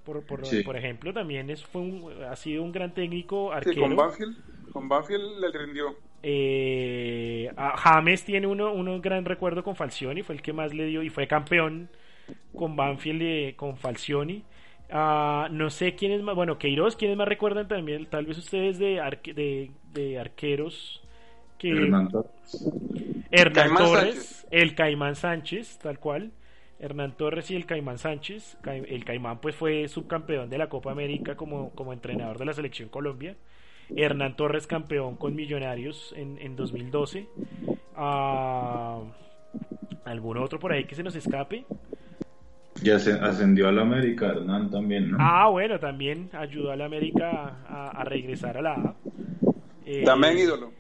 por, 0.05 0.25
por, 0.27 0.45
Sí. 0.45 0.63
por 0.63 0.77
ejemplo, 0.77 1.13
también 1.13 1.49
es, 1.51 1.65
fue 1.65 1.83
un- 1.83 2.13
ha 2.29 2.35
sido 2.37 2.63
un 2.65 2.73
gran 2.73 2.93
técnico 2.93 3.51
Sí, 3.53 3.57
arquero. 3.59 3.83
con 3.83 3.97
Banfield. 3.97 4.37
Con 4.73 4.89
Banfield 4.89 5.39
le 5.41 5.53
rindió. 5.59 5.97
Eh, 6.23 7.51
a 7.57 7.77
James 7.77 8.25
tiene 8.25 8.47
uno, 8.47 8.73
uno 8.73 8.95
un 8.95 9.01
gran 9.01 9.25
recuerdo 9.25 9.63
con 9.63 9.77
Falcioni, 9.77 10.23
fue 10.23 10.35
el 10.35 10.43
que 10.43 10.53
más 10.53 10.75
le 10.75 10.87
dio 10.87 11.03
y 11.03 11.09
fue 11.11 11.27
campeón 11.27 11.89
con 12.55 12.77
Banfield 12.77 13.23
y 13.23 13.53
con 13.55 13.77
Falcioni. 13.77 14.43
Ah, 14.91 15.49
no 15.53 15.71
sé 15.71 15.95
quién 15.95 16.13
es 16.13 16.23
más, 16.23 16.35
bueno, 16.35 16.59
Queiroz, 16.59 16.97
quiénes 16.97 17.17
más 17.17 17.29
recuerdan 17.29 17.69
también, 17.69 18.07
tal 18.07 18.27
vez 18.27 18.39
ustedes 18.39 18.79
de, 18.79 19.01
arque- 19.01 19.33
de, 19.35 19.71
de 19.93 20.19
arqueros 20.19 21.03
que 21.61 21.71
Hernán 21.71 22.09
Torres. 22.09 22.71
Hernán 23.31 23.53
Caimán 23.53 23.77
Torres, 23.77 24.15
Sánchez. 24.15 24.47
el 24.51 24.75
Caimán 24.75 25.15
Sánchez, 25.15 25.79
tal 25.79 25.99
cual. 26.01 26.33
Hernán 26.81 27.17
Torres 27.17 27.51
y 27.51 27.57
el 27.57 27.67
Caimán 27.67 27.99
Sánchez. 27.99 28.57
El 28.65 29.05
Caimán 29.05 29.39
pues 29.41 29.55
fue 29.55 29.87
subcampeón 29.89 30.49
de 30.49 30.57
la 30.59 30.69
Copa 30.71 30.91
América 30.91 31.37
como, 31.37 31.71
como 31.75 31.93
entrenador 31.93 32.39
de 32.39 32.47
la 32.47 32.55
selección 32.55 32.89
Colombia. 32.89 33.37
Hernán 33.95 34.37
Torres 34.37 34.67
campeón 34.67 35.17
con 35.17 35.35
Millonarios 35.35 36.15
en, 36.17 36.39
en 36.41 36.57
2012. 36.57 37.29
Ah, 37.95 39.03
¿Algún 40.07 40.39
otro 40.39 40.59
por 40.59 40.73
ahí 40.73 40.85
que 40.85 40.95
se 40.95 41.03
nos 41.03 41.15
escape? 41.15 41.67
Ya 42.83 42.99
se 42.99 43.13
ascendió 43.13 43.69
a 43.69 43.73
la 43.73 43.83
América, 43.83 44.29
Hernán 44.29 44.71
también, 44.71 45.11
¿no? 45.11 45.19
Ah, 45.21 45.49
bueno, 45.51 45.79
también 45.79 46.31
ayudó 46.33 46.71
a 46.73 46.77
la 46.77 46.87
América 46.87 47.59
a, 47.69 47.91
a 47.91 48.05
regresar 48.05 48.57
a 48.57 48.63
la 48.63 48.73
A. 48.73 48.95
Eh, 49.85 50.05
También 50.05 50.39
ídolo. 50.39 50.73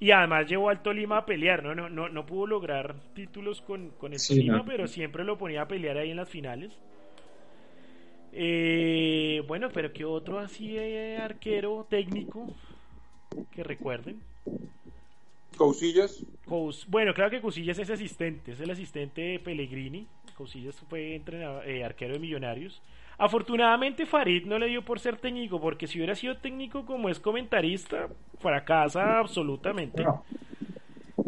Y 0.00 0.10
además 0.10 0.48
llevó 0.48 0.68
al 0.68 0.82
Tolima 0.82 1.18
a 1.18 1.26
pelear, 1.26 1.62
¿no? 1.62 1.74
No, 1.76 1.88
no, 1.88 2.08
no 2.08 2.26
pudo 2.26 2.46
lograr 2.46 2.96
títulos 3.14 3.60
con, 3.62 3.90
con 3.90 4.14
el 4.14 4.24
Sí, 4.24 4.24
Tolima, 4.24 4.64
no. 4.64 4.64
pero 4.64 4.88
siempre 4.88 5.22
lo 5.24 5.38
ponía 5.38 5.62
a 5.62 5.68
pelear 5.68 5.96
ahí 5.98 6.10
en 6.10 6.16
las 6.16 6.28
finales. 6.28 6.80
Eh, 8.32 9.42
bueno, 9.46 9.72
pero 9.72 9.92
¿qué 9.92 10.04
otro 10.04 10.38
así 10.38 10.76
eh, 10.78 11.18
arquero 11.18 11.86
técnico 11.90 12.54
que 13.50 13.62
recuerden? 13.64 14.22
Cousillas. 15.56 16.24
Cous- 16.44 16.84
bueno, 16.88 17.14
claro 17.14 17.30
que 17.30 17.40
Cousillas 17.40 17.78
es 17.78 17.90
asistente, 17.90 18.52
es 18.52 18.60
el 18.60 18.70
asistente 18.70 19.20
de 19.22 19.38
Pellegrini. 19.40 20.08
Cousillas 20.40 20.74
fue 20.88 21.14
entrenador, 21.16 21.68
eh, 21.68 21.84
arquero 21.84 22.14
de 22.14 22.18
Millonarios. 22.18 22.80
Afortunadamente 23.18 24.06
Farid 24.06 24.46
no 24.46 24.58
le 24.58 24.68
dio 24.68 24.82
por 24.82 24.98
ser 24.98 25.18
técnico, 25.18 25.60
porque 25.60 25.86
si 25.86 25.98
hubiera 25.98 26.14
sido 26.14 26.38
técnico 26.38 26.86
como 26.86 27.10
es 27.10 27.20
comentarista, 27.20 28.08
fracasa 28.38 29.18
absolutamente. 29.18 30.02
No. 30.02 30.24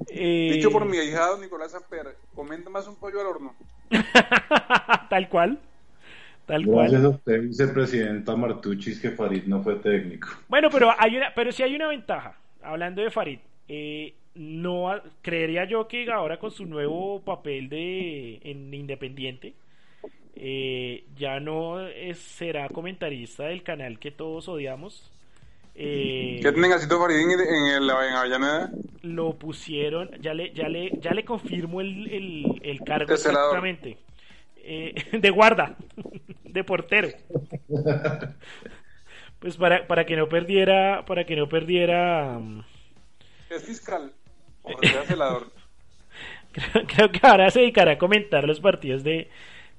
Eh, 0.09 0.53
Dicho 0.55 0.71
por 0.71 0.87
mi 0.87 0.97
ahijado 0.97 1.37
Nicolás 1.39 1.75
Amper. 1.75 2.17
Comenta 2.35 2.71
más 2.71 2.89
un 2.89 2.97
pollo 2.97 3.21
al 3.21 3.27
horno. 3.27 3.55
tal 5.11 5.29
cual. 5.29 5.59
Tal 6.47 6.65
Gracias 6.65 7.03
cual. 7.03 7.05
a 7.05 7.09
usted, 7.11 7.43
vicepresidenta 7.43 8.35
Martuchis, 8.35 8.99
que 8.99 9.11
Farid 9.11 9.45
no 9.45 9.63
fue 9.63 9.75
técnico. 9.75 10.29
Bueno, 10.49 10.71
pero 10.71 10.91
hay 10.99 11.19
una, 11.19 11.35
pero 11.35 11.53
sí 11.53 11.63
hay 11.63 11.77
una 11.77 11.89
ventaja. 11.89 12.35
Hablando 12.63 13.03
de 13.03 13.11
Farid, 13.11 13.41
eh, 13.69 14.15
no 14.35 14.91
creería 15.21 15.65
yo 15.65 15.89
que 15.89 16.11
ahora 16.11 16.39
con 16.39 16.51
su 16.51 16.67
nuevo 16.67 17.21
papel 17.23 17.69
de 17.69 18.41
en 18.43 18.73
Independiente 18.73 19.55
eh, 20.35 21.05
ya 21.17 21.41
no 21.41 21.87
es, 21.87 22.19
será 22.19 22.69
comentarista 22.69 23.45
del 23.45 23.63
canal 23.63 23.99
que 23.99 24.11
todos 24.11 24.49
odiamos. 24.49 25.11
Eh, 25.75 26.41
¿Qué 26.43 26.53
tienen 26.53 26.71
Gacito 26.71 26.99
Farid 26.99 27.17
en, 27.17 27.31
en, 27.31 27.67
el, 27.67 27.91
en 27.91 28.15
Avellaneda? 28.15 28.71
lo 29.03 29.35
pusieron, 29.35 30.11
ya 30.21 30.33
le, 30.33 30.53
ya 30.53 30.69
le, 30.69 30.91
ya 31.01 31.13
le 31.13 31.25
confirmo 31.25 31.81
el, 31.81 32.09
el, 32.11 32.61
el 32.63 32.81
cargo 32.83 33.13
exactamente. 33.13 33.99
Eh, 34.57 34.95
de 35.21 35.31
guarda, 35.31 35.77
de 36.45 36.65
portero. 36.65 37.09
Pues 39.39 39.57
para, 39.57 39.89
para 39.89 40.07
que 40.07 40.15
no 40.15 40.29
perdiera, 40.29 41.05
para 41.05 41.27
que 41.27 41.35
no 41.35 41.49
perdiera, 41.49 42.37
um, 42.39 42.63
Es 43.51 43.65
fiscal. 43.65 44.13
Creo, 46.53 46.87
creo 46.87 47.11
que 47.11 47.21
ahora 47.23 47.51
se 47.51 47.61
dedicará 47.61 47.93
a 47.93 47.99
comentar 47.99 48.45
los 48.45 48.61
partidos 48.61 49.03
de, 49.03 49.31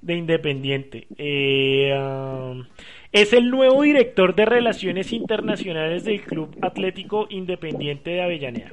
de 0.02 0.16
Independiente. 0.16 1.08
Eh, 1.18 1.94
um, 1.96 2.66
es 3.12 3.32
el 3.32 3.52
nuevo 3.52 3.84
director 3.84 4.34
de 4.34 4.46
Relaciones 4.46 5.14
Internacionales 5.14 6.04
del 6.04 6.22
Club 6.24 6.58
Atlético 6.62 7.28
Independiente 7.30 8.10
de 8.10 8.24
Avellaneda. 8.24 8.72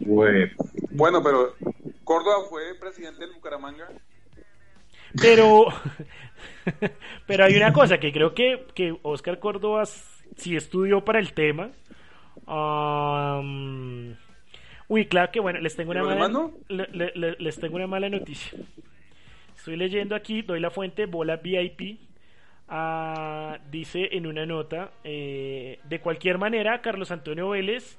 Güey. 0.00 0.50
Bueno, 0.90 1.22
pero 1.22 1.54
Córdoba 2.04 2.46
fue 2.48 2.74
presidente 2.78 3.20
del 3.20 3.34
Bucaramanga. 3.34 3.88
Pero, 5.20 5.66
pero 7.26 7.44
hay 7.44 7.56
una 7.56 7.72
cosa 7.72 7.98
que 7.98 8.12
creo 8.12 8.34
que, 8.34 8.66
que 8.74 8.98
Oscar 9.02 9.38
Córdoba 9.38 9.84
sí 10.36 10.56
estudió 10.56 11.04
para 11.04 11.18
el 11.18 11.32
tema. 11.32 11.70
Am, 12.46 14.16
uy, 14.88 15.06
claro 15.06 15.30
que 15.32 15.40
bueno, 15.40 15.60
les 15.60 15.74
tengo 15.76 15.90
una 15.92 16.00
¿Y 16.00 16.04
los 16.04 16.14
mala, 16.14 16.26
demás 16.28 16.52
le- 16.68 16.88
le- 16.92 17.12
le- 17.14 17.36
les 17.38 17.58
tengo 17.60 17.76
una 17.76 17.86
mala 17.86 18.08
noticia. 18.08 18.58
Estoy 19.56 19.76
leyendo 19.76 20.14
aquí, 20.14 20.42
doy 20.42 20.60
la 20.60 20.70
fuente, 20.70 21.06
bola 21.06 21.36
VIP. 21.36 21.98
ah, 22.68 23.58
dice 23.70 24.08
en 24.12 24.26
una 24.26 24.44
nota, 24.46 24.90
eh, 25.04 25.78
de 25.84 26.00
cualquier 26.00 26.38
manera, 26.38 26.80
Carlos 26.80 27.10
Antonio 27.10 27.50
Vélez 27.50 27.96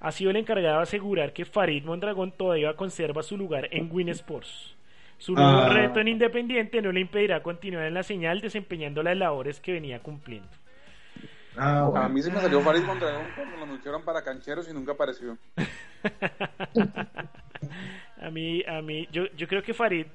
ha 0.00 0.12
sido 0.12 0.30
el 0.30 0.36
encargado 0.36 0.76
de 0.78 0.82
asegurar 0.82 1.32
que 1.32 1.44
Farid 1.44 1.84
Mondragón 1.84 2.32
todavía 2.32 2.74
conserva 2.74 3.22
su 3.22 3.36
lugar 3.38 3.68
en 3.70 3.88
Win 3.90 4.08
Sports. 4.10 4.74
Su 5.18 5.34
nuevo 5.34 5.60
Ah. 5.60 5.68
reto 5.72 6.00
en 6.00 6.08
Independiente 6.08 6.82
no 6.82 6.90
le 6.92 7.00
impedirá 7.00 7.42
continuar 7.42 7.86
en 7.86 7.94
la 7.94 8.02
señal 8.02 8.40
desempeñando 8.40 9.02
las 9.02 9.16
labores 9.16 9.60
que 9.60 9.72
venía 9.72 10.00
cumpliendo. 10.00 10.48
Ah, 11.56 11.90
A 11.94 12.08
mí 12.08 12.22
se 12.22 12.30
me 12.30 12.40
salió 12.40 12.60
Farid 12.60 12.82
Mondragón 12.82 13.26
cuando 13.36 13.56
lo 13.56 13.62
anunciaron 13.64 14.02
para 14.02 14.22
cancheros 14.22 14.68
y 14.68 14.72
nunca 14.72 14.92
apareció. 14.92 15.36
a 18.20 18.30
mí, 18.30 18.62
a 18.66 18.80
mí, 18.82 19.08
yo, 19.12 19.24
yo 19.36 19.48
creo 19.48 19.62
que 19.62 19.74
Farid, 19.74 20.06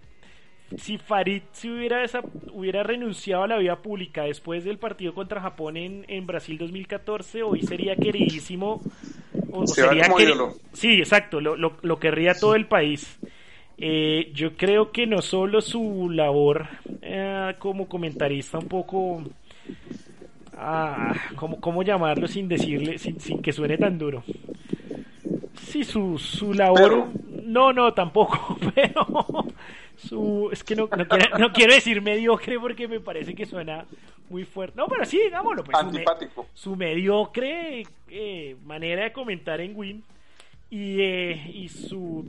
si 0.78 0.98
Farid 0.98 1.42
se 1.52 1.70
hubiera, 1.70 2.04
desa- 2.04 2.24
hubiera 2.54 2.84
renunciado 2.84 3.44
a 3.44 3.48
la 3.48 3.58
vida 3.58 3.78
pública 3.82 4.24
después 4.24 4.64
del 4.64 4.78
partido 4.78 5.14
contra 5.14 5.42
Japón 5.42 5.78
en, 5.78 6.06
en 6.08 6.26
Brasil 6.28 6.58
2014, 6.58 7.44
hoy 7.44 7.62
sería 7.62 7.96
queridísimo. 7.98 8.82
O, 9.52 9.66
Se 9.68 9.82
como 9.84 9.94
queri- 10.18 10.24
ídolo. 10.24 10.54
Sí, 10.74 11.00
exacto, 11.00 11.42
lo, 11.42 11.56
lo, 11.56 11.78
lo 11.82 12.00
querría 12.00 12.40
todo 12.40 12.56
el 12.56 12.68
país. 12.68 13.20
Eh, 13.80 14.32
yo 14.34 14.56
creo 14.58 14.92
que 14.92 15.06
no 15.06 15.22
solo 15.22 15.62
su 15.62 16.10
labor 16.10 16.68
eh, 17.02 17.56
como 17.60 17.88
comentarista 17.88 18.58
un 18.58 18.68
poco 18.68 19.24
ah, 20.58 21.14
¿cómo, 21.36 21.60
cómo 21.60 21.84
llamarlo 21.84 22.28
sin 22.28 22.48
decirle, 22.48 22.98
sin, 22.98 23.20
sin 23.20 23.42
que 23.42 23.54
suene 23.54 23.78
tan 23.78 23.98
duro? 23.98 24.24
Sí, 25.56 25.84
su, 25.84 26.18
su 26.18 26.54
labor. 26.54 27.08
No, 27.44 27.74
no, 27.74 27.94
tampoco, 27.94 28.58
pero 28.76 29.06
su. 29.96 30.50
Es 30.52 30.64
que 30.64 30.76
no, 30.76 30.88
no, 30.96 31.08
quiero, 31.08 31.38
no 31.38 31.52
quiero 31.52 31.74
decir 31.74 32.02
mediocre 32.02 32.60
porque 32.60 32.88
me 32.88 33.00
parece 33.00 33.34
que 33.36 33.46
suena 33.46 33.86
muy 34.30 34.44
fuerte. 34.44 34.78
No, 34.78 34.88
pero 34.88 35.06
sí, 35.06 35.20
digámoslo. 35.24 35.64
Pues, 35.64 35.78
su 35.78 35.86
me- 35.86 35.90
Antipático. 35.92 36.48
su 36.54 36.76
mediocre 36.76 37.84
eh, 38.10 38.56
manera 38.66 39.04
de 39.04 39.12
comentar 39.14 39.62
en 39.62 39.76
Win 39.76 40.04
y, 40.70 41.02
eh, 41.02 41.52
y 41.54 41.70
su 41.70 42.26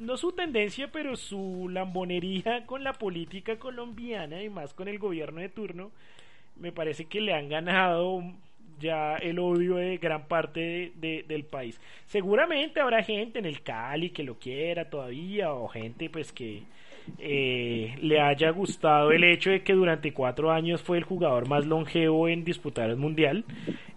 no 0.00 0.16
su 0.16 0.32
tendencia 0.32 0.88
pero 0.92 1.14
su 1.16 1.68
lambonería 1.70 2.66
con 2.66 2.82
la 2.82 2.92
política 2.92 3.56
colombiana 3.56 4.42
y 4.42 4.48
más 4.50 4.74
con 4.74 4.88
el 4.88 4.98
gobierno 4.98 5.40
de 5.40 5.48
turno 5.48 5.92
me 6.60 6.72
parece 6.72 7.04
que 7.06 7.20
le 7.20 7.34
han 7.34 7.48
ganado 7.48 8.22
ya 8.80 9.16
el 9.16 9.38
odio 9.40 9.76
de 9.76 9.96
gran 9.98 10.26
parte 10.28 10.60
de- 10.60 10.92
de- 10.96 11.24
del 11.26 11.44
país 11.44 11.80
seguramente 12.06 12.80
habrá 12.80 13.02
gente 13.02 13.38
en 13.40 13.44
el 13.46 13.62
Cali 13.62 14.10
que 14.10 14.22
lo 14.22 14.38
quiera 14.38 14.88
todavía 14.88 15.52
o 15.52 15.66
gente 15.68 16.08
pues 16.10 16.32
que 16.32 16.62
eh, 17.18 17.96
le 18.02 18.20
haya 18.20 18.50
gustado 18.50 19.12
el 19.12 19.24
hecho 19.24 19.50
de 19.50 19.62
que 19.62 19.72
durante 19.72 20.12
cuatro 20.12 20.50
años 20.52 20.82
fue 20.82 20.98
el 20.98 21.04
jugador 21.04 21.48
más 21.48 21.64
longevo 21.64 22.28
en 22.28 22.44
disputar 22.44 22.90
el 22.90 22.96
mundial. 22.96 23.44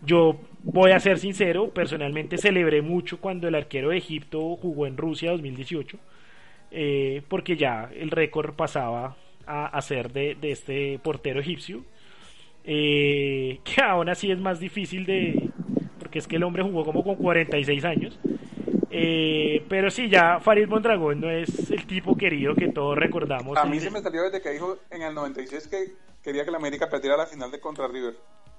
Yo 0.05 0.39
voy 0.63 0.91
a 0.91 0.99
ser 1.01 1.19
sincero, 1.19 1.69
personalmente 1.73 2.37
celebré 2.37 2.81
mucho 2.81 3.19
cuando 3.19 3.49
el 3.49 3.55
arquero 3.55 3.89
de 3.89 3.97
Egipto 3.97 4.55
jugó 4.55 4.87
en 4.87 4.95
Rusia 4.95 5.31
2018, 5.31 5.97
eh, 6.71 7.21
porque 7.27 7.57
ya 7.57 7.89
el 7.93 8.11
récord 8.11 8.53
pasaba 8.55 9.17
a, 9.45 9.65
a 9.65 9.81
ser 9.81 10.13
de, 10.13 10.35
de 10.35 10.51
este 10.51 10.97
portero 11.03 11.41
egipcio, 11.41 11.83
eh, 12.63 13.59
que 13.63 13.81
aún 13.81 14.09
así 14.09 14.31
es 14.31 14.39
más 14.39 14.59
difícil 14.59 15.05
de... 15.05 15.49
porque 15.99 16.19
es 16.19 16.27
que 16.27 16.35
el 16.37 16.43
hombre 16.43 16.63
jugó 16.63 16.83
como 16.83 17.03
con 17.03 17.15
46 17.15 17.85
años. 17.85 18.19
Eh, 18.93 19.63
pero 19.69 19.89
sí, 19.89 20.09
ya 20.09 20.39
Farid 20.41 20.67
Mondragón 20.67 21.21
no 21.21 21.29
es 21.29 21.71
el 21.71 21.87
tipo 21.87 22.17
querido 22.17 22.55
que 22.55 22.67
todos 22.67 22.97
recordamos. 22.97 23.57
A 23.57 23.65
mí 23.65 23.79
se 23.79 23.89
me 23.89 24.01
salió 24.01 24.23
desde 24.23 24.41
que 24.41 24.49
dijo 24.49 24.77
en 24.89 25.01
el 25.01 25.15
96 25.15 25.67
que 25.67 25.93
quería 26.21 26.43
que 26.43 26.51
la 26.51 26.57
América 26.57 26.89
perdiera 26.89 27.15
la 27.15 27.25
final 27.25 27.49
de 27.51 27.59
contra 27.61 27.87
River 27.87 28.15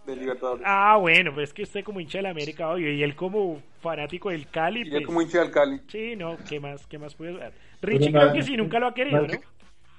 de 0.06 0.16
Libertadores. 0.16 0.64
Ah, 0.66 0.96
bueno, 0.98 1.32
pues 1.32 1.50
es 1.50 1.54
que 1.54 1.62
usted 1.62 1.84
como 1.84 2.00
hincha 2.00 2.18
de 2.18 2.22
la 2.22 2.30
América, 2.30 2.70
obvio, 2.70 2.90
y 2.90 3.02
él 3.02 3.14
como 3.14 3.60
fanático 3.80 4.30
del 4.30 4.48
Cali, 4.48 4.80
y 4.80 4.82
él 4.84 4.90
pues, 4.90 5.06
como 5.06 5.22
hincha 5.22 5.40
del 5.40 5.50
Cali. 5.50 5.80
sí, 5.88 6.16
no, 6.16 6.36
¿qué 6.48 6.58
más, 6.58 6.86
qué 6.86 6.98
más 6.98 7.14
puede? 7.14 7.52
Richie 7.82 8.10
Pero 8.10 8.20
creo 8.20 8.32
que 8.32 8.42
sí, 8.42 8.56
nunca 8.56 8.78
lo 8.78 8.88
ha 8.88 8.94
querido, 8.94 9.26
no 9.26 9.34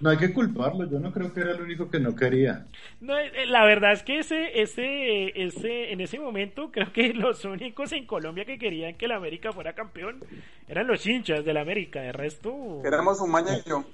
¿no? 0.03 0.09
hay 0.09 0.17
que- 0.17 0.33
culparlo, 0.33 0.89
yo 0.89 0.99
no 0.99 1.11
creo 1.11 1.33
que 1.33 1.41
era 1.41 1.51
el 1.51 1.61
único 1.61 1.89
que 1.89 1.99
no 1.99 2.15
quería. 2.15 2.65
No, 3.01 3.17
eh, 3.17 3.45
la 3.47 3.65
verdad 3.65 3.93
es 3.93 4.03
que 4.03 4.19
ese, 4.19 4.61
ese, 4.61 5.41
ese, 5.41 5.91
en 5.91 6.01
ese 6.01 6.19
momento 6.19 6.71
creo 6.73 6.91
que 6.93 7.13
los 7.13 7.45
únicos 7.45 7.91
en 7.91 8.05
Colombia 8.05 8.45
que 8.45 8.57
querían 8.59 8.95
que 8.95 9.07
la 9.07 9.15
América 9.15 9.51
fuera 9.51 9.73
campeón 9.73 10.23
eran 10.67 10.87
los 10.87 11.05
hinchas 11.05 11.43
de 11.45 11.53
la 11.53 11.61
América, 11.61 12.01
de 12.01 12.11
resto... 12.11 12.81
Éramos 12.85 13.19
un 13.21 13.31
maña 13.31 13.57
y 13.57 13.69
yo. 13.69 13.85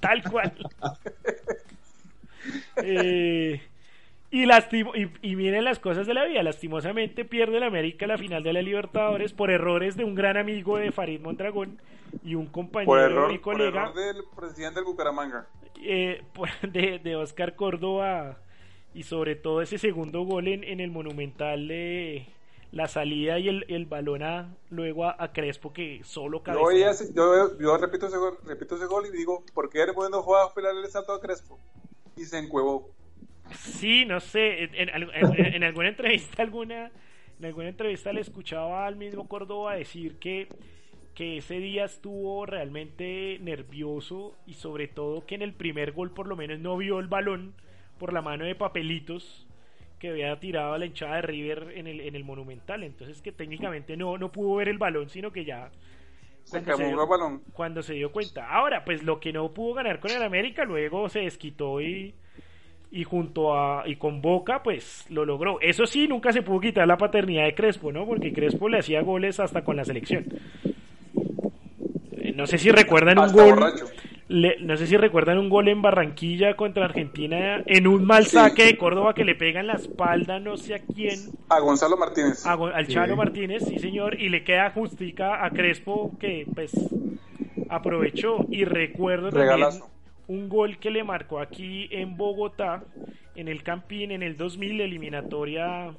Tal 0.00 0.22
cual. 0.30 0.52
Eh, 2.76 3.60
y, 4.30 4.46
lastimo, 4.46 4.94
y, 4.94 5.08
y 5.22 5.34
miren 5.36 5.64
las 5.64 5.78
cosas 5.78 6.06
de 6.06 6.14
la 6.14 6.24
vida. 6.24 6.42
Lastimosamente 6.42 7.24
pierde 7.24 7.58
la 7.58 7.66
América 7.66 8.06
la 8.06 8.18
final 8.18 8.42
de 8.42 8.52
la 8.52 8.62
Libertadores 8.62 9.32
por 9.32 9.50
errores 9.50 9.96
de 9.96 10.04
un 10.04 10.14
gran 10.14 10.36
amigo 10.36 10.78
de 10.78 10.92
Farid 10.92 11.20
Mondragón 11.20 11.80
y 12.22 12.34
un 12.34 12.46
compañero 12.46 12.86
Por 12.86 12.98
y 13.00 13.02
error, 13.04 13.28
por 13.32 13.40
colega 13.40 13.82
error 13.90 13.94
del 13.94 14.24
presidente 14.36 14.76
del 14.80 14.84
Bucaramanga. 14.84 15.46
eh, 15.82 16.22
de, 16.62 16.98
de 16.98 17.16
Oscar 17.16 17.54
Córdoba 17.56 18.38
y 18.94 19.02
sobre 19.02 19.36
todo 19.36 19.62
ese 19.62 19.78
segundo 19.78 20.22
gol 20.22 20.48
en, 20.48 20.64
en 20.64 20.80
el 20.80 20.90
Monumental 20.90 21.68
de 21.68 22.26
la 22.72 22.88
salida 22.88 23.38
y 23.38 23.48
el, 23.48 23.64
el 23.68 23.86
balón 23.86 24.22
a, 24.22 24.54
luego 24.70 25.04
a, 25.04 25.16
a 25.18 25.32
Crespo 25.32 25.72
que 25.72 26.00
solo 26.04 26.42
cabecea. 26.42 26.92
yo, 27.14 27.58
yo 27.58 27.76
repito, 27.78 28.06
ese 28.06 28.16
gol, 28.18 28.38
repito 28.44 28.76
ese 28.76 28.86
gol 28.86 29.06
y 29.06 29.16
digo, 29.16 29.44
¿por 29.54 29.70
qué 29.70 29.80
después 29.86 30.10
no 30.10 30.22
juega 30.22 30.44
a 30.44 30.70
el 30.70 30.90
salto 30.90 31.12
a 31.12 31.20
Crespo? 31.20 31.58
Y 32.16 32.24
se 32.24 32.38
encuevó. 32.38 32.90
Sí, 33.54 34.04
no 34.06 34.18
sé, 34.20 34.64
en, 34.64 34.74
en- 34.74 35.10
en- 35.14 35.54
en 35.54 35.64
alguna 35.64 35.88
entrevista 35.88 36.42
alguna 36.42 36.90
en 37.38 37.44
alguna 37.44 37.68
entrevista 37.68 38.12
le 38.12 38.22
escuchaba 38.22 38.86
al 38.86 38.96
mismo 38.96 39.28
Córdoba 39.28 39.76
decir 39.76 40.18
que 40.18 40.48
que 41.16 41.38
ese 41.38 41.58
día 41.58 41.84
estuvo 41.86 42.46
realmente 42.46 43.38
nervioso 43.40 44.36
y 44.46 44.52
sobre 44.54 44.86
todo 44.86 45.26
que 45.26 45.34
en 45.34 45.42
el 45.42 45.52
primer 45.54 45.90
gol 45.92 46.10
por 46.12 46.28
lo 46.28 46.36
menos 46.36 46.60
no 46.60 46.76
vio 46.76 47.00
el 47.00 47.08
balón 47.08 47.54
por 47.98 48.12
la 48.12 48.22
mano 48.22 48.44
de 48.44 48.54
papelitos 48.54 49.46
que 49.98 50.10
había 50.10 50.38
tirado 50.38 50.74
a 50.74 50.78
la 50.78 50.84
hinchada 50.86 51.16
de 51.16 51.22
River 51.22 51.72
en 51.74 51.86
el, 51.86 52.00
en 52.02 52.14
el 52.14 52.22
Monumental, 52.24 52.84
entonces 52.84 53.22
que 53.22 53.32
técnicamente 53.32 53.96
no, 53.96 54.18
no 54.18 54.30
pudo 54.30 54.56
ver 54.56 54.68
el 54.68 54.76
balón, 54.78 55.08
sino 55.08 55.32
que 55.32 55.46
ya 55.46 55.70
Se 56.44 56.60
Cuando 56.62 56.76
se 56.76 56.84
dio- 56.86 57.06
balón. 57.08 57.42
cuando 57.54 57.82
se 57.82 57.94
dio 57.94 58.12
cuenta. 58.12 58.48
Ahora, 58.54 58.84
pues 58.84 59.02
lo 59.02 59.18
que 59.18 59.32
no 59.32 59.50
pudo 59.54 59.72
ganar 59.74 59.98
con 60.00 60.10
el 60.10 60.22
América, 60.22 60.64
luego 60.64 61.08
se 61.08 61.20
desquitó 61.20 61.80
y, 61.80 62.14
y 62.92 63.04
junto 63.04 63.58
a 63.58 63.88
y 63.88 63.96
con 63.96 64.20
Boca, 64.20 64.62
pues 64.62 65.06
lo 65.10 65.24
logró. 65.24 65.60
Eso 65.62 65.86
sí, 65.86 66.06
nunca 66.06 66.30
se 66.32 66.42
pudo 66.42 66.60
quitar 66.60 66.86
la 66.86 66.98
paternidad 66.98 67.44
de 67.46 67.54
Crespo, 67.54 67.90
¿no? 67.90 68.04
Porque 68.06 68.34
Crespo 68.34 68.68
le 68.68 68.78
hacía 68.80 69.00
goles 69.00 69.40
hasta 69.40 69.64
con 69.64 69.76
la 69.76 69.84
selección. 69.86 70.26
No 72.36 72.46
sé 72.46 72.58
si 72.58 72.70
recuerdan 72.70 73.18
un 73.18 73.32
gol. 73.32 73.58
le- 74.28 74.56
no 74.60 74.76
sé 74.76 74.86
si 74.88 74.96
recuerdan 74.96 75.38
un 75.38 75.48
gol 75.48 75.68
en 75.68 75.80
Barranquilla 75.82 76.54
contra 76.56 76.84
Argentina 76.84 77.62
en 77.64 77.86
un 77.86 78.04
mal 78.04 78.24
Sí. 78.24 78.30
saque 78.36 78.64
de 78.64 78.76
Córdoba 78.76 79.14
que 79.14 79.24
le 79.24 79.36
pega 79.36 79.60
en 79.60 79.68
la 79.68 79.74
espalda 79.74 80.40
no 80.40 80.56
sé 80.56 80.74
a 80.74 80.80
quién, 80.80 81.30
A 81.48 81.60
Gonzalo 81.60 81.96
Martínez. 81.96 82.44
a 82.44 82.52
al 82.54 82.88
Chalo 82.88 83.14
Martínez, 83.16 83.64
sí 83.66 83.78
señor, 83.78 84.20
y 84.20 84.28
le 84.28 84.42
queda 84.42 84.70
justica 84.72 85.44
a 85.44 85.50
Crespo 85.50 86.10
que 86.18 86.44
pues 86.54 86.72
aprovechó 87.68 88.38
y 88.50 88.64
recuerdo 88.64 89.30
también 89.30 89.68
un 90.28 90.48
gol 90.48 90.78
que 90.78 90.90
le 90.90 91.04
marcó 91.04 91.38
aquí 91.38 91.86
en 91.92 92.16
Bogotá 92.16 92.82
en 93.36 93.46
el 93.46 93.62
Campín 93.62 94.10
en 94.10 94.24
el 94.24 94.36
2000 94.36 94.80
eliminatoria 94.80 95.92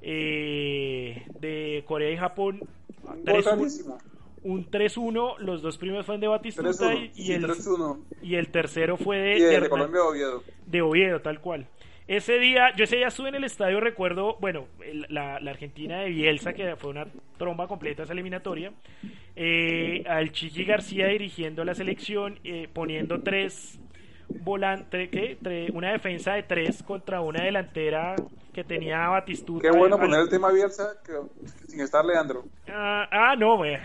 eh, 0.00 1.24
de 1.40 1.82
Corea 1.86 2.10
y 2.12 2.16
Japón 2.16 2.60
Gol 3.02 3.24
3-1, 3.24 3.42
clarísimo. 3.42 3.98
Un 4.44 4.70
3-1 4.70 5.38
los 5.38 5.62
dos 5.62 5.78
primeros 5.78 6.06
fueron 6.06 6.20
de 6.20 6.28
Batistuta 6.28 6.68
3-1. 6.70 7.10
y, 7.14 7.22
Sí, 7.24 7.32
el, 7.32 7.44
3-1. 7.44 7.98
y 8.22 8.34
el 8.36 8.48
tercero 8.48 8.96
fue 8.96 9.18
de, 9.18 9.40
de 9.40 9.60
de 9.60 9.68
Colombia 9.68 10.02
Oviedo. 10.02 10.42
de 10.66 10.82
Oviedo, 10.82 11.20
tal 11.20 11.40
cual. 11.40 11.66
Ese 12.06 12.38
día, 12.38 12.74
yo 12.74 12.84
ese 12.84 12.96
día 12.96 13.08
estuve 13.08 13.28
en 13.28 13.34
el 13.34 13.44
estadio, 13.44 13.80
recuerdo, 13.80 14.38
bueno, 14.40 14.64
la, 15.10 15.40
la 15.40 15.50
Argentina 15.50 15.98
de 16.00 16.08
Bielsa, 16.08 16.54
que 16.54 16.74
fue 16.76 16.88
una 16.90 17.06
tromba 17.36 17.68
completa 17.68 18.04
esa 18.04 18.14
eliminatoria, 18.14 18.72
eh, 19.36 20.04
al 20.08 20.32
Chiqui 20.32 20.64
García 20.64 21.06
dirigiendo 21.08 21.64
la 21.66 21.74
selección, 21.74 22.38
eh, 22.44 22.66
poniendo 22.72 23.20
tres 23.22 23.78
volantes, 24.40 25.10
¿qué? 25.10 25.36
Tre- 25.38 25.70
una 25.74 25.92
defensa 25.92 26.32
de 26.32 26.42
tres 26.44 26.82
contra 26.82 27.20
una 27.20 27.42
delantera 27.44 28.16
que 28.54 28.64
tenía 28.64 29.06
Batistuta. 29.08 29.70
Qué 29.70 29.76
bueno 29.76 29.98
poner 29.98 30.20
el 30.20 30.28
tema 30.30 30.50
Bielsa 30.50 30.94
que- 31.04 31.12
sin 31.68 31.80
estar 31.80 32.04
Leandro. 32.06 32.44
Ah, 32.68 33.06
ah, 33.10 33.36
no, 33.36 33.58
güey. 33.58 33.76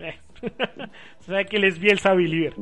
Eh. 0.00 0.18
Sabe 1.20 1.46
que 1.46 1.56
él 1.56 1.64
es 1.64 1.78
Bielsa 1.78 2.14
believer. 2.14 2.54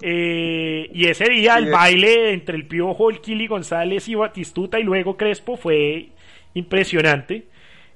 Eh, 0.00 0.90
y 0.92 1.06
ese 1.06 1.28
día 1.28 1.56
el 1.56 1.70
baile 1.70 2.32
entre 2.32 2.56
el 2.56 2.66
Piojo, 2.66 3.10
el 3.10 3.20
Kili 3.20 3.46
González 3.46 4.08
y 4.08 4.14
Batistuta 4.14 4.78
y 4.78 4.84
luego 4.84 5.16
Crespo 5.16 5.56
fue 5.56 6.10
impresionante. 6.54 7.48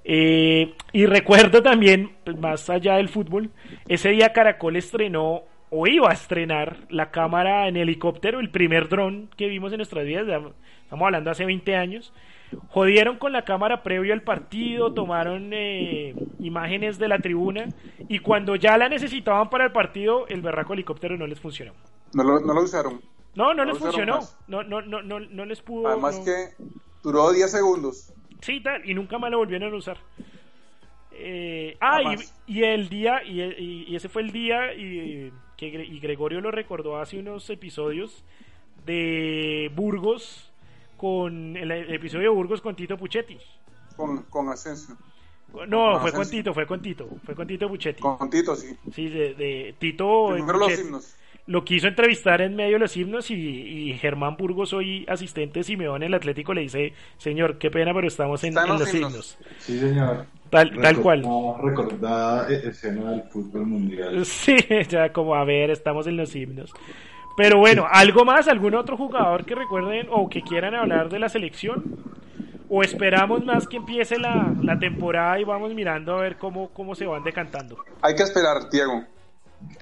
Eh, 0.05 0.75
y 0.93 1.07
recuerdo 1.07 1.63
también, 1.63 2.11
pues, 2.25 2.37
más 2.37 2.69
allá 2.71 2.97
del 2.97 3.09
fútbol, 3.09 3.51
ese 3.87 4.11
día 4.11 4.33
Caracol 4.33 4.77
estrenó 4.77 5.45
o 5.71 5.87
iba 5.87 6.11
a 6.11 6.15
estrenar 6.15 6.77
la 6.91 7.11
cámara 7.11 7.69
en 7.69 7.77
helicóptero, 7.77 8.41
el 8.41 8.51
primer 8.51 8.89
dron 8.89 9.31
que 9.37 9.47
vimos 9.47 9.73
en 9.73 9.79
nuestras 9.79 10.05
vidas, 10.05 10.27
estamos 10.27 11.07
hablando 11.07 11.31
hace 11.31 11.47
20 11.47 11.77
años. 11.77 12.13
Jodieron 12.69 13.19
con 13.19 13.33
la 13.33 13.45
cámara 13.45 13.83
previo 13.83 14.13
al 14.13 14.23
partido, 14.23 14.93
tomaron 14.95 15.51
eh, 15.53 16.15
imágenes 16.41 16.99
de 16.99 17.09
la 17.09 17.19
tribuna 17.19 17.69
y 18.09 18.19
cuando 18.21 18.57
ya 18.57 18.77
la 18.79 18.89
necesitaban 18.89 19.51
para 19.51 19.65
el 19.65 19.73
partido, 19.73 20.27
el 20.29 20.43
berraco 20.43 20.73
helicóptero 20.75 21.17
no 21.17 21.27
les 21.27 21.41
funcionó. 21.41 21.73
No 22.15 22.25
lo, 22.25 22.41
no 22.41 22.53
lo 22.55 22.63
usaron. 22.63 23.01
No, 23.35 23.55
no 23.55 23.65
No 23.65 23.65
les 23.65 23.79
funcionó. 23.79 24.21
No, 24.49 24.63
no, 24.63 24.83
no, 24.83 25.03
no, 25.03 25.21
no 25.21 25.45
les 25.45 25.61
pudo. 25.63 25.89
Además 25.89 26.19
que 26.21 26.49
duró 27.03 27.33
10 27.33 27.51
segundos. 27.51 28.13
Sí, 28.41 28.61
tal, 28.61 28.89
y 28.89 28.95
nunca 28.95 29.19
más 29.19 29.31
lo 29.31 29.39
volvieron 29.39 29.73
a 29.73 29.77
usar. 29.77 29.97
Eh, 31.13 31.77
ah, 31.81 32.01
y, 32.47 32.59
y 32.59 32.65
el 32.65 32.89
día, 32.89 33.23
y, 33.25 33.41
y- 33.43 33.97
ese 33.97 34.09
fue 34.09 34.23
el 34.23 34.33
día 34.33 34.75
y, 34.75 35.33
que 35.57 35.67
y 35.69 36.01
Gregorio 36.01 36.41
lo 36.41 36.51
recordó 36.51 36.99
hace 36.99 37.19
unos 37.19 37.49
episodios 37.51 38.25
de 38.87 39.71
Burgos 39.75 40.52
con 41.03 41.57
el, 41.57 41.69
el 41.73 41.93
episodio 41.95 42.31
de 42.31 42.37
Burgos 42.37 42.61
con 42.61 42.77
Tito 42.77 42.97
Puchetti. 42.97 43.37
Con, 43.97 44.23
con 44.31 44.49
Asensio. 44.51 44.97
No, 45.67 45.93
Con 45.95 46.01
fue 46.03 46.13
con. 46.13 46.31
Tito, 46.31 46.55
fue 46.55 46.65
con 46.65 46.81
Tito, 46.81 47.09
fue 47.25 47.35
con 47.35 47.45
Tito 47.49 47.69
Puchetti. 47.69 48.01
Con 48.01 48.31
Tito, 48.31 48.55
sí. 48.55 48.69
Sí, 48.95 49.09
de, 49.09 49.35
de 49.35 49.75
Tito 49.81 50.29
Primero 50.33 50.59
los 50.59 50.79
himnos. 50.81 51.17
lo 51.47 51.65
quiso 51.65 51.89
entrevistar 51.89 52.41
en 52.41 52.55
medio 52.55 52.75
de 52.75 52.79
los 52.79 52.97
himnos 52.97 53.33
y, 53.33 53.35
y 53.35 53.99
Germán 53.99 54.37
Burgos, 54.37 54.73
hoy 54.73 55.05
asistente 55.09 55.59
de 55.59 55.65
Simeón 55.65 56.05
en 56.05 56.07
el 56.07 56.15
Atlético, 56.15 56.55
le 56.55 56.61
dice, 56.61 56.93
señor, 57.19 57.59
qué 57.59 57.69
pena, 57.71 57.93
pero 57.93 58.07
estamos 58.07 58.45
en, 58.45 58.51
Están 58.51 58.67
en 58.67 58.71
los 58.71 58.81
los 58.81 58.95
himnos". 58.95 59.11
himnos. 59.13 59.39
Sí, 59.59 59.79
señor. 59.81 60.27
Tal, 60.51 60.71
tal 60.81 61.01
cual. 61.01 61.23
Recordada- 61.23 61.63
Recordada 61.63 62.49
e- 62.49 62.69
escena 62.69 63.11
del 63.11 63.23
fútbol 63.25 63.67
mundial. 63.67 64.25
Sí, 64.25 64.57
ya 64.89 65.13
como 65.13 65.35
a 65.35 65.45
ver, 65.45 65.71
estamos 65.71 66.07
en 66.07 66.17
los 66.17 66.37
himnos. 66.37 66.73
Pero 67.37 67.59
bueno, 67.59 67.87
¿algo 67.91 68.25
más? 68.25 68.49
¿Algún 68.49 68.75
otro 68.75 68.97
jugador 68.97 69.45
que 69.45 69.55
recuerden 69.55 70.07
o 70.11 70.29
que 70.29 70.43
quieran 70.43 70.75
hablar 70.75 71.09
de 71.09 71.19
la 71.19 71.29
selección? 71.29 71.97
¿O 72.69 72.83
esperamos 72.83 73.45
más 73.45 73.67
que 73.69 73.77
empiece 73.79 74.19
la, 74.19 74.55
la 74.63 74.79
temporada 74.79 75.39
y 75.41 75.45
vamos 75.45 75.75
mirando 75.75 76.17
a 76.17 76.23
ver 76.23 76.39
cómo, 76.39 76.71
cómo 76.71 76.95
se 76.95 77.07
van 77.07 77.23
decantando? 77.25 77.79
Hay 78.03 78.15
que 78.15 78.23
esperar, 78.23 78.69
Diego. 78.71 79.05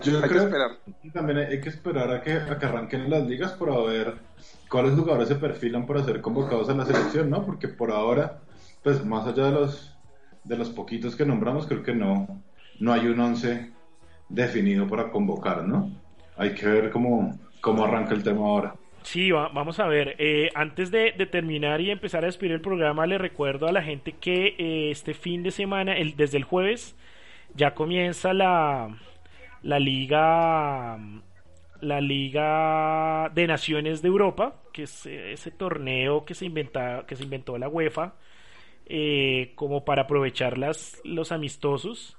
Yo 0.01 0.23
Hay 0.23 0.29
que 0.29 0.29
creo 0.29 0.43
esperar. 0.45 0.71
que 1.03 1.11
también 1.11 1.39
hay 1.39 1.47
hay 1.47 1.61
que 1.61 1.69
esperar 1.71 2.11
a 2.11 2.23
que, 2.23 2.33
a 2.35 2.59
que 2.59 2.67
arranquen 2.67 3.09
las 3.11 3.27
ligas 3.27 3.53
para 3.53 3.77
ver 3.81 4.15
cuáles 4.69 4.95
jugadores 4.95 5.29
se 5.29 5.37
perfilan 5.37 5.87
para 5.87 6.05
ser 6.05 6.21
convocados 6.21 6.69
a 6.69 6.75
la 6.75 6.85
selección, 6.87 7.31
¿no? 7.31 7.45
Porque 7.45 7.69
por 7.69 7.91
ahora, 7.91 8.41
pues 8.83 9.05
más 9.05 9.27
allá 9.27 9.47
de 9.47 9.53
los 9.53 9.97
de 10.45 10.57
los 10.57 10.71
poquitos 10.71 11.17
que 11.17 11.27
nombramos, 11.27 11.67
creo 11.67 11.83
que 11.83 11.95
no, 11.95 12.43
no 12.79 12.93
hay 12.93 13.07
un 13.09 13.21
once 13.21 13.73
definido 14.29 14.87
para 14.89 15.11
convocar, 15.11 15.65
¿no? 15.65 15.91
Hay 16.41 16.55
que 16.55 16.67
ver 16.67 16.91
cómo, 16.91 17.39
cómo 17.61 17.85
arranca 17.85 18.15
el 18.15 18.23
tema 18.23 18.41
ahora. 18.47 18.75
Sí, 19.03 19.31
va- 19.31 19.49
vamos 19.49 19.79
a 19.81 19.87
ver. 19.87 20.17
Eh, 20.19 20.51
antes 20.55 20.91
de, 20.91 21.13
terminar 21.31 21.81
y 21.81 21.91
empezar 21.91 22.25
a 22.25 22.27
despedir 22.27 22.53
el 22.53 22.61
programa, 22.61 23.07
le 23.07 23.19
recuerdo 23.19 23.67
a 23.69 23.73
la 23.73 23.83
gente 23.83 24.13
que 24.19 24.55
eh, 24.59 24.91
este 24.91 25.15
fin 25.15 25.43
de 25.43 25.51
semana, 25.51 25.95
el, 25.97 26.17
desde 26.17 26.39
el 26.39 26.45
jueves, 26.45 26.97
ya 27.55 27.75
comienza 27.75 28.33
la, 28.35 28.89
la 29.63 29.79
liga 29.79 30.99
la 31.81 32.01
liga 32.03 33.31
de 33.35 33.47
naciones 33.47 34.03
de 34.03 34.09
Europa 34.09 34.57
que 34.73 34.83
es 34.85 35.07
eh, 35.07 35.33
ese 35.33 35.51
torneo 35.51 36.25
que 36.27 36.35
se 36.35 36.45
inventa 36.47 37.05
que 37.07 37.17
se 37.17 37.25
inventó 37.25 37.57
la 37.59 37.69
UEFA 37.69 38.15
eh, 38.87 39.53
como 39.57 39.85
para 39.85 40.03
aprovechar 40.03 40.59
las, 40.59 41.01
los 41.05 41.33
amistosos 41.33 42.17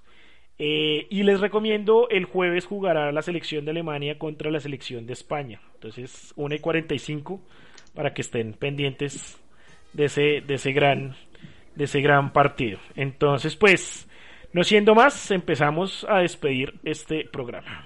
eh, 0.58 1.08
y 1.10 1.24
les 1.24 1.40
recomiendo 1.40 2.08
el 2.10 2.26
jueves 2.26 2.66
jugará 2.66 3.12
la 3.12 3.22
selección 3.22 3.66
de 3.66 3.72
Alemania 3.72 4.18
contra 4.20 4.52
la 4.52 4.60
selección 4.60 5.08
de 5.08 5.14
España. 5.14 5.60
Entonces, 5.76 6.34
1 6.36 6.56
y 6.56 6.60
45 6.60 7.42
para 7.96 8.14
que 8.14 8.22
estén 8.22 8.54
pendientes 8.54 9.42
de 9.94 10.06
ese, 10.06 10.42
de 10.42 10.54
ese 10.56 10.72
gran 10.72 11.16
de 11.76 11.86
ese 11.86 12.02
gran 12.02 12.34
partido. 12.34 12.80
Entonces, 12.96 13.56
pues, 13.56 14.08
no 14.54 14.64
siendo 14.64 14.94
más, 14.96 15.32
empezamos 15.32 16.06
a 16.10 16.20
despedir 16.20 16.80
este 16.84 17.26
programa. 17.26 17.86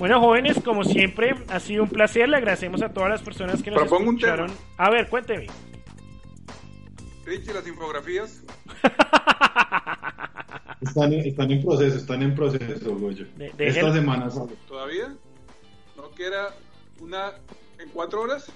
Bueno, 0.00 0.18
jóvenes, 0.18 0.58
como 0.64 0.82
siempre, 0.82 1.34
ha 1.48 1.60
sido 1.60 1.82
un 1.84 1.90
placer. 1.90 2.28
Le 2.28 2.38
agradecemos 2.38 2.80
a 2.82 2.88
todas 2.92 3.10
las 3.10 3.22
personas 3.22 3.62
que 3.62 3.70
nos 3.70 3.80
Propongo 3.80 4.08
un 4.10 4.16
escucharon. 4.16 4.46
tema. 4.48 4.58
A 4.78 4.90
ver, 4.90 5.08
cuénteme. 5.08 5.46
Richie, 7.26 7.52
las 7.52 7.68
infografías. 7.68 8.42
Están, 10.80 11.12
en- 11.12 11.26
están 11.26 11.50
en 11.50 11.62
proceso, 11.62 11.98
están 11.98 12.22
en 12.22 12.34
proceso, 12.34 12.96
Goyo. 12.96 13.26
De- 13.36 13.50
de 13.52 13.68
Esta 13.68 13.92
semana 13.92 14.30
sale. 14.30 14.54
¿Todavía? 14.66 15.14
¿No 15.94 16.04
quiera 16.16 16.48
una 17.00 17.32
en 17.78 17.90
cuatro 17.90 18.22
horas? 18.22 18.50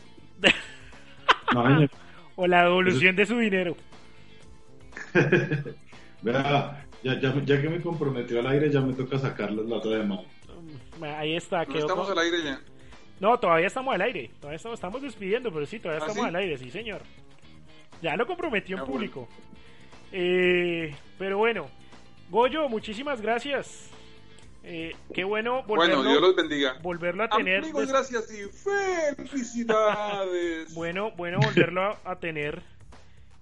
No, 1.53 1.63
señor. 1.67 1.91
O 2.37 2.47
la 2.49 2.65
devolución 2.65 3.15
de 3.15 3.27
su 3.27 3.39
dinero. 3.39 3.77
Vea, 6.23 6.85
ya, 7.05 7.21
ya, 7.21 7.33
ya 7.45 7.63
que 7.63 7.69
me 7.69 7.81
comprometió 7.81 8.41
al 8.41 8.47
aire, 8.49 8.73
ya 8.73 8.81
me 8.81 8.93
toca 8.95 9.19
sacarles 9.19 9.67
la 9.67 9.77
otra 9.77 9.99
semana. 10.01 10.23
Ahí 11.03 11.37
está. 11.37 11.65
No 11.65 11.67
quedó 11.73 11.79
estamos 11.87 12.09
con- 12.09 12.19
al 12.19 12.25
aire 12.25 12.43
ya. 12.43 12.61
No, 13.21 13.39
todavía 13.39 13.67
estamos 13.69 13.95
al 13.95 14.03
aire. 14.03 14.31
Todavía 14.41 14.57
estamos, 14.57 14.77
estamos 14.79 15.03
despidiendo, 15.03 15.53
pero 15.53 15.67
sí, 15.67 15.79
todavía 15.79 16.05
¿Ah, 16.05 16.09
estamos 16.09 16.25
sí? 16.25 16.29
al 16.29 16.37
aire, 16.37 16.59
sí, 16.59 16.71
señor. 16.71 17.03
Ya 18.03 18.17
lo 18.17 18.27
comprometió 18.27 18.77
en 18.77 18.83
Ah, 18.83 18.87
público. 18.87 19.29
Eh, 20.13 20.95
pero 21.19 21.39
bueno, 21.39 21.69
Goyo, 22.31 22.69
muchísimas 22.69 23.21
gracias. 23.21 23.91
Eh, 24.67 24.95
qué 25.13 25.25
bueno 25.25 25.63
volverlo, 25.65 25.97
Bueno, 25.97 26.11
Dios 26.11 26.23
los 26.23 26.37
bendiga. 26.37 26.79
volverlo 26.83 27.25
a 27.25 27.29
tener. 27.29 27.59
Amigos, 27.59 27.83
des- 27.83 27.91
gracias 27.91 28.33
y 28.33 29.27
felicidades. 29.27 30.73
Bueno, 30.75 31.11
bueno 31.13 31.39
volverlo 31.41 31.83
a, 31.83 31.99
a 32.05 32.17
tener 32.19 32.63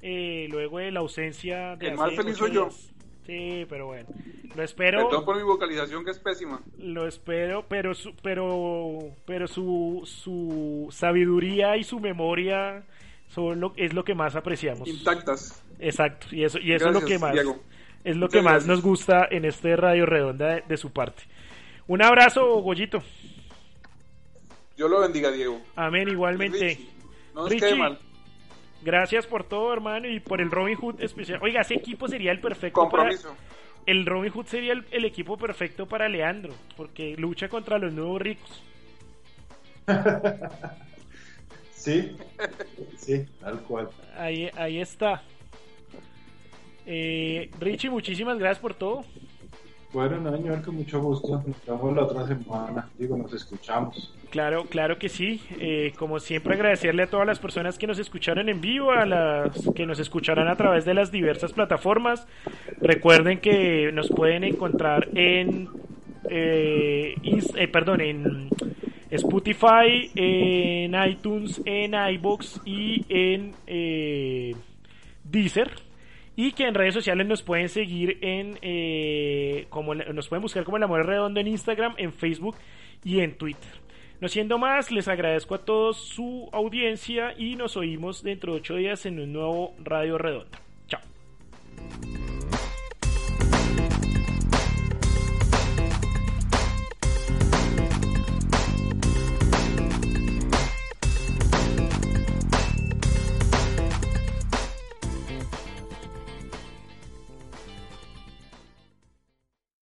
eh, 0.01 0.49
luego 0.51 0.79
de 0.79 0.91
la 0.91 1.01
ausencia 1.01 1.77
de 1.77 1.87
El 1.89 1.93
hace 1.95 2.03
más 2.03 2.15
feliz 2.17 2.37
soy 2.37 2.51
yo. 2.53 2.65
días. 2.67 2.91
Sí, 3.27 3.67
pero 3.69 3.87
bueno. 3.87 4.09
Lo 4.55 4.63
espero. 4.63 5.09
Perdón 5.09 5.25
por 5.25 5.37
mi 5.37 5.43
vocalización 5.43 6.05
que 6.05 6.11
es 6.11 6.19
pésima. 6.19 6.61
Lo 6.79 7.07
espero, 7.07 7.65
pero 7.69 7.95
su, 7.95 8.15
pero, 8.23 8.99
pero 9.25 9.47
su, 9.47 10.03
su 10.05 10.89
sabiduría 10.91 11.77
y 11.77 11.85
su 11.85 12.01
memoria 12.01 12.85
son 13.29 13.61
lo, 13.61 13.73
es 13.77 13.95
lo 13.95 14.05
que 14.05 14.15
más 14.15 14.35
apreciamos. 14.37 14.89
Intactas. 14.89 15.63
Exacto, 15.79 16.27
y 16.33 16.45
eso, 16.45 16.59
y 16.59 16.73
eso 16.73 16.89
es 16.89 16.93
lo 16.95 17.05
que 17.05 17.19
más 17.19 17.33
Diego. 17.33 17.59
es 18.05 18.17
lo 18.17 18.27
Muchas 18.27 18.33
que 18.33 18.43
más 18.43 18.53
gracias. 18.53 18.69
nos 18.69 18.83
gusta 18.83 19.27
en 19.31 19.45
este 19.45 19.75
Radio 19.77 20.05
Redonda 20.07 20.49
de, 20.57 20.63
de 20.69 20.77
su 20.77 20.91
parte. 20.93 21.23
Un 21.89 22.03
abrazo, 22.03 22.61
Goyito. 22.61 22.99
Dios 24.77 24.91
lo 24.91 25.01
bendiga, 25.01 25.31
Diego. 25.31 25.61
Amén, 25.77 26.09
igualmente. 26.09 26.59
Richie, 26.59 26.89
no 27.35 27.41
nos 27.43 27.51
Richie, 27.51 27.67
quede 27.69 27.77
mal. 27.79 27.99
Gracias 28.83 29.27
por 29.27 29.45
todo, 29.45 29.73
hermano, 29.73 30.09
y 30.09 30.19
por 30.21 30.41
el 30.41 30.51
Robin 30.51 30.77
Hood 30.77 31.01
especial. 31.03 31.39
Oiga, 31.43 31.61
ese 31.61 31.75
equipo 31.75 32.09
sería 32.09 32.33
el 32.33 32.41
perfecto 32.41 32.89
para- 32.89 33.05
Compromiso. 33.11 33.35
el 33.87 34.05
Robin 34.07 34.33
Hood 34.33 34.47
sería 34.47 34.73
el, 34.73 34.85
el 34.91 35.05
equipo 35.05 35.37
perfecto 35.37 35.87
para 35.87 36.09
Leandro, 36.09 36.53
porque 36.77 37.15
lucha 37.17 37.49
contra 37.49 37.79
los 37.79 37.93
nuevos 37.93 38.21
ricos. 38.21 38.63
Sí, 41.75 42.17
sí, 42.97 43.27
tal 43.41 43.61
cual. 43.63 43.89
Ahí, 44.17 44.49
ahí 44.55 44.81
está. 44.81 45.21
Eh, 46.87 47.51
Richie, 47.59 47.91
muchísimas 47.91 48.39
gracias 48.39 48.61
por 48.61 48.75
todo. 48.75 49.05
Bueno, 49.93 50.19
no, 50.19 50.35
señor, 50.35 50.63
con 50.63 50.77
mucho 50.77 51.01
gusto. 51.01 51.43
Nos 51.47 51.67
vemos 51.67 51.95
la 51.95 52.05
otra 52.05 52.27
semana. 52.27 52.89
Digo, 52.99 53.17
nos 53.17 53.33
escuchamos. 53.35 54.15
Claro, 54.31 54.65
claro 54.65 54.99
que 54.99 55.11
sí. 55.11 55.43
Eh, 55.61 55.93
como 55.99 56.19
siempre, 56.19 56.55
agradecerle 56.55 57.03
a 57.03 57.11
todas 57.11 57.27
las 57.27 57.39
personas 57.39 57.79
que 57.79 57.87
nos 57.87 57.99
escucharon 57.99 58.49
en 58.49 58.61
vivo, 58.63 58.91
a 58.91 59.05
las 59.05 59.69
que 59.75 59.85
nos 59.85 59.99
escucharán 59.99 60.49
a 60.49 60.57
través 60.57 60.87
de 60.87 60.95
las 60.95 61.13
diversas 61.13 61.53
plataformas. 61.53 62.27
Recuerden 62.81 63.41
que 63.41 63.93
nos 63.93 64.09
pueden 64.09 64.45
encontrar 64.45 65.09
en, 65.15 65.69
eh, 66.31 67.15
eh, 67.57 67.69
perdón, 67.69 68.01
en 68.01 68.49
Spotify, 69.11 70.11
en 70.15 70.95
iTunes, 71.07 71.61
en 71.67 71.93
iBox 72.15 72.63
y 72.65 73.05
en 73.11 73.55
eh, 73.67 74.57
Deezer. 75.23 75.71
Y 76.43 76.51
que 76.51 76.67
en 76.67 76.75
redes 76.75 76.93
sociales 76.93 77.25
nos 77.25 77.41
pueden 77.41 77.69
seguir 77.69 78.19
en 78.21 78.59
eh, 78.63 79.67
como 79.71 79.95
nos 79.95 80.29
pueden 80.29 80.43
buscar 80.43 80.65
como 80.65 80.77
el 80.77 80.83
amor 80.83 81.07
redondo 81.07 81.39
en 81.39 81.47
Instagram, 81.47 81.95
en 81.99 82.13
Facebook 82.13 82.57
y 83.05 83.21
en 83.21 83.39
Twitter. 83.39 83.71
No 84.21 84.27
siendo 84.27 84.59
más, 84.59 84.91
les 84.91 85.07
agradezco 85.07 85.55
a 85.55 85.65
todos 85.65 85.99
su 85.99 86.51
audiencia 86.53 87.33
y 87.39 87.55
nos 87.55 87.77
oímos 87.77 88.25
dentro 88.25 88.55
de 88.55 88.59
ocho 88.59 88.75
días 88.75 89.07
en 89.07 89.21
un 89.21 89.33
nuevo 89.33 89.77
Radio 89.85 90.19
Redonda. 90.19 90.61
Chao. 90.89 91.01